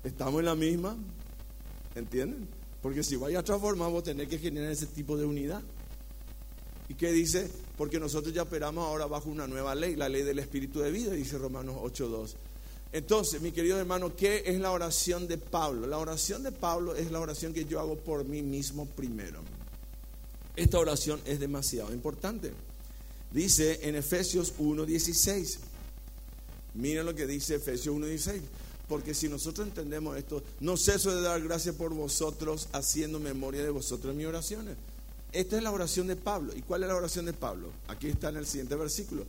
Estamos 0.02 0.40
en 0.40 0.46
la 0.46 0.54
misma, 0.54 0.96
¿entienden? 1.94 2.48
Porque 2.80 3.02
si 3.02 3.16
vaya 3.16 3.40
a 3.40 3.42
transformar, 3.42 3.90
vos 3.90 4.04
tenés 4.04 4.28
que 4.28 4.38
generar 4.38 4.70
ese 4.70 4.86
tipo 4.86 5.16
de 5.16 5.26
unidad. 5.26 5.62
¿Y 6.88 6.94
qué 6.94 7.12
dice? 7.12 7.48
Porque 7.76 8.00
nosotros 8.00 8.34
ya 8.34 8.42
operamos 8.42 8.84
ahora 8.86 9.06
bajo 9.06 9.28
una 9.28 9.46
nueva 9.46 9.74
ley, 9.74 9.94
la 9.94 10.08
ley 10.08 10.22
del 10.22 10.38
espíritu 10.38 10.80
de 10.80 10.90
vida, 10.90 11.12
dice 11.12 11.36
Romanos 11.36 11.76
8.2. 11.76 12.34
Entonces, 12.92 13.42
mi 13.42 13.52
querido 13.52 13.78
hermano, 13.78 14.16
¿qué 14.16 14.44
es 14.46 14.58
la 14.58 14.72
oración 14.72 15.28
de 15.28 15.36
Pablo? 15.36 15.86
La 15.86 15.98
oración 15.98 16.42
de 16.42 16.52
Pablo 16.52 16.94
es 16.96 17.10
la 17.10 17.20
oración 17.20 17.52
que 17.52 17.66
yo 17.66 17.80
hago 17.80 17.96
por 17.96 18.24
mí 18.24 18.42
mismo 18.42 18.86
primero. 18.86 19.40
Esta 20.56 20.78
oración 20.78 21.20
es 21.26 21.38
demasiado 21.38 21.92
importante. 21.92 22.52
Dice 23.30 23.80
en 23.82 23.94
Efesios 23.94 24.54
1.16. 24.58 25.58
Miren 26.74 27.04
lo 27.04 27.14
que 27.14 27.26
dice 27.26 27.56
Efesios 27.56 27.94
1.16. 27.94 28.40
Porque 28.88 29.12
si 29.12 29.28
nosotros 29.28 29.68
entendemos 29.68 30.16
esto, 30.16 30.42
no 30.60 30.78
ceso 30.78 31.14
de 31.14 31.20
dar 31.20 31.42
gracias 31.42 31.74
por 31.74 31.92
vosotros, 31.92 32.68
haciendo 32.72 33.20
memoria 33.20 33.62
de 33.62 33.68
vosotros 33.68 34.12
en 34.12 34.16
mis 34.16 34.26
oraciones. 34.26 34.76
Esta 35.32 35.56
es 35.56 35.62
la 35.62 35.70
oración 35.70 36.06
de 36.06 36.16
Pablo. 36.16 36.52
¿Y 36.56 36.62
cuál 36.62 36.82
es 36.82 36.88
la 36.88 36.96
oración 36.96 37.26
de 37.26 37.32
Pablo? 37.32 37.70
Aquí 37.88 38.08
está 38.08 38.30
en 38.30 38.38
el 38.38 38.46
siguiente 38.46 38.76
versículo 38.76 39.26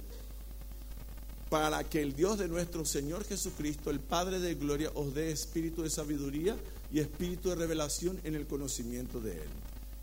para 1.49 1.83
que 1.83 2.01
el 2.01 2.15
Dios 2.15 2.37
de 2.37 2.47
nuestro 2.47 2.85
Señor 2.85 3.25
Jesucristo, 3.25 3.89
el 3.89 3.99
Padre 3.99 4.39
de 4.39 4.53
Gloria, 4.55 4.91
os 4.93 5.13
dé 5.13 5.31
espíritu 5.31 5.81
de 5.81 5.89
sabiduría 5.89 6.55
y 6.91 6.99
espíritu 6.99 7.49
de 7.49 7.55
revelación 7.55 8.19
en 8.23 8.35
el 8.35 8.45
conocimiento 8.45 9.19
de 9.19 9.33
Él. 9.33 9.49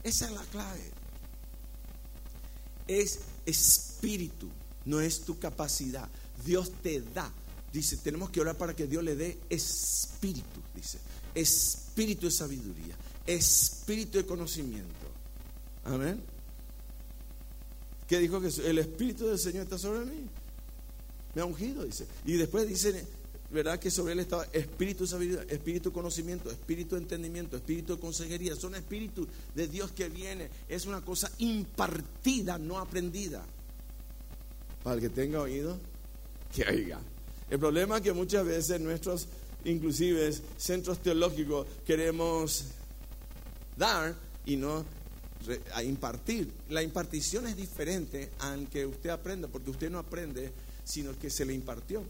Esa 0.02 0.26
es 0.26 0.32
la 0.32 0.42
clave. 0.42 0.90
Es 2.88 3.20
espíritu, 3.46 4.48
no 4.84 5.00
es 5.00 5.20
tu 5.20 5.38
capacidad. 5.38 6.08
Dios 6.44 6.72
te 6.82 7.00
da. 7.00 7.30
Dice, 7.72 7.96
tenemos 7.98 8.30
que 8.30 8.40
orar 8.40 8.56
para 8.56 8.74
que 8.74 8.86
Dios 8.86 9.04
le 9.04 9.14
dé 9.14 9.38
espíritu, 9.48 10.60
dice. 10.74 10.98
Espíritu 11.34 12.26
de 12.26 12.32
sabiduría, 12.32 12.96
espíritu 13.26 14.18
de 14.18 14.26
conocimiento. 14.26 15.05
Amén. 15.86 16.22
¿Qué 18.06 18.18
dijo 18.18 18.40
Jesús? 18.40 18.64
El 18.64 18.78
espíritu 18.78 19.26
del 19.26 19.38
Señor 19.38 19.64
está 19.64 19.78
sobre 19.78 20.04
mí 20.04 20.28
me 21.36 21.42
ha 21.42 21.44
ungido, 21.44 21.84
dice. 21.84 22.06
Y 22.24 22.32
después 22.32 22.66
dice, 22.66 23.06
¿verdad? 23.50 23.78
Que 23.78 23.90
sobre 23.90 24.14
él 24.14 24.20
estaba 24.20 24.44
espíritu 24.54 25.04
de 25.04 25.10
sabiduría, 25.10 25.46
espíritu 25.50 25.90
de 25.90 25.94
conocimiento, 25.94 26.50
espíritu 26.50 26.96
de 26.96 27.02
entendimiento, 27.02 27.56
espíritu 27.56 27.94
de 27.94 28.00
consejería. 28.00 28.56
Son 28.56 28.74
espíritus 28.74 29.28
de 29.54 29.68
Dios 29.68 29.92
que 29.92 30.08
viene. 30.08 30.48
Es 30.66 30.86
una 30.86 31.02
cosa 31.02 31.30
impartida, 31.36 32.56
no 32.56 32.78
aprendida. 32.78 33.44
Para 34.82 34.96
el 34.96 35.02
que 35.02 35.10
tenga 35.10 35.42
oído, 35.42 35.76
que 36.54 36.64
oiga. 36.64 37.00
El 37.50 37.58
problema 37.58 37.98
es 37.98 38.02
que 38.02 38.14
muchas 38.14 38.46
veces 38.46 38.80
nuestros, 38.80 39.28
inclusive, 39.66 40.32
centros 40.56 41.02
teológicos 41.02 41.66
queremos 41.84 42.64
dar 43.76 44.16
y 44.46 44.56
no 44.56 44.86
a 45.74 45.82
impartir. 45.82 46.50
La 46.68 46.82
impartición 46.82 47.46
es 47.46 47.56
diferente 47.56 48.30
aunque 48.40 48.86
usted 48.86 49.10
aprenda, 49.10 49.48
porque 49.48 49.70
usted 49.70 49.90
no 49.90 49.98
aprende, 49.98 50.52
sino 50.84 51.16
que 51.18 51.30
se 51.30 51.44
le 51.44 51.54
impartió. 51.54 52.02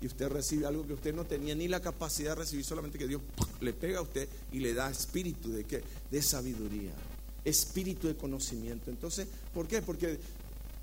Y 0.00 0.06
usted 0.06 0.28
recibe 0.28 0.66
algo 0.66 0.86
que 0.86 0.92
usted 0.92 1.14
no 1.14 1.24
tenía 1.24 1.54
ni 1.54 1.68
la 1.68 1.80
capacidad 1.80 2.30
de 2.30 2.42
recibir, 2.42 2.64
solamente 2.64 2.98
que 2.98 3.08
Dios 3.08 3.22
le 3.60 3.72
pega 3.72 4.00
a 4.00 4.02
usted 4.02 4.28
y 4.52 4.58
le 4.58 4.74
da 4.74 4.90
espíritu 4.90 5.50
de, 5.50 5.64
¿qué? 5.64 5.82
de 6.10 6.22
sabiduría, 6.22 6.92
espíritu 7.44 8.08
de 8.08 8.16
conocimiento. 8.16 8.90
Entonces, 8.90 9.26
¿por 9.54 9.66
qué? 9.66 9.80
Porque 9.80 10.18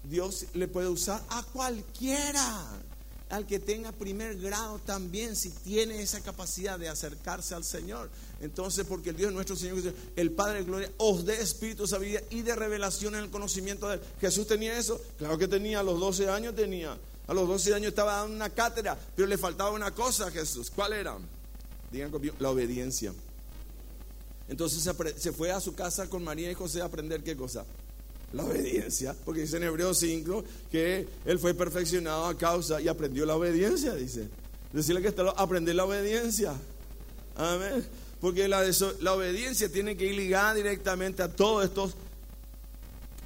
Dios 0.10 0.48
le 0.54 0.68
puede 0.68 0.88
usar 0.88 1.24
a 1.30 1.44
cualquiera 1.44 2.82
al 3.32 3.48
que 3.48 3.60
tenga 3.60 3.94
primer 3.94 4.38
grado 4.38 4.80
también, 4.80 5.36
si 5.36 5.50
tiene 5.50 6.02
esa 6.02 6.20
capacidad 6.22 6.78
de 6.78 6.90
acercarse 6.90 7.56
al 7.56 7.64
Señor. 7.64 8.10
Entonces, 8.42 8.86
porque 8.86 9.12
el 9.12 9.16
Dios 9.16 9.32
nuestro 9.32 9.56
Señor, 9.56 9.82
el 10.16 10.32
Padre 10.32 10.60
de 10.60 10.64
Gloria, 10.66 10.92
os 10.98 11.26
dé 11.26 11.42
espíritu 11.42 11.88
sabiduría 11.88 12.22
y 12.30 12.42
de 12.42 12.56
revelación 12.56 13.16
en 13.16 13.24
el 13.24 13.30
conocimiento 13.30 13.88
de 13.88 13.96
Él. 13.96 14.02
Jesús 14.20 14.48
tenía 14.48 14.78
eso, 14.78 15.02
claro 15.18 15.38
que 15.38 15.48
tenía, 15.48 15.80
a 15.80 15.84
los 15.84 16.00
12 16.00 16.30
años 16.30 16.56
tenía. 16.56 16.98
A 17.28 17.34
los 17.34 17.48
12 17.48 17.74
años 17.74 17.90
estaba 17.90 18.18
dando 18.18 18.36
una 18.36 18.50
cátedra, 18.50 19.00
pero 19.16 19.28
le 19.28 19.38
faltaba 19.38 19.72
una 19.72 19.92
cosa 19.92 20.28
a 20.28 20.32
Jesús. 20.32 20.70
¿Cuál 20.70 20.92
era? 20.92 21.18
Digan 21.90 22.12
conmigo, 22.12 22.36
la 22.40 22.50
obediencia. 22.50 23.14
Entonces 24.50 24.84
se 25.18 25.32
fue 25.32 25.52
a 25.52 25.62
su 25.62 25.74
casa 25.74 26.10
con 26.10 26.24
María 26.26 26.52
y 26.52 26.54
José 26.54 26.82
a 26.82 26.86
aprender 26.86 27.24
qué 27.24 27.38
cosa 27.38 27.66
la 28.34 28.46
obediencia, 28.46 29.16
porque 29.26 29.42
dice 29.42 29.58
en 29.58 29.64
Hebreos 29.64 30.00
5 30.00 30.44
que 30.72 31.08
él 31.26 31.40
fue 31.40 31.54
perfeccionado 31.54 32.26
a 32.26 32.38
causa 32.38 32.82
y 32.82 32.88
aprendió 32.88 33.26
la 33.26 33.36
obediencia, 33.36 33.94
dice. 33.94 34.28
Decirle 34.72 35.02
que 35.02 35.10
está 35.10 35.30
aprender 35.32 35.76
la 35.76 35.86
obediencia. 35.86 36.54
Amén. 37.36 37.86
Porque 38.22 38.48
la, 38.48 38.64
la 39.02 39.14
obediencia 39.14 39.70
tiene 39.70 39.98
que 39.98 40.06
ir 40.06 40.16
ligada 40.16 40.54
directamente 40.54 41.24
a 41.24 41.28
todos 41.28 41.66
estos, 41.66 41.96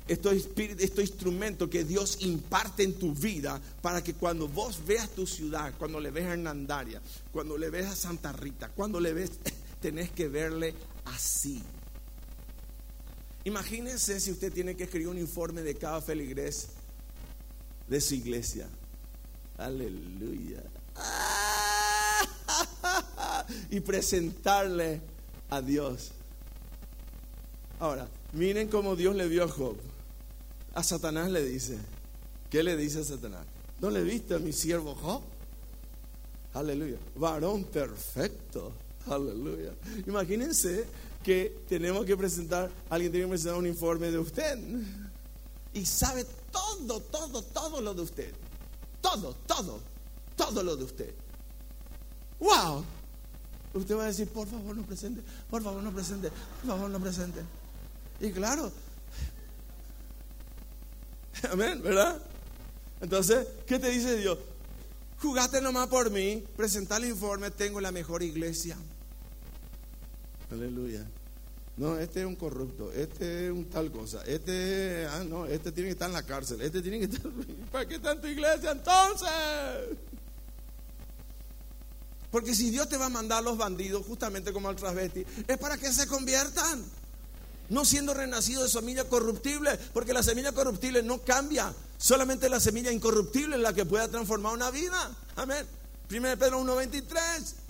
estos, 0.07 0.33
estos 0.33 0.99
instrumentos 1.01 1.69
que 1.69 1.83
Dios 1.83 2.17
imparte 2.21 2.83
en 2.83 2.93
tu 2.93 3.13
vida 3.13 3.61
para 3.81 4.03
que 4.03 4.13
cuando 4.13 4.47
vos 4.47 4.79
veas 4.85 5.09
tu 5.09 5.27
ciudad, 5.27 5.73
cuando 5.77 5.99
le 5.99 6.11
ves 6.11 6.25
a 6.25 6.33
Hernandaria, 6.33 7.01
cuando 7.31 7.57
le 7.57 7.69
ves 7.69 7.87
a 7.87 7.95
Santa 7.95 8.31
Rita, 8.31 8.69
cuando 8.69 8.99
le 8.99 9.13
ves, 9.13 9.31
tenés 9.81 10.09
que 10.11 10.27
verle 10.27 10.73
así. 11.05 11.61
Imagínense 13.45 14.19
si 14.19 14.31
usted 14.31 14.51
tiene 14.51 14.75
que 14.75 14.85
escribir 14.85 15.07
un 15.07 15.19
informe 15.19 15.61
de 15.61 15.75
cada 15.75 16.01
feligres 16.01 16.69
de 17.87 18.01
su 18.01 18.15
iglesia. 18.15 18.67
Aleluya. 19.57 20.63
Y 23.69 23.79
presentarle 23.81 25.01
a 25.49 25.61
Dios. 25.61 26.11
Ahora, 27.79 28.07
miren 28.33 28.69
cómo 28.69 28.95
Dios 28.95 29.15
le 29.15 29.27
vio 29.27 29.43
a 29.43 29.47
Job. 29.47 29.77
A 30.73 30.81
Satanás 30.81 31.29
le 31.29 31.43
dice. 31.43 31.77
¿Qué 32.49 32.63
le 32.63 32.75
dice 32.75 33.01
a 33.01 33.03
Satanás? 33.03 33.45
¿No 33.81 33.91
le 33.91 34.01
viste 34.01 34.33
a 34.33 34.39
mi 34.39 34.51
siervo 34.51 34.95
Job? 34.95 35.21
Aleluya. 36.53 36.97
Varón 37.15 37.65
perfecto. 37.65 38.73
Aleluya. 39.05 39.73
Imagínense 40.07 40.85
que 41.25 41.63
tenemos 41.67 42.05
que 42.05 42.15
presentar, 42.15 42.69
alguien 42.87 43.11
tiene 43.11 43.25
que 43.25 43.31
presentar 43.31 43.57
un 43.57 43.65
informe 43.65 44.11
de 44.11 44.19
usted. 44.19 44.59
Y 45.73 45.83
sabe 45.83 46.23
todo, 46.51 46.99
todo, 46.99 47.41
todo 47.41 47.81
lo 47.81 47.95
de 47.95 48.01
usted. 48.03 48.31
Todo, 49.01 49.33
todo, 49.47 49.79
todo 50.35 50.61
lo 50.61 50.75
de 50.75 50.83
usted. 50.83 51.15
¡Wow! 52.39 52.85
Usted 53.73 53.97
va 53.97 54.03
a 54.03 54.07
decir, 54.07 54.27
por 54.29 54.47
favor 54.47 54.77
no 54.77 54.83
presente, 54.83 55.23
por 55.49 55.63
favor 55.63 55.81
no 55.81 55.91
presente, 55.91 56.29
por 56.61 56.69
favor 56.69 56.89
no 56.91 56.99
presente. 56.99 57.41
Y 58.19 58.31
claro, 58.31 58.71
amén, 61.51 61.81
¿verdad? 61.81 62.21
Entonces, 63.01 63.47
¿qué 63.65 63.79
te 63.79 63.89
dice 63.89 64.15
Dios? 64.17 64.37
Jugate 65.19 65.59
nomás 65.59 65.87
por 65.87 66.11
mí, 66.11 66.43
presenta 66.55 66.97
el 66.97 67.05
informe, 67.05 67.49
tengo 67.49 67.81
la 67.81 67.91
mejor 67.91 68.21
iglesia. 68.21 68.77
Aleluya. 70.55 71.05
No, 71.75 71.97
este 71.99 72.21
es 72.21 72.25
un 72.25 72.37
corrupto, 72.37 72.89
este 72.93 73.47
es 73.47 73.51
un 73.51 73.65
tal 73.65 73.91
cosa, 73.91 74.23
este, 74.25 75.05
ah, 75.11 75.25
no, 75.27 75.45
este 75.45 75.73
tiene 75.73 75.89
que 75.89 75.93
estar 75.93 76.07
en 76.07 76.13
la 76.13 76.23
cárcel, 76.23 76.61
este 76.61 76.81
tiene 76.81 76.99
que 76.99 77.13
estar, 77.13 77.29
¿para 77.71 77.85
qué 77.85 77.99
tu 77.99 78.27
iglesia 78.27 78.71
entonces? 78.71 79.27
Porque 82.31 82.55
si 82.55 82.69
Dios 82.69 82.87
te 82.87 82.95
va 82.95 83.07
a 83.07 83.09
mandar 83.09 83.39
a 83.39 83.41
los 83.41 83.57
bandidos, 83.57 84.05
justamente 84.05 84.53
como 84.53 84.69
al 84.69 84.77
transvesti, 84.77 85.25
es 85.45 85.57
para 85.57 85.77
que 85.77 85.91
se 85.91 86.07
conviertan, 86.07 86.81
no 87.67 87.83
siendo 87.83 88.13
renacido 88.13 88.63
de 88.63 88.69
semilla 88.69 89.03
corruptible, 89.09 89.77
porque 89.91 90.13
la 90.13 90.23
semilla 90.23 90.53
corruptible 90.53 91.03
no 91.03 91.21
cambia, 91.23 91.73
solamente 91.97 92.47
la 92.47 92.61
semilla 92.61 92.91
incorruptible 92.91 93.57
es 93.57 93.61
la 93.61 93.73
que 93.73 93.85
pueda 93.85 94.07
transformar 94.07 94.53
una 94.53 94.71
vida. 94.71 95.11
Amén. 95.35 95.65
1 96.09 96.37
Pedro 96.37 96.61
1.23. 96.61 97.64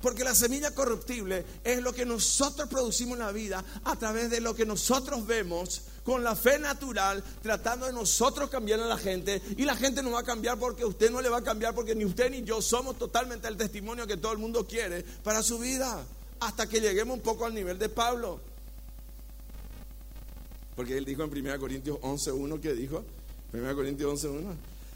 Porque 0.00 0.22
la 0.22 0.34
semilla 0.34 0.72
corruptible 0.72 1.44
es 1.64 1.82
lo 1.82 1.92
que 1.92 2.06
nosotros 2.06 2.68
producimos 2.68 3.18
en 3.18 3.24
la 3.24 3.32
vida 3.32 3.64
a 3.84 3.96
través 3.96 4.30
de 4.30 4.40
lo 4.40 4.54
que 4.54 4.64
nosotros 4.64 5.26
vemos 5.26 5.82
con 6.04 6.22
la 6.22 6.36
fe 6.36 6.58
natural, 6.58 7.22
tratando 7.42 7.86
de 7.86 7.92
nosotros 7.92 8.48
cambiar 8.48 8.80
a 8.80 8.86
la 8.86 8.96
gente. 8.96 9.42
Y 9.56 9.64
la 9.64 9.76
gente 9.76 10.02
no 10.02 10.12
va 10.12 10.20
a 10.20 10.24
cambiar 10.24 10.56
porque 10.58 10.84
usted 10.84 11.10
no 11.10 11.20
le 11.20 11.28
va 11.28 11.38
a 11.38 11.42
cambiar, 11.42 11.74
porque 11.74 11.96
ni 11.96 12.04
usted 12.04 12.30
ni 12.30 12.44
yo 12.44 12.62
somos 12.62 12.96
totalmente 12.96 13.48
el 13.48 13.56
testimonio 13.56 14.06
que 14.06 14.16
todo 14.16 14.32
el 14.32 14.38
mundo 14.38 14.66
quiere 14.66 15.02
para 15.02 15.42
su 15.42 15.58
vida. 15.58 16.06
Hasta 16.40 16.68
que 16.68 16.80
lleguemos 16.80 17.16
un 17.16 17.22
poco 17.22 17.44
al 17.44 17.52
nivel 17.52 17.78
de 17.78 17.88
Pablo. 17.88 18.40
Porque 20.76 20.96
él 20.96 21.04
dijo 21.04 21.24
en 21.24 21.30
1 21.36 21.58
Corintios 21.58 21.98
11.1 21.98 22.60
que 22.60 22.72
dijo, 22.72 23.04
1 23.52 23.74
Corintios 23.74 24.24
11.1, 24.24 24.54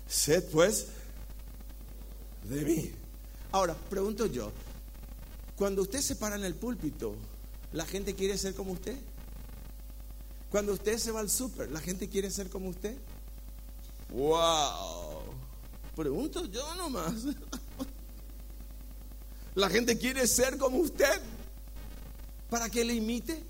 sed 0.09 0.44
pues 0.53 0.86
de 2.44 2.64
mí. 2.64 2.92
Ahora, 3.50 3.74
pregunto 3.90 4.26
yo, 4.26 4.53
cuando 5.57 5.82
usted 5.82 6.00
se 6.00 6.16
para 6.16 6.36
en 6.36 6.44
el 6.44 6.55
púlpito, 6.55 7.14
¿la 7.72 7.86
gente 7.86 8.14
quiere 8.14 8.36
ser 8.38 8.55
como 8.55 8.72
usted? 8.72 8.96
Cuando 10.50 10.72
usted 10.72 10.98
se 10.98 11.11
va 11.11 11.20
al 11.20 11.30
súper, 11.30 11.70
¿la 11.70 11.80
gente 11.80 12.09
quiere 12.09 12.30
ser 12.30 12.50
como 12.50 12.68
usted? 12.68 12.96
¡Wow! 14.11 15.22
Pregunto 15.96 16.44
yo 16.46 16.74
nomás. 16.74 17.14
¿La 19.55 19.68
gente 19.68 19.98
quiere 19.98 20.26
ser 20.26 20.57
como 20.57 20.78
usted? 20.78 21.20
¿Para 22.48 22.68
que 22.68 22.84
le 22.84 22.94
imite? 22.94 23.42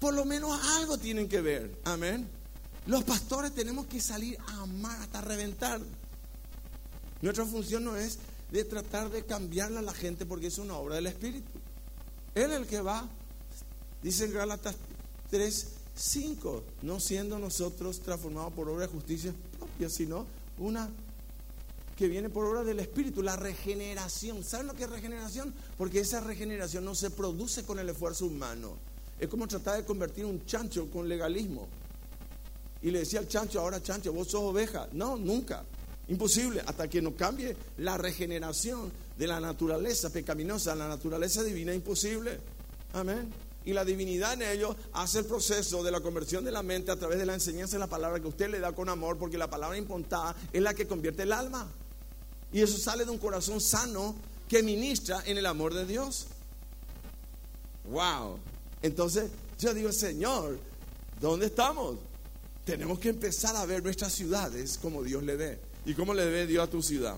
Por 0.00 0.14
lo 0.14 0.24
menos 0.24 0.58
algo 0.76 0.98
tienen 0.98 1.28
que 1.28 1.40
ver. 1.40 1.78
Amén. 1.84 2.28
Los 2.86 3.04
pastores 3.04 3.54
tenemos 3.54 3.86
que 3.86 4.00
salir 4.00 4.38
a 4.48 4.62
amar 4.62 4.98
hasta 5.00 5.20
reventar. 5.20 5.80
Nuestra 7.20 7.44
función 7.44 7.84
no 7.84 7.96
es 7.96 8.18
de 8.50 8.64
tratar 8.64 9.10
de 9.10 9.24
cambiarla 9.24 9.80
a 9.80 9.82
la 9.82 9.94
gente 9.94 10.26
porque 10.26 10.46
es 10.46 10.58
una 10.58 10.76
obra 10.76 10.96
del 10.96 11.06
Espíritu. 11.06 11.50
Él 12.34 12.52
es 12.52 12.58
el 12.58 12.66
que 12.66 12.80
va, 12.80 13.08
dice 14.02 14.24
en 14.24 14.32
Gálatas 14.32 14.76
3, 15.30 15.66
5, 15.94 16.62
no 16.82 17.00
siendo 17.00 17.38
nosotros 17.38 18.00
transformados 18.00 18.52
por 18.52 18.68
obra 18.68 18.86
de 18.86 18.92
justicia 18.92 19.34
propia, 19.58 19.88
sino 19.88 20.26
una 20.58 20.88
que 21.96 22.06
viene 22.06 22.30
por 22.30 22.44
obra 22.46 22.62
del 22.62 22.78
Espíritu, 22.78 23.22
la 23.22 23.34
regeneración. 23.34 24.44
¿Saben 24.44 24.68
lo 24.68 24.74
que 24.74 24.84
es 24.84 24.90
regeneración? 24.90 25.52
Porque 25.76 25.98
esa 25.98 26.20
regeneración 26.20 26.84
no 26.84 26.94
se 26.94 27.10
produce 27.10 27.64
con 27.64 27.80
el 27.80 27.88
esfuerzo 27.88 28.26
humano. 28.26 28.76
Es 29.18 29.28
como 29.28 29.48
tratar 29.48 29.78
de 29.78 29.84
convertir 29.84 30.24
un 30.24 30.46
chancho 30.46 30.88
con 30.92 31.08
legalismo. 31.08 31.66
Y 32.82 32.92
le 32.92 33.00
decía 33.00 33.18
al 33.18 33.26
chancho, 33.26 33.58
ahora 33.58 33.82
chancho, 33.82 34.12
vos 34.12 34.28
sos 34.28 34.42
oveja. 34.42 34.88
No, 34.92 35.16
nunca. 35.16 35.64
Imposible, 36.08 36.62
hasta 36.66 36.88
que 36.88 37.02
no 37.02 37.14
cambie 37.14 37.54
la 37.78 37.98
regeneración 37.98 38.90
de 39.16 39.26
la 39.26 39.40
naturaleza 39.40 40.10
pecaminosa, 40.10 40.74
la 40.74 40.88
naturaleza 40.88 41.42
divina, 41.42 41.74
imposible. 41.74 42.40
Amén. 42.94 43.30
Y 43.66 43.74
la 43.74 43.84
divinidad 43.84 44.32
en 44.32 44.42
ellos 44.42 44.74
hace 44.94 45.18
el 45.18 45.26
proceso 45.26 45.82
de 45.82 45.90
la 45.90 46.00
conversión 46.00 46.44
de 46.44 46.50
la 46.50 46.62
mente 46.62 46.90
a 46.90 46.96
través 46.96 47.18
de 47.18 47.26
la 47.26 47.34
enseñanza 47.34 47.76
de 47.76 47.80
la 47.80 47.86
palabra 47.88 48.20
que 48.20 48.28
usted 48.28 48.48
le 48.48 48.60
da 48.60 48.72
con 48.72 48.88
amor, 48.88 49.18
porque 49.18 49.36
la 49.36 49.50
palabra 49.50 49.76
impontada 49.76 50.34
es 50.50 50.62
la 50.62 50.72
que 50.72 50.86
convierte 50.86 51.24
el 51.24 51.32
alma. 51.32 51.68
Y 52.52 52.62
eso 52.62 52.78
sale 52.78 53.04
de 53.04 53.10
un 53.10 53.18
corazón 53.18 53.60
sano 53.60 54.16
que 54.48 54.62
ministra 54.62 55.22
en 55.26 55.36
el 55.36 55.44
amor 55.44 55.74
de 55.74 55.84
Dios. 55.84 56.28
Wow. 57.90 58.38
Entonces 58.80 59.30
yo 59.58 59.74
digo, 59.74 59.92
Señor, 59.92 60.58
¿dónde 61.20 61.46
estamos? 61.46 61.96
Tenemos 62.64 62.98
que 62.98 63.10
empezar 63.10 63.56
a 63.56 63.66
ver 63.66 63.82
nuestras 63.82 64.14
ciudades 64.14 64.78
como 64.78 65.02
Dios 65.02 65.22
le 65.22 65.36
ve. 65.36 65.67
¿Y 65.84 65.94
cómo 65.94 66.14
le 66.14 66.26
ve 66.26 66.46
Dios 66.46 66.66
a 66.66 66.70
tu 66.70 66.82
ciudad? 66.82 67.16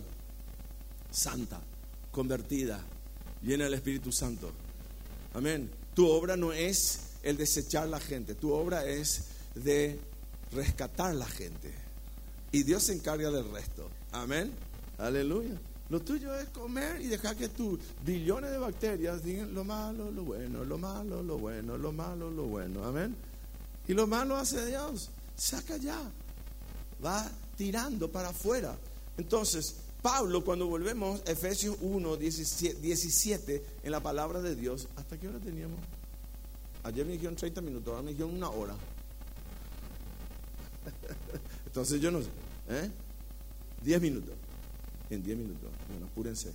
Santa, 1.11 1.61
convertida, 2.11 2.85
llena 3.43 3.65
del 3.65 3.75
Espíritu 3.75 4.13
Santo. 4.13 4.53
Amén. 5.35 5.71
Tu 5.95 6.07
obra 6.09 6.37
no 6.37 6.53
es 6.53 7.01
el 7.23 7.37
desechar 7.37 7.89
la 7.89 8.01
gente, 8.01 8.35
tu 8.35 8.53
obra 8.53 8.85
es 8.87 9.25
de 9.55 9.99
rescatar 10.53 11.15
la 11.15 11.27
gente. 11.27 11.73
Y 12.53 12.63
Dios 12.63 12.85
se 12.85 12.93
encarga 12.93 13.31
del 13.31 13.51
resto. 13.51 13.89
Amén. 14.13 14.53
Aleluya. 14.99 15.61
Lo 15.89 16.01
tuyo 16.01 16.35
es 16.37 16.49
comer 16.51 17.01
y 17.01 17.07
dejar 17.07 17.37
que 17.37 17.49
tus 17.49 17.81
billones 18.05 18.53
de 18.53 18.59
bacterias 18.59 19.25
digan 19.25 19.53
lo 19.53 19.65
malo, 19.65 20.11
lo 20.11 20.23
bueno, 20.23 20.65
lo 20.65 20.79
malo, 20.79 21.23
lo 21.23 21.39
bueno, 21.39 21.77
lo 21.77 21.91
malo, 21.91 22.31
lo 22.31 22.45
bueno. 22.45 22.85
Amén. 22.85 23.17
Y 23.89 23.95
lo 23.95 24.07
malo 24.07 24.37
hace 24.37 24.65
Dios. 24.67 25.11
Saca 25.37 25.77
ya. 25.79 25.99
Va 27.05 27.29
tirando 27.61 28.11
para 28.11 28.31
afuera. 28.31 28.75
Entonces, 29.19 29.75
Pablo, 30.01 30.43
cuando 30.43 30.67
volvemos 30.67 31.21
Efesios 31.27 31.77
1, 31.83 32.17
17, 32.17 33.65
en 33.83 33.93
la 33.93 34.01
palabra 34.01 34.41
de 34.41 34.57
Dios, 34.57 34.89
¿hasta 34.97 35.19
qué 35.19 35.29
hora 35.29 35.39
teníamos? 35.41 35.79
Ayer 36.85 37.05
me 37.05 37.13
dijeron 37.13 37.37
30 37.37 37.61
minutos, 37.61 37.89
ahora 37.89 38.01
me 38.01 38.13
dijeron 38.13 38.35
una 38.35 38.49
hora. 38.49 38.75
Entonces 41.67 42.01
yo 42.01 42.11
no 42.11 42.23
sé, 42.23 42.29
¿eh? 42.71 42.91
10 43.85 44.01
minutos. 44.01 44.33
En 45.11 45.23
10 45.23 45.37
minutos. 45.37 45.69
Bueno, 45.91 46.07
apúrense. 46.07 46.53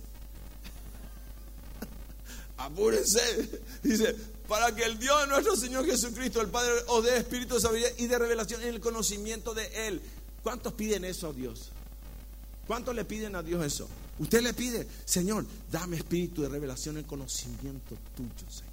apúrense. 2.56 3.60
Dice, 3.80 4.12
para 4.48 4.74
que 4.74 4.82
el 4.82 4.98
Dios 4.98 5.20
de 5.20 5.28
nuestro 5.28 5.54
Señor 5.54 5.86
Jesucristo, 5.86 6.40
el 6.40 6.48
Padre, 6.48 6.72
os 6.88 7.04
dé 7.04 7.16
espíritu 7.16 7.54
de 7.54 7.60
sabiduría 7.60 7.94
y 7.96 8.08
de 8.08 8.18
revelación 8.18 8.60
en 8.62 8.70
el 8.70 8.80
conocimiento 8.80 9.54
de 9.54 9.86
Él. 9.86 10.02
¿Cuántos 10.46 10.74
piden 10.74 11.04
eso 11.04 11.30
a 11.30 11.32
Dios? 11.32 11.70
¿Cuántos 12.68 12.94
le 12.94 13.04
piden 13.04 13.34
a 13.34 13.42
Dios 13.42 13.66
eso? 13.66 13.88
Usted 14.20 14.42
le 14.42 14.54
pide, 14.54 14.86
Señor, 15.04 15.44
dame 15.72 15.96
espíritu 15.96 16.42
de 16.42 16.48
revelación 16.48 16.98
en 16.98 17.02
conocimiento 17.02 17.96
tuyo, 18.14 18.48
Señor. 18.48 18.72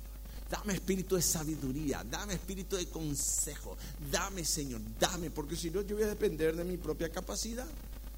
Dame 0.51 0.75
espíritu 0.75 1.15
de 1.15 1.23
sabiduría, 1.23 2.05
dame 2.07 2.35
espíritu 2.35 2.75
de 2.75 2.85
consejo. 2.85 3.75
Dame, 4.11 4.45
Señor, 4.45 4.81
dame, 4.99 5.31
porque 5.31 5.55
si 5.55 5.71
no, 5.71 5.81
yo 5.81 5.95
voy 5.95 6.03
a 6.03 6.09
depender 6.09 6.55
de 6.55 6.63
mi 6.63 6.77
propia 6.77 7.09
capacidad. 7.11 7.65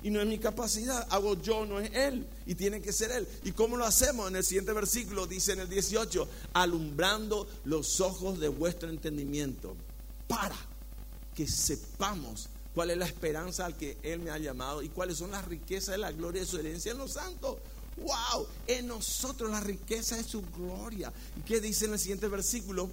Y 0.04 0.10
no 0.10 0.20
es 0.20 0.28
mi 0.28 0.38
capacidad, 0.38 1.08
hago 1.10 1.42
yo, 1.42 1.66
no 1.66 1.80
es 1.80 1.90
Él. 1.94 2.28
Y 2.46 2.56
tiene 2.56 2.82
que 2.82 2.92
ser 2.92 3.12
Él. 3.12 3.26
¿Y 3.46 3.54
cómo 3.54 3.78
lo 3.78 3.86
hacemos? 3.86 4.28
En 4.28 4.36
el 4.36 4.44
siguiente 4.44 4.74
versículo 4.74 5.28
dice 5.28 5.54
en 5.54 5.62
el 5.62 5.70
18, 5.70 6.28
alumbrando 6.52 7.48
los 7.64 8.02
ojos 8.02 8.38
de 8.38 8.50
vuestro 8.50 8.90
entendimiento, 8.90 9.78
para 10.28 10.58
que 11.34 11.48
sepamos 11.48 12.50
cuál 12.76 12.92
es 12.92 12.98
la 12.98 13.06
esperanza 13.06 13.66
al 13.66 13.76
que 13.76 13.98
Él 14.04 14.20
me 14.20 14.30
ha 14.30 14.38
llamado 14.38 14.84
y 14.84 14.90
cuáles 14.90 15.18
son 15.18 15.32
las 15.32 15.46
riquezas 15.46 15.94
de 15.94 15.98
la 15.98 16.12
gloria 16.12 16.42
de 16.42 16.48
su 16.48 16.60
herencia 16.60 16.92
en 16.92 17.00
los 17.00 17.14
santos. 17.14 17.58
¡Wow! 17.98 18.46
En 18.68 18.88
nosotros 18.88 19.50
la 19.50 19.62
riqueza 19.62 20.18
de 20.18 20.24
su 20.24 20.44
gloria. 20.56 21.12
¿Y 21.38 21.42
qué 21.42 21.62
dice 21.62 21.86
en 21.86 21.94
el 21.94 22.00
siguiente 22.00 22.28
versículo? 22.28 22.90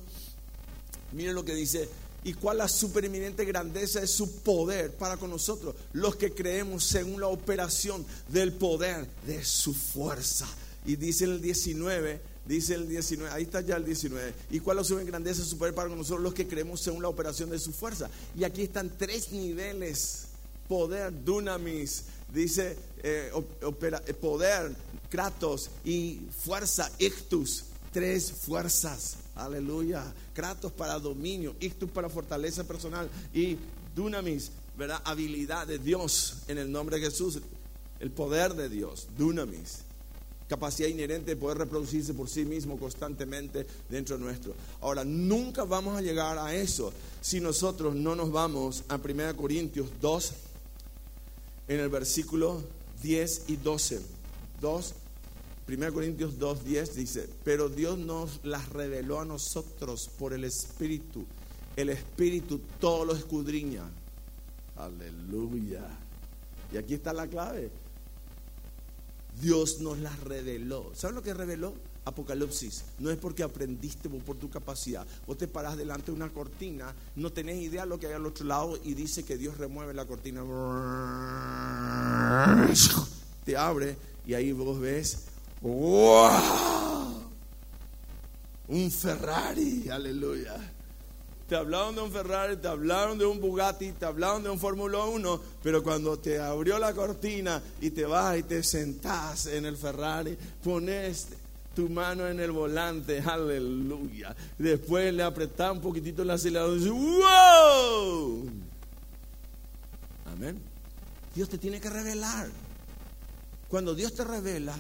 Miren 1.11 1.35
lo 1.35 1.45
que 1.45 1.55
dice 1.55 1.89
y 2.25 2.35
cuál 2.35 2.59
la 2.59 2.69
supereminente 2.69 3.45
grandeza 3.45 4.01
de 4.01 4.07
su 4.07 4.43
poder 4.43 4.95
para 4.95 5.17
con 5.17 5.31
nosotros, 5.31 5.75
los 5.93 6.17
que 6.17 6.33
creemos 6.33 6.85
según 6.85 7.21
la 7.21 7.27
operación 7.27 8.07
del 8.29 8.53
poder 8.53 9.09
de 9.27 9.45
su 9.45 9.75
fuerza. 9.75 10.47
Y 10.87 10.97
dice 10.97 11.25
en 11.25 11.33
el 11.33 11.43
19, 11.43 12.21
dice 12.47 12.75
el 12.75 12.89
19, 12.89 13.33
ahí 13.33 13.45
está 13.45 13.61
ya 13.61 13.77
el 13.77 13.85
19, 13.85 14.35
y 14.51 14.61
cuál 14.61 14.79
la 14.79 14.85
supereminente 14.85 15.13
grandeza 15.13 15.43
de 15.43 15.49
su 15.49 15.59
poder 15.59 15.75
para 15.75 15.89
nosotros, 15.89 16.23
los 16.23 16.35
que 16.35 16.47
creemos 16.47 16.81
según 16.81 17.03
la 17.03 17.09
operación 17.09 17.51
de 17.51 17.59
su 17.59 17.73
fuerza. 17.73 18.11
Y 18.37 18.45
aquí 18.45 18.63
están 18.63 18.91
tres 18.97 19.33
niveles, 19.33 20.25
poder, 20.69 21.13
dunamis, 21.25 22.05
dice 22.33 22.77
eh, 23.03 23.31
eh, 23.61 24.15
poder, 24.15 24.75
kratos 25.11 25.71
y 25.85 26.21
fuerza, 26.45 26.91
ictus, 26.99 27.65
tres 27.93 28.33
fuerzas. 28.33 29.17
Aleluya. 29.35 30.13
Kratos 30.35 30.73
para 30.73 30.99
dominio, 30.99 31.55
Ictus 31.61 31.91
para 31.91 32.09
fortaleza 32.09 32.65
personal 32.65 33.09
y 33.35 33.59
Dunamis, 33.95 34.51
¿verdad? 34.77 35.03
Habilidad 35.05 35.67
de 35.67 35.79
Dios 35.79 36.39
en 36.49 36.59
el 36.59 36.71
nombre 36.71 36.99
de 36.99 37.07
Jesús. 37.07 37.41
El 38.01 38.11
poder 38.11 38.55
de 38.55 38.69
Dios, 38.69 39.09
Dunamis. 39.17 39.81
Capacidad 40.53 40.87
inherente 40.87 41.31
de 41.31 41.37
poder 41.37 41.57
reproducirse 41.57 42.13
por 42.13 42.29
sí 42.29 42.45
mismo 42.45 42.79
constantemente 42.79 43.67
dentro 43.89 44.19
nuestro. 44.19 44.53
Ahora, 44.83 45.03
nunca 45.03 45.65
vamos 45.65 45.97
a 45.97 46.03
llegar 46.03 46.37
a 46.37 46.55
eso 46.55 46.93
si 47.23 47.41
nosotros 47.41 47.95
no 47.95 48.15
nos 48.15 48.31
vamos 48.31 48.85
a 48.89 48.97
1 48.97 49.35
Corintios 49.35 49.89
2, 50.03 50.33
en 51.69 51.81
el 51.81 51.89
versículo 51.89 52.61
10 53.03 53.45
y 53.49 53.57
12. 53.57 54.03
2 54.61 54.95
1 55.67 55.93
Corintios 55.95 56.39
2.10 56.39 56.93
dice, 56.93 57.27
pero 57.45 57.71
Dios 57.71 57.97
nos 57.97 58.45
las 58.45 58.69
reveló 58.69 59.21
a 59.21 59.25
nosotros 59.25 60.11
por 60.19 60.35
el 60.35 60.45
Espíritu. 60.45 61.25
El 61.77 61.89
Espíritu 61.89 62.61
todo 62.79 63.07
lo 63.07 63.15
escudriña. 63.15 63.85
Aleluya. 64.77 65.89
Y 66.71 66.77
aquí 66.77 66.93
está 66.93 67.15
la 67.15 67.27
clave. 67.27 67.71
Dios 69.41 69.81
nos 69.81 69.99
las 69.99 70.19
reveló. 70.21 70.93
¿Sabes 70.95 71.15
lo 71.15 71.23
que 71.23 71.35
reveló? 71.35 71.75
Apocalipsis. 72.05 72.85
No 72.99 73.11
es 73.11 73.17
porque 73.17 73.43
aprendiste 73.43 74.09
vos 74.09 74.23
por 74.23 74.37
tu 74.37 74.51
capacidad. 74.51 75.07
Vos 75.27 75.39
te 75.39 75.49
parás 75.49 75.77
delante 75.77 76.07
de 76.07 76.17
una 76.17 76.31
cortina, 76.31 76.95
no 77.17 77.33
tenés 77.33 77.63
idea 77.63 77.83
de 77.83 77.89
lo 77.89 77.99
que 77.99 78.09
hay 78.09 78.15
al 78.15 78.27
otro 78.27 78.45
lado 78.45 78.79
y 78.83 78.95
dice 78.95 79.25
que 79.25 79.37
Dios 79.37 79.57
remueve 79.59 79.95
la 79.95 80.05
cortina. 80.07 80.43
Te 83.45 83.57
abre 83.57 83.97
y 84.27 84.35
ahí 84.35 84.53
vos 84.53 84.79
ves 84.79 85.27
¡Wow! 85.63 87.23
Un 88.67 88.91
Ferrari, 88.91 89.89
aleluya. 89.89 90.57
Te 91.53 91.59
hablaron 91.59 91.95
de 91.95 92.01
un 92.01 92.11
Ferrari, 92.11 92.57
te 92.57 92.67
hablaron 92.67 93.19
de 93.19 93.27
un 93.27 93.39
Bugatti, 93.39 93.93
te 93.93 94.07
hablaron 94.07 94.43
de 94.43 94.49
un 94.49 94.59
Fórmula 94.59 95.05
1, 95.05 95.41
pero 95.63 95.83
cuando 95.83 96.19
te 96.19 96.39
abrió 96.39 96.79
la 96.79 96.95
cortina 96.95 97.63
y 97.79 97.91
te 97.91 98.07
vas 98.07 98.39
y 98.39 98.43
te 98.45 98.63
sentás 98.63 99.45
en 99.45 99.67
el 99.67 99.77
Ferrari, 99.77 100.35
pones 100.65 101.27
tu 101.77 101.91
mano 101.91 102.27
en 102.27 102.41
el 102.41 102.53
volante, 102.53 103.21
aleluya. 103.21 104.35
Después 104.57 105.13
le 105.13 105.23
apretás 105.23 105.73
un 105.73 105.83
poquitito 105.83 106.23
el 106.23 106.31
acelerador 106.31 106.75
y 106.75 106.79
dices, 106.79 106.93
¡Wow! 106.93 108.51
Amén. 110.33 110.59
Dios 111.35 111.51
te 111.51 111.59
tiene 111.59 111.83
que 111.83 111.91
revelar. 111.91 112.49
Cuando 113.69 113.95
Dios 113.95 114.15
te 114.15 114.25
revela, 114.25 114.75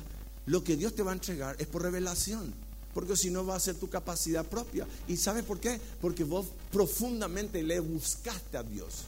lo 0.46 0.64
que 0.64 0.78
Dios 0.78 0.94
te 0.94 1.02
va 1.02 1.10
a 1.10 1.14
entregar 1.16 1.54
es 1.58 1.66
por 1.66 1.82
revelación. 1.82 2.61
Porque 2.94 3.16
si 3.16 3.30
no 3.30 3.44
va 3.46 3.56
a 3.56 3.60
ser 3.60 3.76
tu 3.76 3.88
capacidad 3.88 4.44
propia. 4.44 4.86
¿Y 5.08 5.16
sabes 5.16 5.44
por 5.44 5.60
qué? 5.60 5.80
Porque 6.00 6.24
vos 6.24 6.46
profundamente 6.70 7.62
le 7.62 7.80
buscaste 7.80 8.56
a 8.56 8.62
Dios. 8.62 9.04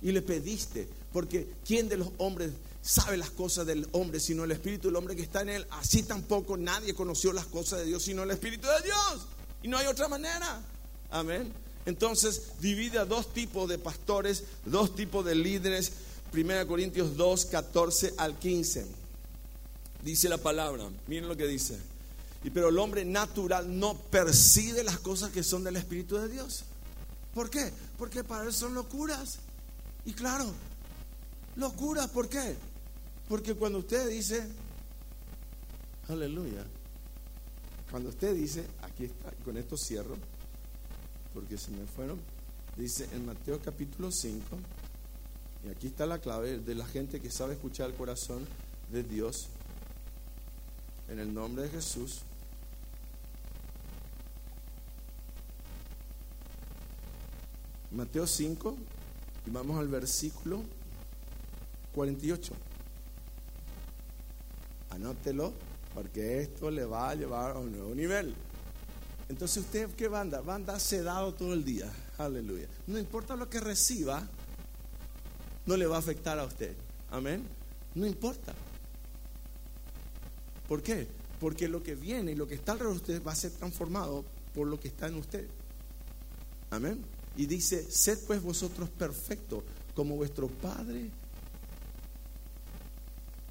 Y 0.00 0.12
le 0.12 0.22
pediste. 0.22 0.88
Porque 1.12 1.46
¿quién 1.64 1.88
de 1.88 1.98
los 1.98 2.08
hombres 2.18 2.50
sabe 2.80 3.16
las 3.16 3.30
cosas 3.30 3.66
del 3.66 3.86
hombre 3.92 4.18
sino 4.18 4.44
el 4.44 4.50
Espíritu 4.50 4.88
del 4.88 4.96
hombre 4.96 5.14
que 5.14 5.22
está 5.22 5.42
en 5.42 5.50
él? 5.50 5.66
Así 5.70 6.02
tampoco 6.02 6.56
nadie 6.56 6.94
conoció 6.94 7.32
las 7.32 7.46
cosas 7.46 7.80
de 7.80 7.86
Dios 7.86 8.02
sino 8.02 8.22
el 8.22 8.30
Espíritu 8.30 8.66
de 8.66 8.84
Dios. 8.84 9.26
Y 9.62 9.68
no 9.68 9.76
hay 9.76 9.86
otra 9.86 10.08
manera. 10.08 10.62
Amén. 11.10 11.52
Entonces 11.84 12.42
divide 12.60 12.98
a 12.98 13.04
dos 13.04 13.34
tipos 13.34 13.68
de 13.68 13.78
pastores, 13.78 14.44
dos 14.64 14.94
tipos 14.94 15.24
de 15.24 15.34
líderes. 15.34 15.92
1 16.32 16.66
Corintios 16.66 17.16
2, 17.16 17.44
14 17.44 18.14
al 18.16 18.38
15 18.38 19.02
dice 20.02 20.28
la 20.28 20.38
palabra. 20.38 20.88
Miren 21.06 21.28
lo 21.28 21.36
que 21.36 21.46
dice. 21.46 21.78
Y 22.44 22.50
pero 22.50 22.68
el 22.68 22.78
hombre 22.78 23.04
natural 23.04 23.78
no 23.78 23.96
percibe 23.96 24.82
las 24.82 24.98
cosas 24.98 25.30
que 25.30 25.42
son 25.42 25.62
del 25.62 25.76
Espíritu 25.76 26.16
de 26.16 26.28
Dios. 26.28 26.64
¿Por 27.34 27.48
qué? 27.48 27.72
Porque 27.96 28.24
para 28.24 28.44
él 28.44 28.52
son 28.52 28.74
locuras. 28.74 29.38
Y 30.04 30.12
claro, 30.12 30.52
locuras, 31.56 32.08
¿por 32.08 32.28
qué? 32.28 32.56
Porque 33.28 33.54
cuando 33.54 33.78
usted 33.78 34.08
dice, 34.10 34.46
aleluya, 36.08 36.64
cuando 37.90 38.08
usted 38.08 38.34
dice, 38.34 38.66
aquí 38.82 39.04
está, 39.04 39.30
con 39.44 39.56
esto 39.56 39.76
cierro, 39.76 40.16
porque 41.32 41.56
se 41.56 41.70
me 41.70 41.86
fueron, 41.86 42.20
dice 42.76 43.08
en 43.12 43.24
Mateo 43.24 43.60
capítulo 43.62 44.10
5, 44.10 44.44
y 45.64 45.68
aquí 45.68 45.86
está 45.86 46.06
la 46.06 46.18
clave 46.18 46.58
de 46.58 46.74
la 46.74 46.86
gente 46.86 47.20
que 47.20 47.30
sabe 47.30 47.54
escuchar 47.54 47.88
el 47.90 47.96
corazón 47.96 48.46
de 48.90 49.04
Dios, 49.04 49.48
en 51.08 51.20
el 51.20 51.32
nombre 51.32 51.64
de 51.64 51.68
Jesús. 51.68 52.22
Mateo 57.94 58.26
5 58.26 58.76
y 59.46 59.50
vamos 59.50 59.78
al 59.78 59.88
versículo 59.88 60.62
48. 61.94 62.54
Anótelo 64.90 65.52
porque 65.94 66.40
esto 66.40 66.70
le 66.70 66.84
va 66.84 67.10
a 67.10 67.14
llevar 67.14 67.52
a 67.52 67.58
un 67.58 67.72
nuevo 67.72 67.94
nivel. 67.94 68.34
Entonces 69.28 69.64
usted 69.64 69.90
qué 69.94 70.08
va 70.08 70.18
a 70.18 70.20
andar? 70.22 70.48
Va 70.48 70.54
a 70.54 70.56
andar 70.56 70.80
sedado 70.80 71.34
todo 71.34 71.52
el 71.52 71.64
día. 71.64 71.90
Aleluya. 72.18 72.66
No 72.86 72.98
importa 72.98 73.36
lo 73.36 73.48
que 73.48 73.60
reciba, 73.60 74.26
no 75.66 75.76
le 75.76 75.86
va 75.86 75.96
a 75.96 75.98
afectar 76.00 76.38
a 76.38 76.44
usted. 76.44 76.74
Amén. 77.10 77.46
No 77.94 78.06
importa. 78.06 78.54
¿Por 80.66 80.82
qué? 80.82 81.06
Porque 81.40 81.68
lo 81.68 81.82
que 81.82 81.94
viene 81.94 82.32
y 82.32 82.34
lo 82.34 82.46
que 82.46 82.54
está 82.54 82.72
alrededor 82.72 82.94
de 82.94 83.00
usted 83.00 83.26
va 83.26 83.32
a 83.32 83.36
ser 83.36 83.52
transformado 83.52 84.24
por 84.54 84.66
lo 84.66 84.80
que 84.80 84.88
está 84.88 85.08
en 85.08 85.16
usted. 85.16 85.46
Amén. 86.70 87.04
Y 87.36 87.46
dice, 87.46 87.86
sed 87.90 88.18
pues 88.26 88.42
vosotros 88.42 88.88
perfectos 88.90 89.62
como 89.94 90.16
vuestro 90.16 90.48
Padre 90.48 91.10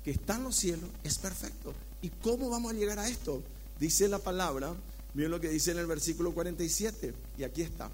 que 0.04 0.12
está 0.12 0.36
en 0.36 0.44
los 0.44 0.56
cielos 0.56 0.90
es 1.04 1.18
perfecto. 1.18 1.74
¿Y 2.02 2.10
cómo 2.10 2.50
vamos 2.50 2.72
a 2.72 2.76
llegar 2.76 3.00
a 3.00 3.08
esto? 3.08 3.42
Dice 3.80 4.08
la 4.08 4.20
palabra, 4.20 4.74
miren 5.14 5.32
lo 5.32 5.40
que 5.40 5.50
dice 5.50 5.72
en 5.72 5.80
el 5.80 5.88
versículo 5.88 6.34
47, 6.34 7.14
y 7.38 7.44
aquí 7.44 7.62
está. 7.62 7.90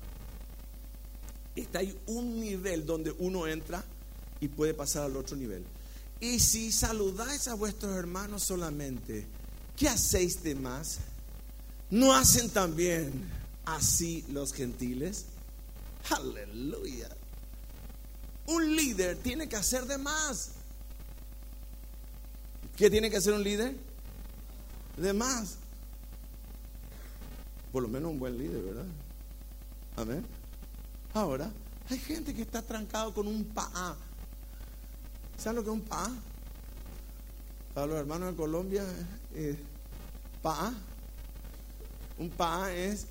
Está 1.55 1.79
ahí 1.79 1.97
un 2.07 2.39
nivel 2.39 2.85
donde 2.85 3.13
uno 3.19 3.47
entra 3.47 3.83
y 4.39 4.47
puede 4.47 4.73
pasar 4.73 5.03
al 5.03 5.17
otro 5.17 5.35
nivel. 5.35 5.65
Y 6.19 6.39
si 6.39 6.71
saludáis 6.71 7.47
a 7.47 7.55
vuestros 7.55 7.95
hermanos 7.95 8.43
solamente, 8.43 9.25
¿qué 9.75 9.89
hacéis 9.89 10.43
de 10.43 10.55
más? 10.55 10.99
¿No 11.89 12.13
hacen 12.13 12.49
también 12.49 13.11
así 13.65 14.23
los 14.29 14.53
gentiles? 14.53 15.25
Aleluya. 16.09 17.09
Un 18.47 18.75
líder 18.75 19.17
tiene 19.17 19.49
que 19.49 19.55
hacer 19.55 19.85
de 19.85 19.97
más. 19.97 20.51
¿Qué 22.75 22.89
tiene 22.89 23.09
que 23.09 23.17
hacer 23.17 23.33
un 23.33 23.43
líder? 23.43 23.75
De 24.95 25.13
más. 25.13 25.57
Por 27.71 27.83
lo 27.83 27.89
menos 27.89 28.11
un 28.11 28.19
buen 28.19 28.37
líder, 28.37 28.61
¿verdad? 28.61 28.85
Amén. 29.97 30.25
Ahora, 31.13 31.51
hay 31.89 31.99
gente 31.99 32.33
que 32.33 32.43
está 32.43 32.61
trancado 32.61 33.13
con 33.13 33.27
un 33.27 33.43
pa. 33.43 33.95
¿Saben 35.37 35.57
lo 35.57 35.63
que 35.63 35.69
es 35.69 35.73
un 35.73 35.81
pa? 35.81 36.09
Para 37.73 37.87
los 37.87 37.97
hermanos 37.97 38.31
de 38.31 38.35
Colombia, 38.35 38.85
eh, 39.33 39.57
pa. 40.41 40.73
Un 42.17 42.29
pa 42.29 42.71
es 42.73 43.07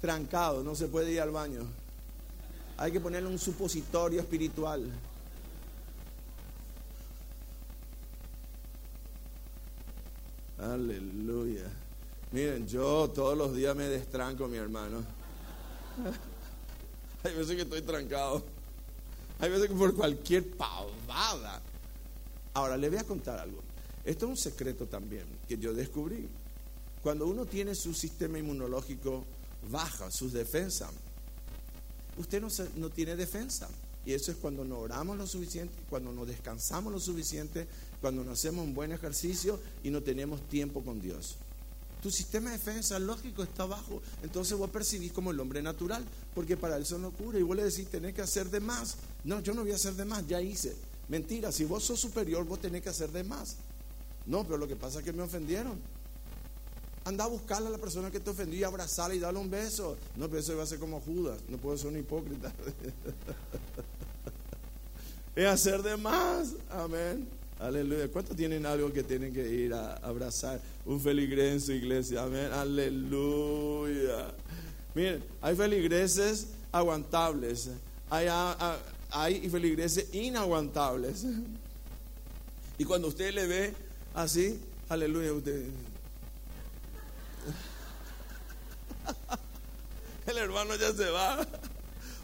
trancado, 0.00 0.64
no 0.64 0.74
se 0.74 0.88
puede 0.88 1.12
ir 1.12 1.20
al 1.20 1.30
baño. 1.30 1.66
Hay 2.78 2.92
que 2.92 3.00
ponerle 3.00 3.28
un 3.28 3.38
supositorio 3.38 4.20
espiritual. 4.20 4.90
Aleluya. 10.58 11.64
Miren, 12.32 12.66
yo 12.66 13.10
todos 13.14 13.36
los 13.36 13.54
días 13.54 13.74
me 13.74 13.84
destranco, 13.84 14.48
mi 14.48 14.58
hermano. 14.58 15.02
Hay 17.24 17.34
veces 17.34 17.56
que 17.56 17.62
estoy 17.62 17.82
trancado. 17.82 18.42
Hay 19.38 19.50
veces 19.50 19.68
que 19.68 19.74
por 19.74 19.94
cualquier 19.94 20.56
pavada. 20.56 21.60
Ahora, 22.54 22.76
le 22.76 22.88
voy 22.88 22.98
a 22.98 23.04
contar 23.04 23.38
algo. 23.38 23.62
Esto 24.04 24.26
es 24.26 24.30
un 24.30 24.36
secreto 24.36 24.86
también 24.86 25.24
que 25.48 25.56
yo 25.58 25.72
descubrí. 25.72 26.28
Cuando 27.02 27.26
uno 27.26 27.46
tiene 27.46 27.74
su 27.74 27.94
sistema 27.94 28.38
inmunológico 28.38 29.24
baja, 29.70 30.10
sus 30.10 30.32
defensas, 30.32 30.90
usted 32.18 32.42
no, 32.76 32.90
tiene 32.90 33.16
defensa. 33.16 33.68
Y 34.04 34.12
eso 34.12 34.30
es 34.30 34.36
cuando 34.36 34.64
no 34.64 34.78
oramos 34.78 35.16
lo 35.16 35.26
suficiente, 35.26 35.74
cuando 35.90 36.12
no 36.12 36.24
descansamos 36.24 36.92
lo 36.92 37.00
suficiente, 37.00 37.66
cuando 38.00 38.22
no 38.22 38.32
hacemos 38.32 38.64
un 38.64 38.72
buen 38.72 38.92
ejercicio 38.92 39.58
y 39.82 39.90
no 39.90 40.02
tenemos 40.02 40.40
tiempo 40.48 40.84
con 40.84 41.00
Dios. 41.00 41.36
Tu 42.02 42.10
sistema 42.10 42.50
de 42.50 42.58
defensa 42.58 43.00
lógico 43.00 43.42
está 43.42 43.66
bajo, 43.66 44.00
entonces 44.22 44.56
vos 44.56 44.70
percibís 44.70 45.12
como 45.12 45.32
el 45.32 45.40
hombre 45.40 45.60
natural, 45.60 46.04
porque 46.34 46.56
para 46.56 46.76
él 46.76 46.86
son 46.86 47.02
locura. 47.02 47.38
Y 47.38 47.42
vos 47.42 47.56
le 47.56 47.64
decís, 47.64 47.88
tenés 47.88 48.14
que 48.14 48.22
hacer 48.22 48.48
de 48.48 48.60
más. 48.60 48.96
No, 49.24 49.40
yo 49.40 49.54
no 49.54 49.62
voy 49.62 49.72
a 49.72 49.76
hacer 49.76 49.94
de 49.94 50.04
más, 50.04 50.24
ya 50.28 50.40
hice. 50.40 50.76
Mentira, 51.08 51.50
si 51.50 51.64
vos 51.64 51.82
sos 51.82 51.98
superior, 51.98 52.44
vos 52.44 52.60
tenés 52.60 52.82
que 52.82 52.90
hacer 52.90 53.10
de 53.10 53.24
más. 53.24 53.56
No, 54.26 54.44
pero 54.44 54.56
lo 54.56 54.68
que 54.68 54.76
pasa 54.76 55.00
es 55.00 55.04
que 55.04 55.12
me 55.12 55.22
ofendieron. 55.22 55.80
Anda 57.06 57.22
a 57.22 57.28
buscarle 57.28 57.68
a 57.68 57.70
la 57.70 57.78
persona 57.78 58.10
que 58.10 58.18
te 58.18 58.30
ofendió 58.30 58.58
y 58.58 58.64
abrazarla 58.64 59.14
y 59.14 59.20
darle 59.20 59.38
un 59.38 59.48
beso. 59.48 59.96
No, 60.16 60.26
pero 60.26 60.40
eso 60.40 60.56
va 60.56 60.64
a 60.64 60.66
ser 60.66 60.80
como 60.80 61.00
Judas. 61.00 61.38
No 61.48 61.56
puedo 61.56 61.78
ser 61.78 61.86
un 61.86 61.98
hipócrita. 61.98 62.52
es 65.36 65.46
hacer 65.46 65.84
de 65.84 65.96
más. 65.96 66.54
Amén. 66.68 67.28
Aleluya. 67.60 68.08
¿Cuántos 68.08 68.36
tienen 68.36 68.66
algo 68.66 68.92
que 68.92 69.04
tienen 69.04 69.32
que 69.32 69.48
ir 69.48 69.72
a 69.72 69.94
abrazar? 69.98 70.60
Un 70.84 71.00
feligres 71.00 71.52
en 71.52 71.60
su 71.60 71.72
iglesia. 71.74 72.24
Amén. 72.24 72.50
Aleluya. 72.52 74.34
Miren, 74.92 75.22
hay 75.40 75.54
feligreses 75.54 76.48
aguantables. 76.72 77.70
Hay, 78.10 78.26
hay 79.10 79.48
feligreses 79.48 80.12
inaguantables. 80.12 81.24
Y 82.78 82.84
cuando 82.84 83.08
usted 83.08 83.32
le 83.32 83.46
ve 83.46 83.74
así, 84.12 84.60
aleluya, 84.90 85.32
usted 85.32 85.64
El 90.26 90.38
hermano 90.38 90.74
ya 90.76 90.92
se 90.92 91.08
va. 91.10 91.46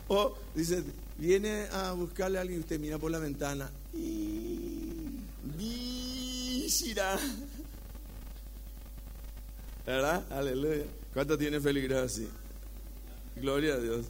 O 0.08 0.36
dice, 0.54 0.82
viene 1.18 1.66
a 1.72 1.92
buscarle 1.92 2.38
a 2.38 2.40
alguien 2.42 2.60
y 2.60 2.62
usted 2.62 2.80
mira 2.80 2.98
por 2.98 3.10
la 3.10 3.18
ventana. 3.18 3.70
¿Verdad? 9.86 10.24
Aleluya. 10.30 10.84
¿Cuánto 11.12 11.36
tiene 11.36 11.60
felicidad 11.60 12.04
así? 12.04 12.28
Gloria 13.36 13.74
a 13.74 13.78
Dios. 13.78 14.06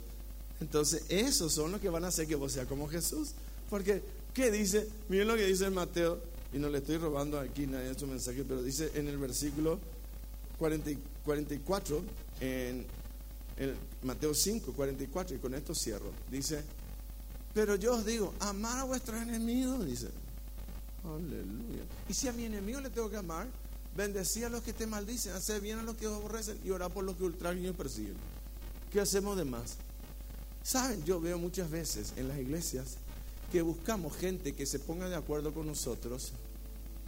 Entonces, 0.60 1.04
esos 1.08 1.52
son 1.52 1.72
los 1.72 1.80
que 1.80 1.88
van 1.88 2.04
a 2.04 2.08
hacer 2.08 2.26
que 2.26 2.36
vos 2.36 2.52
seas 2.52 2.66
como 2.66 2.88
Jesús. 2.88 3.32
Porque, 3.68 4.02
¿qué 4.34 4.50
dice? 4.50 4.88
Miren 5.08 5.28
lo 5.28 5.36
que 5.36 5.46
dice 5.46 5.68
Mateo, 5.70 6.20
y 6.52 6.58
no 6.58 6.68
le 6.68 6.78
estoy 6.78 6.98
robando 6.98 7.40
aquí 7.40 7.66
nadie 7.66 7.88
en 7.88 7.98
su 7.98 8.06
mensaje, 8.06 8.44
pero 8.46 8.62
dice 8.62 8.90
en 8.94 9.08
el 9.08 9.18
versículo 9.18 9.78
44, 10.58 11.11
en, 12.40 12.86
Mateo 14.02 14.34
5, 14.34 14.72
44, 14.72 15.36
y 15.36 15.38
con 15.38 15.54
esto 15.54 15.74
cierro. 15.74 16.10
Dice, 16.30 16.62
pero 17.54 17.76
yo 17.76 17.94
os 17.94 18.04
digo, 18.04 18.34
amar 18.40 18.78
a 18.78 18.84
vuestros 18.84 19.20
enemigos, 19.22 19.84
dice. 19.86 20.08
Aleluya. 21.04 21.84
Y 22.08 22.14
si 22.14 22.28
a 22.28 22.32
mi 22.32 22.44
enemigo 22.44 22.80
le 22.80 22.90
tengo 22.90 23.10
que 23.10 23.16
amar, 23.16 23.46
bendecir 23.96 24.46
a 24.46 24.48
los 24.48 24.62
que 24.62 24.72
te 24.72 24.86
maldicen, 24.86 25.32
hacer 25.34 25.60
bien 25.60 25.78
a 25.78 25.82
los 25.82 25.96
que 25.96 26.06
os 26.06 26.16
aborrecen 26.16 26.58
y 26.64 26.70
orar 26.70 26.90
por 26.90 27.04
los 27.04 27.16
que 27.16 27.24
ultrajan 27.24 27.64
y 27.64 27.72
persiguen. 27.72 28.16
¿Qué 28.90 29.00
hacemos 29.00 29.36
de 29.36 29.44
más? 29.44 29.76
Saben, 30.62 31.04
yo 31.04 31.20
veo 31.20 31.38
muchas 31.38 31.70
veces 31.70 32.12
en 32.16 32.28
las 32.28 32.38
iglesias 32.38 32.96
que 33.50 33.62
buscamos 33.62 34.16
gente 34.16 34.54
que 34.54 34.64
se 34.64 34.78
ponga 34.78 35.08
de 35.08 35.16
acuerdo 35.16 35.52
con 35.52 35.66
nosotros 35.66 36.32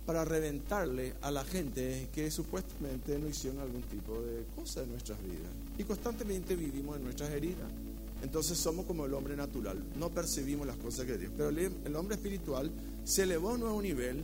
para 0.07 0.25
reventarle 0.25 1.15
a 1.23 1.31
la 1.31 1.45
gente 1.45 2.09
que 2.13 2.31
supuestamente 2.31 3.19
no 3.19 3.29
hicieron 3.29 3.61
algún 3.61 3.83
tipo 3.83 4.21
de 4.21 4.45
cosa 4.55 4.83
en 4.83 4.91
nuestras 4.91 5.21
vidas. 5.23 5.51
Y 5.79 5.85
constantemente 5.85 6.57
vivimos 6.57 6.97
en 6.97 7.05
nuestras 7.05 7.31
heridas. 7.31 7.71
Entonces 8.23 8.57
somos 8.59 8.87
como 8.87 9.07
el 9.07 9.15
hombre 9.15 9.37
natural, 9.37 9.83
no 9.99 10.11
percibimos 10.11 10.67
las 10.67 10.77
cosas 10.77 11.07
que 11.07 11.19
Dios. 11.19 11.33
Pero 11.37 11.51
el 11.51 11.97
hombre 11.97 12.17
espiritual 12.17 12.71
se 13.05 13.25
elevó 13.25 13.51
a 13.51 13.53
un 13.55 13.61
nuevo 13.61 13.83
nivel 13.83 14.23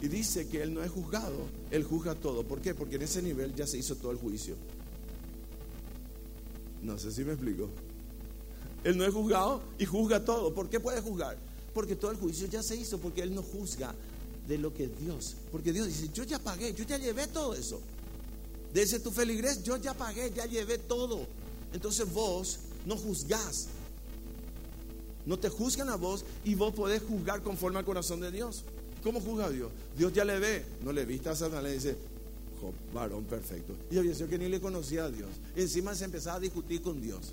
y 0.00 0.08
dice 0.08 0.48
que 0.48 0.62
él 0.62 0.74
no 0.74 0.82
es 0.82 0.90
juzgado, 0.90 1.46
él 1.70 1.84
juzga 1.84 2.14
todo. 2.14 2.44
¿Por 2.44 2.60
qué? 2.60 2.74
Porque 2.74 2.96
en 2.96 3.02
ese 3.02 3.22
nivel 3.22 3.54
ya 3.54 3.66
se 3.66 3.78
hizo 3.78 3.96
todo 3.96 4.10
el 4.10 4.18
juicio. 4.18 4.56
No 6.82 6.98
sé 6.98 7.12
si 7.12 7.24
me 7.24 7.32
explico. 7.32 7.68
Él 8.84 8.98
no 8.98 9.04
es 9.04 9.14
juzgado 9.14 9.62
y 9.78 9.84
juzga 9.84 10.24
todo. 10.24 10.52
¿Por 10.52 10.68
qué 10.68 10.80
puede 10.80 11.00
juzgar? 11.00 11.36
Porque 11.72 11.94
todo 11.94 12.10
el 12.10 12.16
juicio 12.16 12.48
ya 12.48 12.62
se 12.62 12.74
hizo, 12.74 12.98
porque 12.98 13.22
él 13.22 13.34
no 13.34 13.42
juzga 13.42 13.94
de 14.46 14.58
lo 14.58 14.72
que 14.72 14.88
Dios. 14.88 15.36
Porque 15.50 15.72
Dios 15.72 15.86
dice, 15.86 16.10
yo 16.12 16.24
ya 16.24 16.38
pagué, 16.38 16.74
yo 16.74 16.84
ya 16.84 16.98
llevé 16.98 17.26
todo 17.26 17.54
eso. 17.54 17.80
Desde 18.72 18.98
tu 19.00 19.10
feligres, 19.10 19.62
yo 19.62 19.76
ya 19.76 19.94
pagué, 19.94 20.32
ya 20.34 20.46
llevé 20.46 20.78
todo. 20.78 21.26
Entonces 21.72 22.10
vos 22.12 22.60
no 22.86 22.96
juzgás. 22.96 23.68
No 25.24 25.38
te 25.38 25.48
juzgan 25.48 25.88
a 25.88 25.96
vos 25.96 26.24
y 26.44 26.54
vos 26.54 26.74
podés 26.74 27.02
juzgar 27.02 27.42
conforme 27.42 27.78
al 27.78 27.84
corazón 27.84 28.20
de 28.20 28.30
Dios. 28.30 28.64
¿Cómo 29.02 29.20
juzga 29.20 29.46
a 29.46 29.50
Dios? 29.50 29.70
Dios 29.96 30.12
ya 30.12 30.24
le 30.24 30.38
ve. 30.38 30.64
No 30.82 30.92
le 30.92 31.04
viste 31.04 31.28
a 31.28 31.36
Satanás, 31.36 31.64
le 31.64 31.72
dice, 31.74 31.96
varón 32.92 33.24
perfecto. 33.24 33.74
Y 33.90 33.98
había 33.98 34.14
sido 34.14 34.28
que 34.28 34.38
ni 34.38 34.48
le 34.48 34.60
conocía 34.60 35.04
a 35.04 35.10
Dios. 35.10 35.28
encima 35.56 35.94
se 35.94 36.04
empezaba 36.04 36.36
a 36.36 36.40
discutir 36.40 36.82
con 36.82 37.00
Dios. 37.00 37.32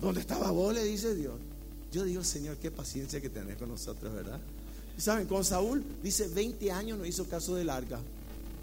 ¿Dónde 0.00 0.20
estaba 0.20 0.50
vos? 0.50 0.74
Le 0.74 0.84
dice 0.84 1.14
Dios. 1.14 1.34
Yo 1.90 2.04
digo, 2.04 2.22
Señor, 2.22 2.56
qué 2.58 2.70
paciencia 2.70 3.20
que 3.20 3.30
tenés 3.30 3.56
con 3.56 3.68
nosotros, 3.68 4.12
¿verdad? 4.12 4.40
Saben, 5.00 5.26
con 5.26 5.44
Saúl 5.44 5.84
dice 6.02 6.28
20 6.28 6.72
años 6.72 6.98
no 6.98 7.06
hizo 7.06 7.28
caso 7.28 7.54
del 7.54 7.70
arca. 7.70 8.00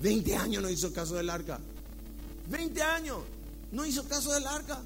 20 0.02 0.36
años 0.36 0.62
no 0.62 0.70
hizo 0.70 0.92
caso 0.92 1.16
del 1.16 1.30
arca. 1.30 1.60
20 2.50 2.82
años 2.82 3.20
no 3.72 3.86
hizo 3.86 4.04
caso 4.08 4.34
del 4.34 4.46
arca. 4.46 4.82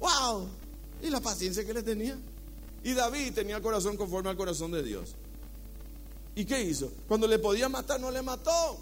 ¡Wow! 0.00 0.48
Y 1.02 1.10
la 1.10 1.20
paciencia 1.20 1.64
que 1.64 1.74
le 1.74 1.82
tenía. 1.82 2.16
Y 2.84 2.94
David 2.94 3.34
tenía 3.34 3.60
corazón 3.60 3.96
conforme 3.96 4.30
al 4.30 4.36
corazón 4.36 4.70
de 4.70 4.82
Dios. 4.82 5.14
¿Y 6.36 6.44
qué 6.44 6.62
hizo? 6.62 6.92
Cuando 7.08 7.26
le 7.26 7.38
podía 7.40 7.68
matar, 7.68 8.00
no 8.00 8.10
le 8.10 8.22
mató. 8.22 8.78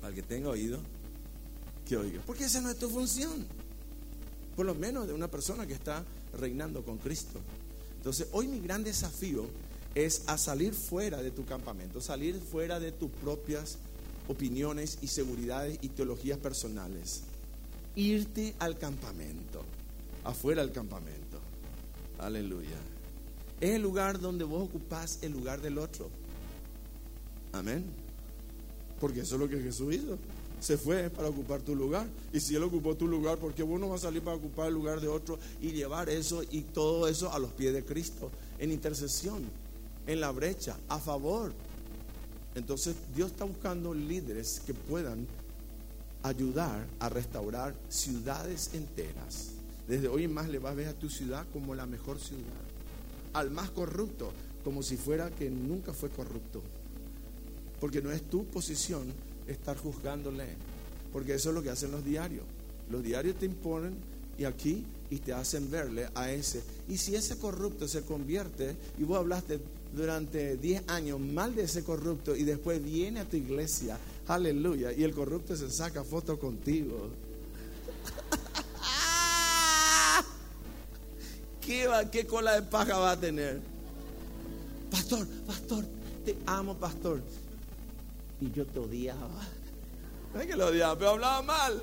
Para 0.00 0.14
que 0.14 0.22
tenga 0.22 0.48
oído, 0.48 0.78
que 1.86 1.98
oiga. 1.98 2.22
Porque 2.26 2.44
esa 2.44 2.60
no 2.62 2.70
es 2.70 2.78
tu 2.78 2.88
función. 2.88 3.46
Por 4.56 4.64
lo 4.64 4.74
menos 4.74 5.06
de 5.06 5.12
una 5.12 5.28
persona 5.28 5.66
que 5.66 5.74
está 5.74 6.02
reinando 6.38 6.82
con 6.82 6.96
Cristo. 6.96 7.38
Entonces, 7.96 8.28
hoy 8.32 8.48
mi 8.48 8.60
gran 8.60 8.82
desafío 8.82 9.46
es 9.94 10.22
a 10.26 10.38
salir 10.38 10.74
fuera 10.74 11.22
de 11.22 11.30
tu 11.30 11.44
campamento, 11.44 12.00
salir 12.00 12.40
fuera 12.40 12.80
de 12.80 12.92
tus 12.92 13.10
propias 13.10 13.78
opiniones 14.28 14.98
y 15.02 15.08
seguridades 15.08 15.78
y 15.82 15.88
teologías 15.88 16.38
personales. 16.38 17.22
Irte 17.96 18.54
al 18.58 18.76
campamento, 18.78 19.62
afuera 20.24 20.62
del 20.62 20.72
campamento. 20.72 21.38
Aleluya. 22.18 22.78
Es 23.60 23.70
el 23.70 23.82
lugar 23.82 24.20
donde 24.20 24.44
vos 24.44 24.64
ocupás 24.64 25.20
el 25.22 25.32
lugar 25.32 25.60
del 25.60 25.78
otro. 25.78 26.10
Amén. 27.52 27.84
Porque 29.00 29.20
eso 29.20 29.36
es 29.36 29.40
lo 29.40 29.48
que 29.48 29.60
Jesús 29.60 29.94
hizo. 29.94 30.18
Se 30.60 30.78
fue 30.78 31.10
para 31.10 31.28
ocupar 31.28 31.60
tu 31.60 31.76
lugar. 31.76 32.06
Y 32.32 32.40
si 32.40 32.56
Él 32.56 32.62
ocupó 32.62 32.96
tu 32.96 33.06
lugar, 33.06 33.38
¿por 33.38 33.54
qué 33.54 33.62
vos 33.62 33.78
no 33.78 33.90
vas 33.90 34.00
a 34.02 34.08
salir 34.08 34.22
para 34.22 34.36
ocupar 34.36 34.68
el 34.68 34.74
lugar 34.74 35.00
de 35.00 35.08
otro 35.08 35.38
y 35.60 35.72
llevar 35.72 36.08
eso 36.08 36.42
y 36.50 36.62
todo 36.62 37.06
eso 37.06 37.32
a 37.32 37.38
los 37.38 37.52
pies 37.52 37.74
de 37.74 37.84
Cristo? 37.84 38.30
En 38.58 38.72
intercesión, 38.72 39.44
en 40.06 40.20
la 40.20 40.30
brecha, 40.30 40.76
a 40.88 40.98
favor. 40.98 41.52
Entonces 42.54 42.94
Dios 43.14 43.32
está 43.32 43.44
buscando 43.44 43.94
líderes 43.94 44.60
que 44.64 44.74
puedan 44.74 45.26
ayudar 46.22 46.86
a 47.00 47.08
restaurar 47.08 47.74
ciudades 47.88 48.70
enteras. 48.74 49.50
Desde 49.86 50.08
hoy 50.08 50.24
en 50.24 50.32
más 50.32 50.48
le 50.48 50.58
vas 50.58 50.72
a 50.72 50.76
ver 50.76 50.88
a 50.88 50.94
tu 50.94 51.10
ciudad 51.10 51.46
como 51.52 51.74
la 51.74 51.86
mejor 51.86 52.18
ciudad. 52.18 52.42
Al 53.34 53.50
más 53.50 53.70
corrupto, 53.70 54.32
como 54.64 54.82
si 54.82 54.96
fuera 54.96 55.30
que 55.30 55.50
nunca 55.50 55.92
fue 55.92 56.08
corrupto. 56.08 56.62
Porque 57.80 58.00
no 58.00 58.10
es 58.10 58.22
tu 58.22 58.44
posición 58.46 59.12
estar 59.46 59.76
juzgándole. 59.76 60.46
Porque 61.12 61.34
eso 61.34 61.50
es 61.50 61.54
lo 61.54 61.62
que 61.62 61.70
hacen 61.70 61.90
los 61.90 62.04
diarios. 62.04 62.44
Los 62.90 63.02
diarios 63.02 63.36
te 63.36 63.46
imponen 63.46 63.94
y 64.38 64.44
aquí 64.44 64.84
y 65.10 65.18
te 65.18 65.32
hacen 65.32 65.70
verle 65.70 66.08
a 66.14 66.30
ese. 66.30 66.62
Y 66.88 66.96
si 66.96 67.14
ese 67.14 67.36
corrupto 67.36 67.86
se 67.86 68.02
convierte 68.02 68.76
y 68.98 69.04
vos 69.04 69.18
hablaste 69.18 69.60
durante 69.94 70.56
10 70.56 70.88
años 70.88 71.20
mal 71.20 71.54
de 71.54 71.64
ese 71.64 71.84
corrupto 71.84 72.34
y 72.34 72.44
después 72.44 72.82
viene 72.82 73.20
a 73.20 73.24
tu 73.24 73.36
iglesia, 73.36 73.98
aleluya, 74.26 74.92
y 74.92 75.04
el 75.04 75.14
corrupto 75.14 75.56
se 75.56 75.70
saca 75.70 76.04
foto 76.04 76.38
contigo. 76.38 76.96
¿Qué, 81.60 81.86
va, 81.86 82.10
¿Qué 82.10 82.26
cola 82.26 82.60
de 82.60 82.62
paja 82.62 82.98
va 82.98 83.12
a 83.12 83.20
tener? 83.20 83.60
Pastor, 84.90 85.26
pastor, 85.46 85.84
te 86.24 86.36
amo, 86.46 86.76
pastor. 86.76 87.20
Y 88.40 88.50
yo 88.52 88.66
te 88.66 88.78
odiaba. 88.78 89.42
No 90.34 90.40
es 90.40 90.46
que 90.46 90.56
lo 90.56 90.66
odiaba, 90.66 90.98
pero 90.98 91.10
hablaba 91.10 91.42
mal. 91.42 91.82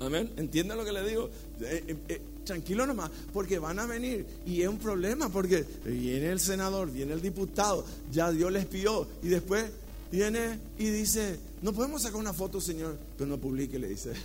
Amén. 0.00 0.32
¿Entienden 0.36 0.76
lo 0.76 0.84
que 0.84 0.92
le 0.92 1.08
digo? 1.08 1.30
Eh, 1.60 1.84
eh, 1.86 1.96
eh, 2.08 2.20
tranquilo 2.44 2.86
nomás, 2.86 3.10
porque 3.32 3.58
van 3.58 3.78
a 3.78 3.86
venir 3.86 4.26
y 4.46 4.62
es 4.62 4.68
un 4.68 4.78
problema, 4.78 5.28
porque 5.28 5.64
viene 5.84 6.30
el 6.30 6.40
senador, 6.40 6.90
viene 6.90 7.12
el 7.12 7.22
diputado, 7.22 7.84
ya 8.10 8.30
Dios 8.30 8.52
les 8.52 8.66
pidió 8.66 9.06
y 9.22 9.28
después 9.28 9.70
viene 10.10 10.58
y 10.78 10.90
dice, 10.90 11.38
no 11.62 11.72
podemos 11.72 12.02
sacar 12.02 12.20
una 12.20 12.32
foto, 12.32 12.60
Señor, 12.60 12.98
pero 13.16 13.28
no 13.28 13.38
publique, 13.38 13.78
le 13.78 13.88
dice. 13.88 14.12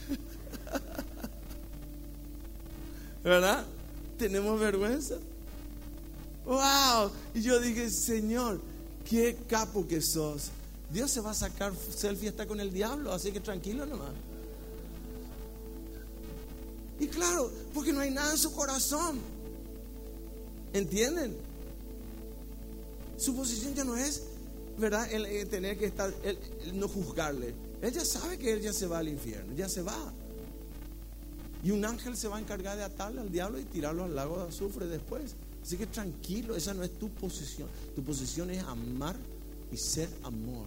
¿Verdad? 3.23 3.65
Tenemos 4.17 4.59
vergüenza. 4.59 5.15
¡Wow! 6.45 7.11
Y 7.33 7.41
yo 7.41 7.59
dije, 7.59 7.89
Señor, 7.89 8.61
qué 9.09 9.37
capo 9.47 9.87
que 9.87 10.01
sos. 10.01 10.51
Dios 10.91 11.11
se 11.11 11.19
va 11.19 11.31
a 11.31 11.33
sacar 11.33 11.73
selfie 11.75 12.29
hasta 12.29 12.45
con 12.45 12.59
el 12.59 12.71
diablo, 12.71 13.11
así 13.11 13.31
que 13.31 13.41
tranquilo 13.41 13.85
nomás. 13.85 14.11
Y 16.99 17.07
claro, 17.07 17.51
porque 17.73 17.93
no 17.93 17.99
hay 17.99 18.11
nada 18.11 18.31
en 18.31 18.37
su 18.37 18.51
corazón. 18.53 19.19
¿Entienden? 20.73 21.35
Su 23.17 23.35
posición 23.35 23.73
ya 23.73 23.83
no 23.83 23.95
es, 23.95 24.23
¿verdad? 24.77 25.11
El, 25.11 25.25
eh, 25.25 25.45
tener 25.45 25.77
que 25.77 25.85
estar, 25.85 26.13
el, 26.23 26.37
no 26.79 26.87
juzgarle. 26.87 27.53
Él 27.81 27.93
ya 27.93 28.03
sabe 28.03 28.37
que 28.37 28.51
él 28.51 28.61
ya 28.61 28.73
se 28.73 28.87
va 28.87 28.99
al 28.99 29.07
infierno, 29.07 29.53
ya 29.55 29.69
se 29.69 29.81
va. 29.81 30.13
Y 31.63 31.71
un 31.71 31.83
ángel 31.85 32.15
se 32.15 32.27
va 32.27 32.37
a 32.37 32.39
encargar 32.39 32.77
de 32.77 32.83
atarle 32.83 33.21
al 33.21 33.31
diablo 33.31 33.59
y 33.59 33.63
tirarlo 33.63 34.03
al 34.03 34.15
lago 34.15 34.37
de 34.37 34.49
azufre 34.49 34.87
después. 34.87 35.35
Así 35.63 35.77
que 35.77 35.87
tranquilo, 35.87 36.55
esa 36.55 36.73
no 36.73 36.83
es 36.83 36.97
tu 36.97 37.09
posición. 37.09 37.67
Tu 37.95 38.03
posición 38.03 38.49
es 38.51 38.63
amar 38.63 39.15
y 39.71 39.77
ser 39.77 40.09
amor. 40.23 40.65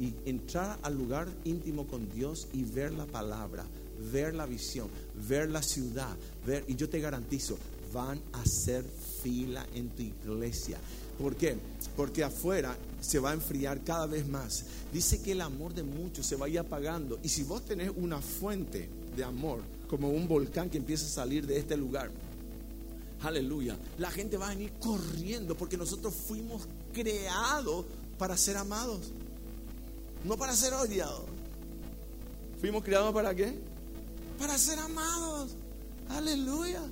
Y 0.00 0.14
entrar 0.28 0.78
al 0.82 0.94
lugar 0.94 1.28
íntimo 1.44 1.86
con 1.86 2.08
Dios 2.10 2.48
y 2.52 2.62
ver 2.64 2.92
la 2.92 3.06
palabra 3.06 3.64
ver 4.12 4.34
la 4.34 4.46
visión, 4.46 4.88
ver 5.28 5.50
la 5.50 5.62
ciudad, 5.62 6.16
ver, 6.46 6.64
y 6.68 6.76
yo 6.76 6.88
te 6.88 7.00
garantizo, 7.00 7.58
van 7.92 8.20
a 8.32 8.42
hacer 8.42 8.84
fila 9.22 9.66
en 9.74 9.88
tu 9.90 10.02
iglesia. 10.02 10.78
¿Por 11.18 11.34
qué? 11.34 11.56
Porque 11.96 12.22
afuera 12.22 12.76
se 13.00 13.18
va 13.18 13.30
a 13.30 13.34
enfriar 13.34 13.82
cada 13.82 14.06
vez 14.06 14.26
más. 14.28 14.64
Dice 14.92 15.20
que 15.20 15.32
el 15.32 15.40
amor 15.40 15.74
de 15.74 15.82
muchos 15.82 16.24
se 16.24 16.36
va 16.36 16.46
a 16.46 16.48
ir 16.48 16.58
apagando. 16.58 17.18
Y 17.22 17.28
si 17.28 17.42
vos 17.42 17.64
tenés 17.64 17.90
una 17.96 18.20
fuente 18.20 18.88
de 19.16 19.24
amor, 19.24 19.60
como 19.88 20.10
un 20.10 20.28
volcán 20.28 20.70
que 20.70 20.78
empieza 20.78 21.06
a 21.06 21.08
salir 21.08 21.46
de 21.46 21.58
este 21.58 21.76
lugar, 21.76 22.10
aleluya, 23.22 23.76
la 23.98 24.10
gente 24.10 24.36
va 24.36 24.46
a 24.46 24.54
venir 24.54 24.72
corriendo 24.78 25.56
porque 25.56 25.76
nosotros 25.76 26.14
fuimos 26.14 26.68
creados 26.92 27.84
para 28.16 28.36
ser 28.36 28.56
amados, 28.56 29.12
no 30.24 30.36
para 30.36 30.54
ser 30.54 30.74
odiados. 30.74 31.24
¿Fuimos 32.60 32.84
creados 32.84 33.12
para 33.12 33.34
qué? 33.34 33.58
Para 34.38 34.56
ser 34.56 34.78
amados. 34.78 35.56
Aleluya. 36.08 36.82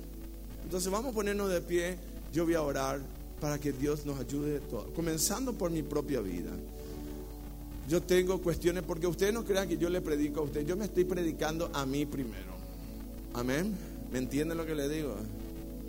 Entonces 0.63 0.91
vamos 0.91 1.11
a 1.11 1.15
ponernos 1.15 1.49
de 1.49 1.61
pie. 1.61 1.97
Yo 2.33 2.45
voy 2.45 2.55
a 2.55 2.61
orar 2.61 2.99
para 3.39 3.59
que 3.59 3.71
Dios 3.71 4.05
nos 4.05 4.19
ayude. 4.19 4.61
Comenzando 4.95 5.53
por 5.53 5.71
mi 5.71 5.81
propia 5.81 6.21
vida. 6.21 6.51
Yo 7.87 8.03
tengo 8.03 8.41
cuestiones 8.41 8.83
porque 8.83 9.07
ustedes 9.07 9.33
no 9.33 9.45
crean 9.45 9.67
que 9.67 9.77
yo 9.77 9.89
le 9.89 10.01
predico 10.01 10.41
a 10.41 10.43
usted. 10.43 10.65
Yo 10.65 10.75
me 10.75 10.85
estoy 10.85 11.05
predicando 11.05 11.69
a 11.73 11.85
mí 11.85 12.05
primero. 12.05 12.57
Amén. 13.33 13.75
¿Me 14.11 14.19
entienden 14.19 14.57
lo 14.57 14.65
que 14.65 14.75
le 14.75 14.89
digo? 14.89 15.15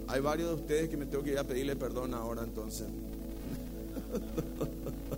Hay 0.06 0.20
varios 0.20 0.50
de 0.50 0.54
ustedes 0.54 0.88
que 0.88 0.96
me 0.96 1.06
tengo 1.06 1.24
que 1.24 1.32
ir 1.32 1.38
a 1.38 1.44
pedirle 1.44 1.76
perdón 1.76 2.14
ahora 2.14 2.44
entonces. 2.44 2.86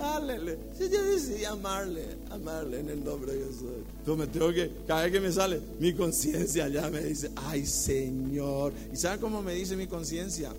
Aleluya. 0.00 0.56
Si 0.76 0.88
yo 0.88 1.02
decía 1.04 1.50
amarle, 1.50 2.04
amarle 2.30 2.80
en 2.80 2.88
el 2.88 3.04
nombre 3.04 3.34
de 3.34 3.44
Jesús. 3.46 3.68
Entonces 3.98 4.26
me 4.26 4.32
tengo 4.32 4.52
que, 4.52 4.70
cada 4.86 5.02
vez 5.02 5.12
que 5.12 5.20
me 5.20 5.30
sale, 5.30 5.60
mi 5.78 5.92
conciencia 5.92 6.68
ya 6.68 6.88
me 6.88 7.00
dice, 7.00 7.30
ay 7.36 7.66
Señor. 7.66 8.72
¿Y 8.92 8.96
sabe 8.96 9.20
cómo 9.20 9.42
me 9.42 9.54
dice 9.54 9.76
mi 9.76 9.86
conciencia? 9.86 10.52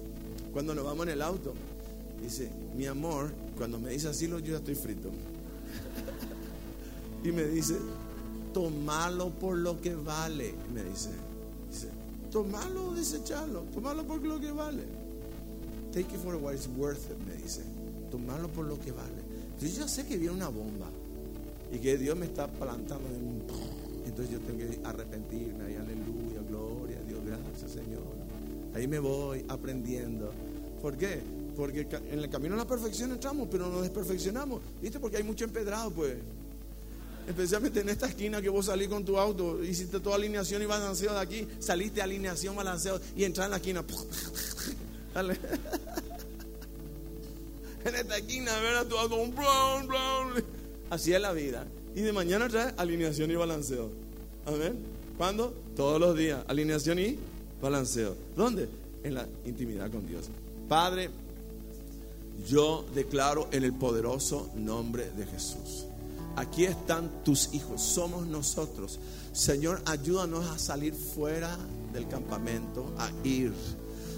Cuando 0.54 0.76
nos 0.76 0.86
vamos 0.86 1.08
en 1.08 1.14
el 1.14 1.22
auto. 1.22 1.54
Dice, 2.22 2.50
mi 2.78 2.86
amor, 2.86 3.32
cuando 3.58 3.80
me 3.80 3.90
dice 3.90 4.10
así, 4.10 4.28
yo 4.28 4.38
ya 4.40 4.58
estoy 4.58 4.76
frito. 4.76 5.10
y 7.24 7.32
me 7.32 7.46
dice, 7.46 7.76
tomalo 8.54 9.30
por 9.30 9.58
lo 9.58 9.82
que 9.82 9.96
vale. 9.96 10.54
Me 10.74 10.84
dice, 10.84 11.10
dice, 11.72 11.88
tomalo 12.32 12.90
o 12.90 12.94
desecharlo, 12.94 13.64
tomalo 13.74 14.04
por 14.04 14.22
lo 14.22 14.40
que 14.40 14.52
vale. 14.52 14.84
Take 15.92 16.14
it 16.14 16.22
for 16.24 16.36
what 16.38 16.54
it's 16.54 16.70
worth 16.78 17.10
me 17.28 17.36
dice. 17.42 17.64
Tomalo 18.12 18.48
por 18.50 18.66
lo 18.66 18.80
que 18.80 18.92
vale. 18.92 19.21
Entonces 19.62 19.78
yo 19.78 19.88
sé 19.88 20.08
que 20.08 20.18
viene 20.18 20.34
una 20.34 20.48
bomba 20.48 20.88
y 21.72 21.78
que 21.78 21.96
Dios 21.96 22.18
me 22.18 22.26
está 22.26 22.48
plantando. 22.48 23.08
Entonces 24.04 24.34
yo 24.34 24.40
tengo 24.40 24.58
que 24.58 24.80
arrepentirme. 24.84 25.72
Y 25.72 25.76
aleluya, 25.76 26.42
gloria 26.50 26.98
Dios, 27.08 27.20
gracias 27.24 27.70
Señor. 27.74 28.02
Ahí 28.74 28.88
me 28.88 28.98
voy 28.98 29.46
aprendiendo. 29.48 30.34
¿Por 30.82 30.98
qué? 30.98 31.22
Porque 31.56 31.88
en 32.12 32.18
el 32.18 32.28
camino 32.28 32.56
a 32.56 32.58
la 32.58 32.66
perfección 32.66 33.12
entramos, 33.12 33.50
pero 33.52 33.70
nos 33.70 33.84
desperfeccionamos. 33.84 34.62
¿Viste? 34.82 35.00
Porque 35.00 35.18
hay 35.18 35.24
mucho 35.24 35.46
empedrado, 35.46 35.92
pues. 35.92 36.16
Especialmente 37.28 37.82
en 37.82 37.90
esta 37.90 38.08
esquina 38.08 38.42
que 38.42 38.50
vos 38.50 38.66
salís 38.66 38.88
con 38.88 39.06
tu 39.06 39.20
auto, 39.20 39.64
hiciste 39.64 40.00
toda 40.00 40.16
alineación 40.16 40.64
y 40.64 40.66
balanceo 40.66 41.14
de 41.14 41.20
aquí, 41.20 41.48
saliste 41.60 42.02
alineación, 42.02 42.56
balanceo 42.56 43.00
y 43.16 43.26
entras 43.26 43.46
en 43.46 43.52
la 43.52 43.58
esquina. 43.58 43.86
en 47.86 47.96
esta 47.96 48.18
esquina, 48.18 48.60
ver 48.60 48.76
a 48.76 48.86
tu 48.86 48.98
auto, 48.98 49.16
un 49.16 49.36
brown, 49.36 49.88
brown. 49.88 50.44
Así 50.90 51.14
es 51.14 51.22
la 51.22 51.32
vida. 51.32 51.66
Y 51.96 52.02
de 52.02 52.14
mañana 52.14 52.48
trae 52.50 52.74
alineación 52.78 53.32
y 53.32 53.36
balanceo. 53.36 53.90
Amén. 54.46 54.78
¿Cuándo? 55.18 55.54
Todos 55.76 56.00
los 56.00 56.18
días. 56.18 56.44
Alineación 56.48 57.00
y 57.00 57.18
balanceo. 57.62 58.16
¿Dónde? 58.36 58.68
En 59.04 59.14
la 59.16 59.28
intimidad 59.46 59.92
con 59.92 60.08
Dios. 60.08 60.26
Padre, 60.68 61.10
yo 62.48 62.86
declaro 62.94 63.50
en 63.52 63.64
el 63.64 63.74
poderoso 63.74 64.50
nombre 64.56 65.12
de 65.12 65.26
Jesús. 65.26 65.86
Aquí 66.36 66.66
están 66.66 67.24
tus 67.24 67.54
hijos, 67.54 67.82
somos 67.82 68.26
nosotros. 68.26 69.00
Señor, 69.34 69.82
ayúdanos 69.86 70.50
a 70.50 70.58
salir 70.58 70.94
fuera 70.94 71.58
del 71.94 72.08
campamento, 72.08 72.94
a 72.98 73.12
ir 73.24 73.54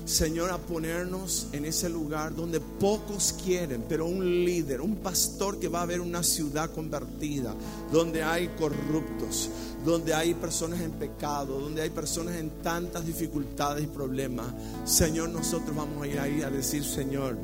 Señor, 0.06 0.52
a 0.52 0.58
ponernos 0.58 1.48
en 1.54 1.64
ese 1.64 1.88
lugar 1.88 2.36
donde 2.36 2.60
pocos 2.60 3.34
quieren, 3.42 3.86
pero 3.88 4.06
un 4.06 4.44
líder, 4.44 4.82
un 4.82 4.98
pastor 4.98 5.60
que 5.60 5.70
va 5.70 5.82
a 5.82 5.86
ver 5.86 6.02
una 6.02 6.24
ciudad 6.24 6.70
convertida, 6.72 7.56
donde 7.90 8.22
hay 8.22 8.50
corruptos, 8.60 9.50
donde 9.86 10.14
hay 10.14 10.34
personas 10.34 10.82
en 10.82 10.92
pecado, 10.92 11.58
donde 11.58 11.84
hay 11.84 11.90
personas 11.90 12.36
en 12.36 12.50
tantas 12.62 13.06
dificultades 13.06 13.86
y 13.86 13.88
problemas. 13.88 14.48
Señor, 14.84 15.30
nosotros 15.30 15.74
vamos 15.74 16.04
a 16.04 16.08
ir 16.08 16.20
ahí 16.20 16.42
a 16.42 16.50
decir, 16.50 16.84
Señor, 16.84 17.38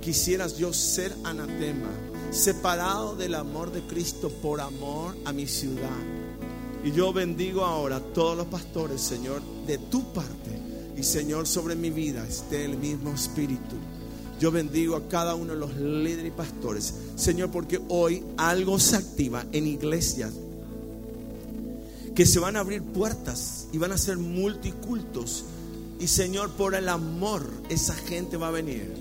quisieras 0.00 0.56
yo 0.56 0.72
ser 0.72 1.14
anatema, 1.22 1.90
separado 2.30 3.14
del 3.14 3.34
amor 3.34 3.72
de 3.72 3.82
Cristo 3.82 4.30
por 4.30 4.62
amor 4.62 5.14
a 5.26 5.34
mi 5.34 5.46
ciudad. 5.46 6.00
Y 6.82 6.92
yo 6.92 7.12
bendigo 7.12 7.62
ahora 7.62 7.96
a 7.96 8.00
todos 8.00 8.38
los 8.38 8.46
pastores, 8.46 9.02
Señor, 9.02 9.42
de 9.66 9.76
tu 9.76 10.02
parte 10.14 10.61
Y 10.96 11.02
Señor, 11.02 11.46
sobre 11.46 11.74
mi 11.74 11.90
vida 11.90 12.26
esté 12.26 12.64
el 12.64 12.76
mismo 12.76 13.12
espíritu. 13.12 13.76
Yo 14.38 14.50
bendigo 14.50 14.96
a 14.96 15.08
cada 15.08 15.34
uno 15.34 15.52
de 15.52 15.60
los 15.60 15.76
líderes 15.76 16.26
y 16.26 16.36
pastores. 16.36 16.94
Señor, 17.16 17.50
porque 17.50 17.80
hoy 17.88 18.24
algo 18.36 18.78
se 18.78 18.96
activa 18.96 19.46
en 19.52 19.66
iglesias 19.66 20.32
que 22.14 22.26
se 22.26 22.40
van 22.40 22.56
a 22.56 22.60
abrir 22.60 22.82
puertas 22.82 23.68
y 23.72 23.78
van 23.78 23.92
a 23.92 23.98
ser 23.98 24.18
multicultos. 24.18 25.44
Y 26.00 26.08
Señor, 26.08 26.50
por 26.50 26.74
el 26.74 26.88
amor, 26.88 27.48
esa 27.68 27.94
gente 27.94 28.36
va 28.36 28.48
a 28.48 28.50
venir 28.50 28.92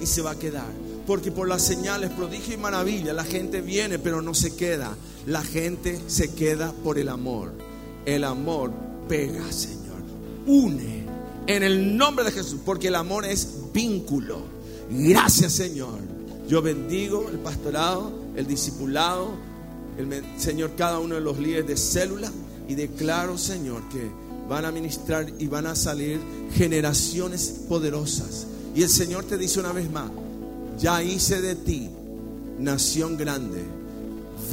y 0.00 0.06
se 0.06 0.22
va 0.22 0.32
a 0.32 0.38
quedar. 0.38 0.70
Porque 1.06 1.32
por 1.32 1.48
las 1.48 1.62
señales, 1.62 2.10
prodigio 2.10 2.54
y 2.54 2.58
maravilla, 2.58 3.12
la 3.12 3.24
gente 3.24 3.60
viene, 3.60 3.98
pero 3.98 4.20
no 4.22 4.34
se 4.34 4.54
queda. 4.54 4.96
La 5.26 5.42
gente 5.42 6.00
se 6.08 6.34
queda 6.34 6.72
por 6.72 6.98
el 6.98 7.08
amor. 7.08 7.52
El 8.04 8.24
amor 8.24 8.72
pega, 9.08 9.50
Señor. 9.52 10.02
Une 10.46 10.99
en 11.46 11.62
el 11.62 11.96
nombre 11.96 12.24
de 12.24 12.32
Jesús, 12.32 12.60
porque 12.64 12.88
el 12.88 12.94
amor 12.94 13.24
es 13.24 13.56
vínculo. 13.72 14.42
Gracias, 14.90 15.52
Señor. 15.52 15.98
Yo 16.48 16.62
bendigo 16.62 17.28
el 17.30 17.38
pastorado, 17.38 18.12
el 18.36 18.46
discipulado, 18.46 19.30
el 19.96 20.24
Señor, 20.38 20.72
cada 20.76 20.98
uno 20.98 21.14
de 21.14 21.20
los 21.20 21.38
líderes 21.38 21.66
de 21.66 21.76
célula 21.76 22.30
y 22.68 22.74
declaro, 22.74 23.38
Señor, 23.38 23.88
que 23.88 24.10
van 24.48 24.64
a 24.64 24.72
ministrar 24.72 25.26
y 25.38 25.46
van 25.46 25.66
a 25.66 25.76
salir 25.76 26.18
generaciones 26.54 27.62
poderosas. 27.68 28.46
Y 28.74 28.82
el 28.82 28.88
Señor 28.88 29.24
te 29.24 29.38
dice 29.38 29.60
una 29.60 29.72
vez 29.72 29.90
más, 29.90 30.10
ya 30.78 31.02
hice 31.02 31.40
de 31.40 31.54
ti 31.54 31.90
nación 32.58 33.16
grande. 33.16 33.62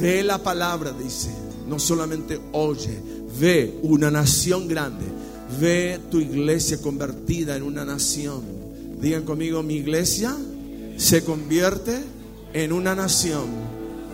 Ve 0.00 0.22
la 0.22 0.38
palabra, 0.38 0.92
dice, 0.92 1.30
no 1.66 1.78
solamente 1.78 2.40
oye, 2.52 3.00
ve 3.40 3.78
una 3.82 4.10
nación 4.10 4.68
grande. 4.68 5.04
Ve 5.60 5.98
tu 6.10 6.20
iglesia 6.20 6.80
convertida 6.80 7.56
en 7.56 7.62
una 7.62 7.84
nación. 7.84 8.42
Digan 9.00 9.24
conmigo, 9.24 9.62
mi 9.62 9.74
iglesia 9.76 10.36
se 10.96 11.24
convierte 11.24 12.02
en 12.52 12.72
una 12.72 12.94
nación. 12.94 13.46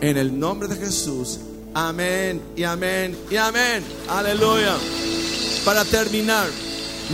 En 0.00 0.16
el 0.16 0.38
nombre 0.38 0.68
de 0.68 0.76
Jesús. 0.76 1.40
Amén 1.72 2.40
y 2.56 2.62
amén 2.62 3.16
y 3.30 3.36
amén. 3.36 3.82
Aleluya. 4.08 4.76
Para 5.64 5.84
terminar, 5.84 6.46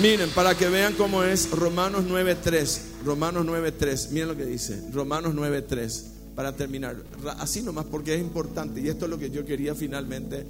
miren, 0.02 0.28
para 0.30 0.56
que 0.56 0.68
vean 0.68 0.94
cómo 0.94 1.22
es 1.22 1.50
Romanos 1.50 2.04
9.3. 2.08 2.78
Romanos 3.04 3.46
9.3. 3.46 4.10
Miren 4.10 4.28
lo 4.28 4.36
que 4.36 4.44
dice. 4.44 4.82
Romanos 4.92 5.34
9.3. 5.34 6.02
Para 6.34 6.54
terminar. 6.54 6.96
Así 7.38 7.62
nomás 7.62 7.86
porque 7.86 8.14
es 8.14 8.20
importante. 8.20 8.80
Y 8.80 8.88
esto 8.88 9.06
es 9.06 9.10
lo 9.10 9.18
que 9.18 9.30
yo 9.30 9.46
quería 9.46 9.74
finalmente. 9.74 10.44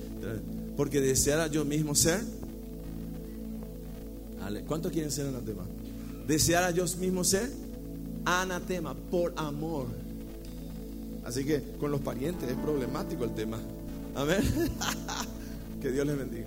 Porque 0.77 1.01
deseara 1.01 1.47
yo 1.47 1.65
mismo 1.65 1.95
ser. 1.95 2.21
¿Cuántos 4.67 4.93
quieren 4.93 5.11
ser 5.11 5.27
anatema? 5.27 5.65
Deseara 6.27 6.71
yo 6.71 6.85
mismo 6.99 7.25
ser 7.25 7.51
anatema 8.25 8.95
por 8.95 9.33
amor. 9.37 9.87
Así 11.25 11.45
que 11.45 11.63
con 11.79 11.91
los 11.91 12.01
parientes 12.01 12.49
es 12.49 12.57
problemático 12.57 13.25
el 13.25 13.35
tema. 13.35 13.59
Amén. 14.15 14.43
que 15.83 15.91
Dios 15.91 16.07
les 16.07 16.17
bendiga. 16.19 16.47